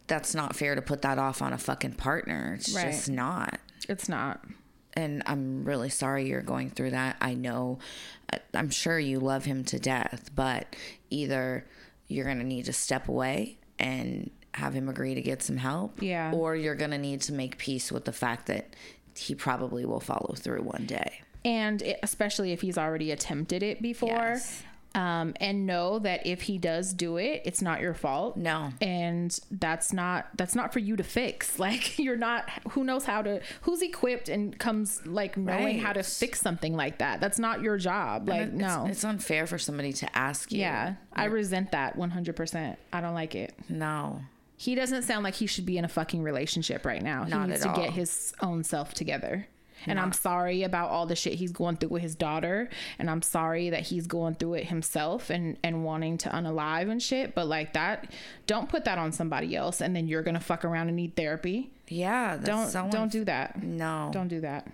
[0.08, 2.56] that's not fair to put that off on a fucking partner.
[2.60, 2.92] It's Right.
[2.92, 3.60] just not.
[3.88, 4.44] it's not.
[4.96, 7.16] And I'm really sorry you're going through that.
[7.22, 7.80] I know,
[8.54, 10.76] I'm sure you love him to death, but
[11.10, 11.66] either
[12.08, 16.02] you're going to need to step away and have him agree to get some help,
[16.02, 16.32] Yeah.
[16.34, 18.76] or you're going to need to make peace with the fact that
[19.18, 21.22] he probably will follow through one day.
[21.46, 24.64] and it, especially if he's already attempted it before Yes.
[24.95, 28.38] Um, and know that if he does do it it's not your fault.
[28.38, 28.70] No.
[28.82, 31.57] and that's not that's not for you to fix.
[31.64, 36.03] Like you're not who knows how to who's equipped and comes like knowing how to
[36.03, 37.20] fix something like that?
[37.22, 38.28] That's not your job.
[38.30, 38.86] Like It's- no.
[38.88, 40.60] It's unfair for somebody to ask you.
[40.60, 43.53] yeah i resent that 100% i don't like it.
[43.70, 44.22] No.
[44.57, 47.24] he doesn't sound like he should be in a fucking relationship right now.
[47.26, 47.76] Not he needs to all.
[47.76, 49.48] get his own self together
[49.88, 52.70] And I'm sorry about all the shit he's going through with his daughter.
[53.00, 57.02] And I'm sorry that he's going through it himself and, and wanting to unalive and
[57.02, 57.36] shit.
[57.36, 58.12] But like that,
[58.48, 61.72] don't put that on somebody else and then you're gonna fuck around and need therapy.
[61.88, 62.38] Yeah.
[62.38, 63.62] That's Don't don't do that.
[63.62, 64.10] No.
[64.14, 64.72] Don't do that.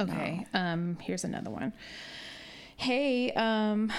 [0.00, 0.46] Okay.
[0.54, 1.72] Um, here's another one.
[2.76, 3.92] Hey, um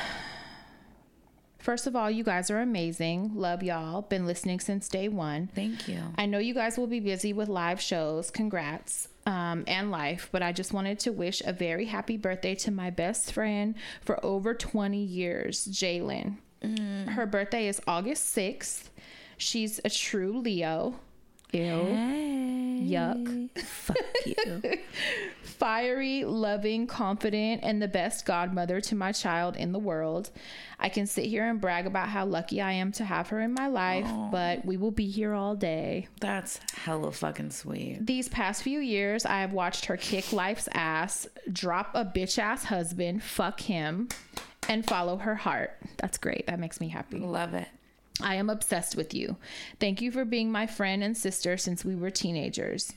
[1.64, 3.32] First of all, you guys are amazing.
[3.36, 4.02] Love y'all.
[4.02, 5.48] Been listening since day one.
[5.56, 5.98] Thank you.
[6.18, 8.30] I know you guys will be busy with live shows.
[8.30, 9.08] Congrats.
[9.26, 12.90] Um, and life, but I just wanted to wish a very happy birthday to my
[12.90, 16.40] best friend for over 20 years, Jalen.
[17.10, 18.90] Her birthday is August 6th.
[19.38, 21.00] She's a true Leo.
[21.54, 21.60] Ew.
[22.84, 23.60] Yuck.
[23.60, 24.62] Fuck you.
[25.44, 30.32] Fiery, loving, confident, and the best godmother to my child in the world.
[30.80, 33.54] I can sit here and brag about how lucky I am to have her in
[33.54, 36.08] my life, but we will be here all day.
[36.20, 38.00] That's hella fucking sweet.
[38.02, 42.66] These past few years, I have watched her kick life's ass, drop a bitch ass
[42.66, 44.10] husband, fuck him,
[44.68, 45.78] and follow her heart.
[45.98, 46.48] That's great.
[46.48, 47.20] That makes me happy.
[47.20, 47.68] Love it.
[48.22, 49.38] I am obsessed with you.
[49.80, 52.94] Thank you for being my friend and sister since we were teenagers.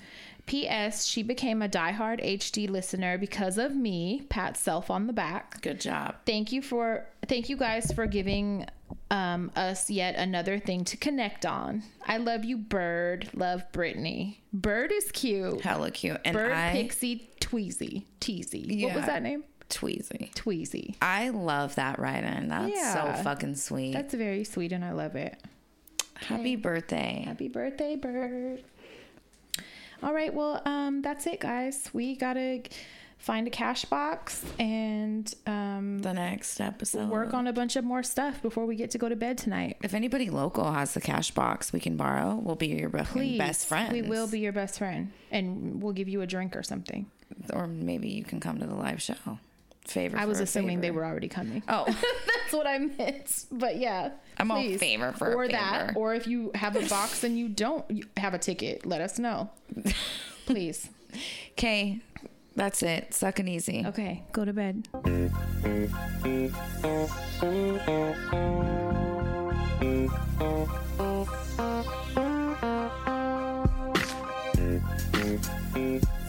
[0.46, 1.06] P.S.
[1.06, 4.22] She became a diehard HD listener because of me.
[4.28, 5.60] Pat self on the back.
[5.60, 6.16] Good job.
[6.24, 8.66] Thank you for thank you guys for giving
[9.10, 11.82] um, us yet another thing to connect on.
[12.06, 13.28] I love you, Bird.
[13.34, 14.40] Love Brittany.
[14.52, 15.60] Bird is cute.
[15.62, 16.20] Hella cute.
[16.24, 18.84] And Bird I Pixie Tweezy Teasy.
[18.84, 19.44] What was that name?
[19.70, 20.32] Tweezy.
[20.34, 20.94] Tweezy.
[21.02, 22.48] I love that write in.
[22.48, 23.16] That's Yeah.
[23.16, 23.92] so fucking sweet.
[23.92, 25.40] That's very sweet and I love it.
[26.14, 27.22] Happy birthday.
[27.26, 28.62] Happy birthday, Bird.
[30.02, 31.90] All right, well, um, that's it, guys.
[31.92, 32.62] We gotta
[33.18, 37.08] find a cash box and um, The next episode.
[37.08, 39.78] work on a bunch of more stuff before we get to go to bed tonight.
[39.82, 43.66] If anybody local has the cash box we can borrow, we'll be your Please, best
[43.66, 43.92] friends.
[43.92, 47.06] We will be your best friend, and we'll give you a drink or something.
[47.52, 49.38] Or maybe you can come to the live show.
[49.86, 50.16] Favor.
[50.18, 51.62] I was for a assuming they were already coming.
[51.68, 51.84] Oh,
[52.46, 53.44] That's what I meant.
[53.52, 55.98] But yeah, I'm all favor for a or that, favor.
[55.98, 57.84] or if you have a box and you don't
[58.16, 59.50] have a ticket, let us know.
[60.46, 60.88] Please.
[61.52, 62.00] okay.
[62.56, 63.12] That's it.
[63.12, 63.84] Suck and easy.
[63.86, 64.88] Okay, go to bed.
[75.26, 76.25] Thank you.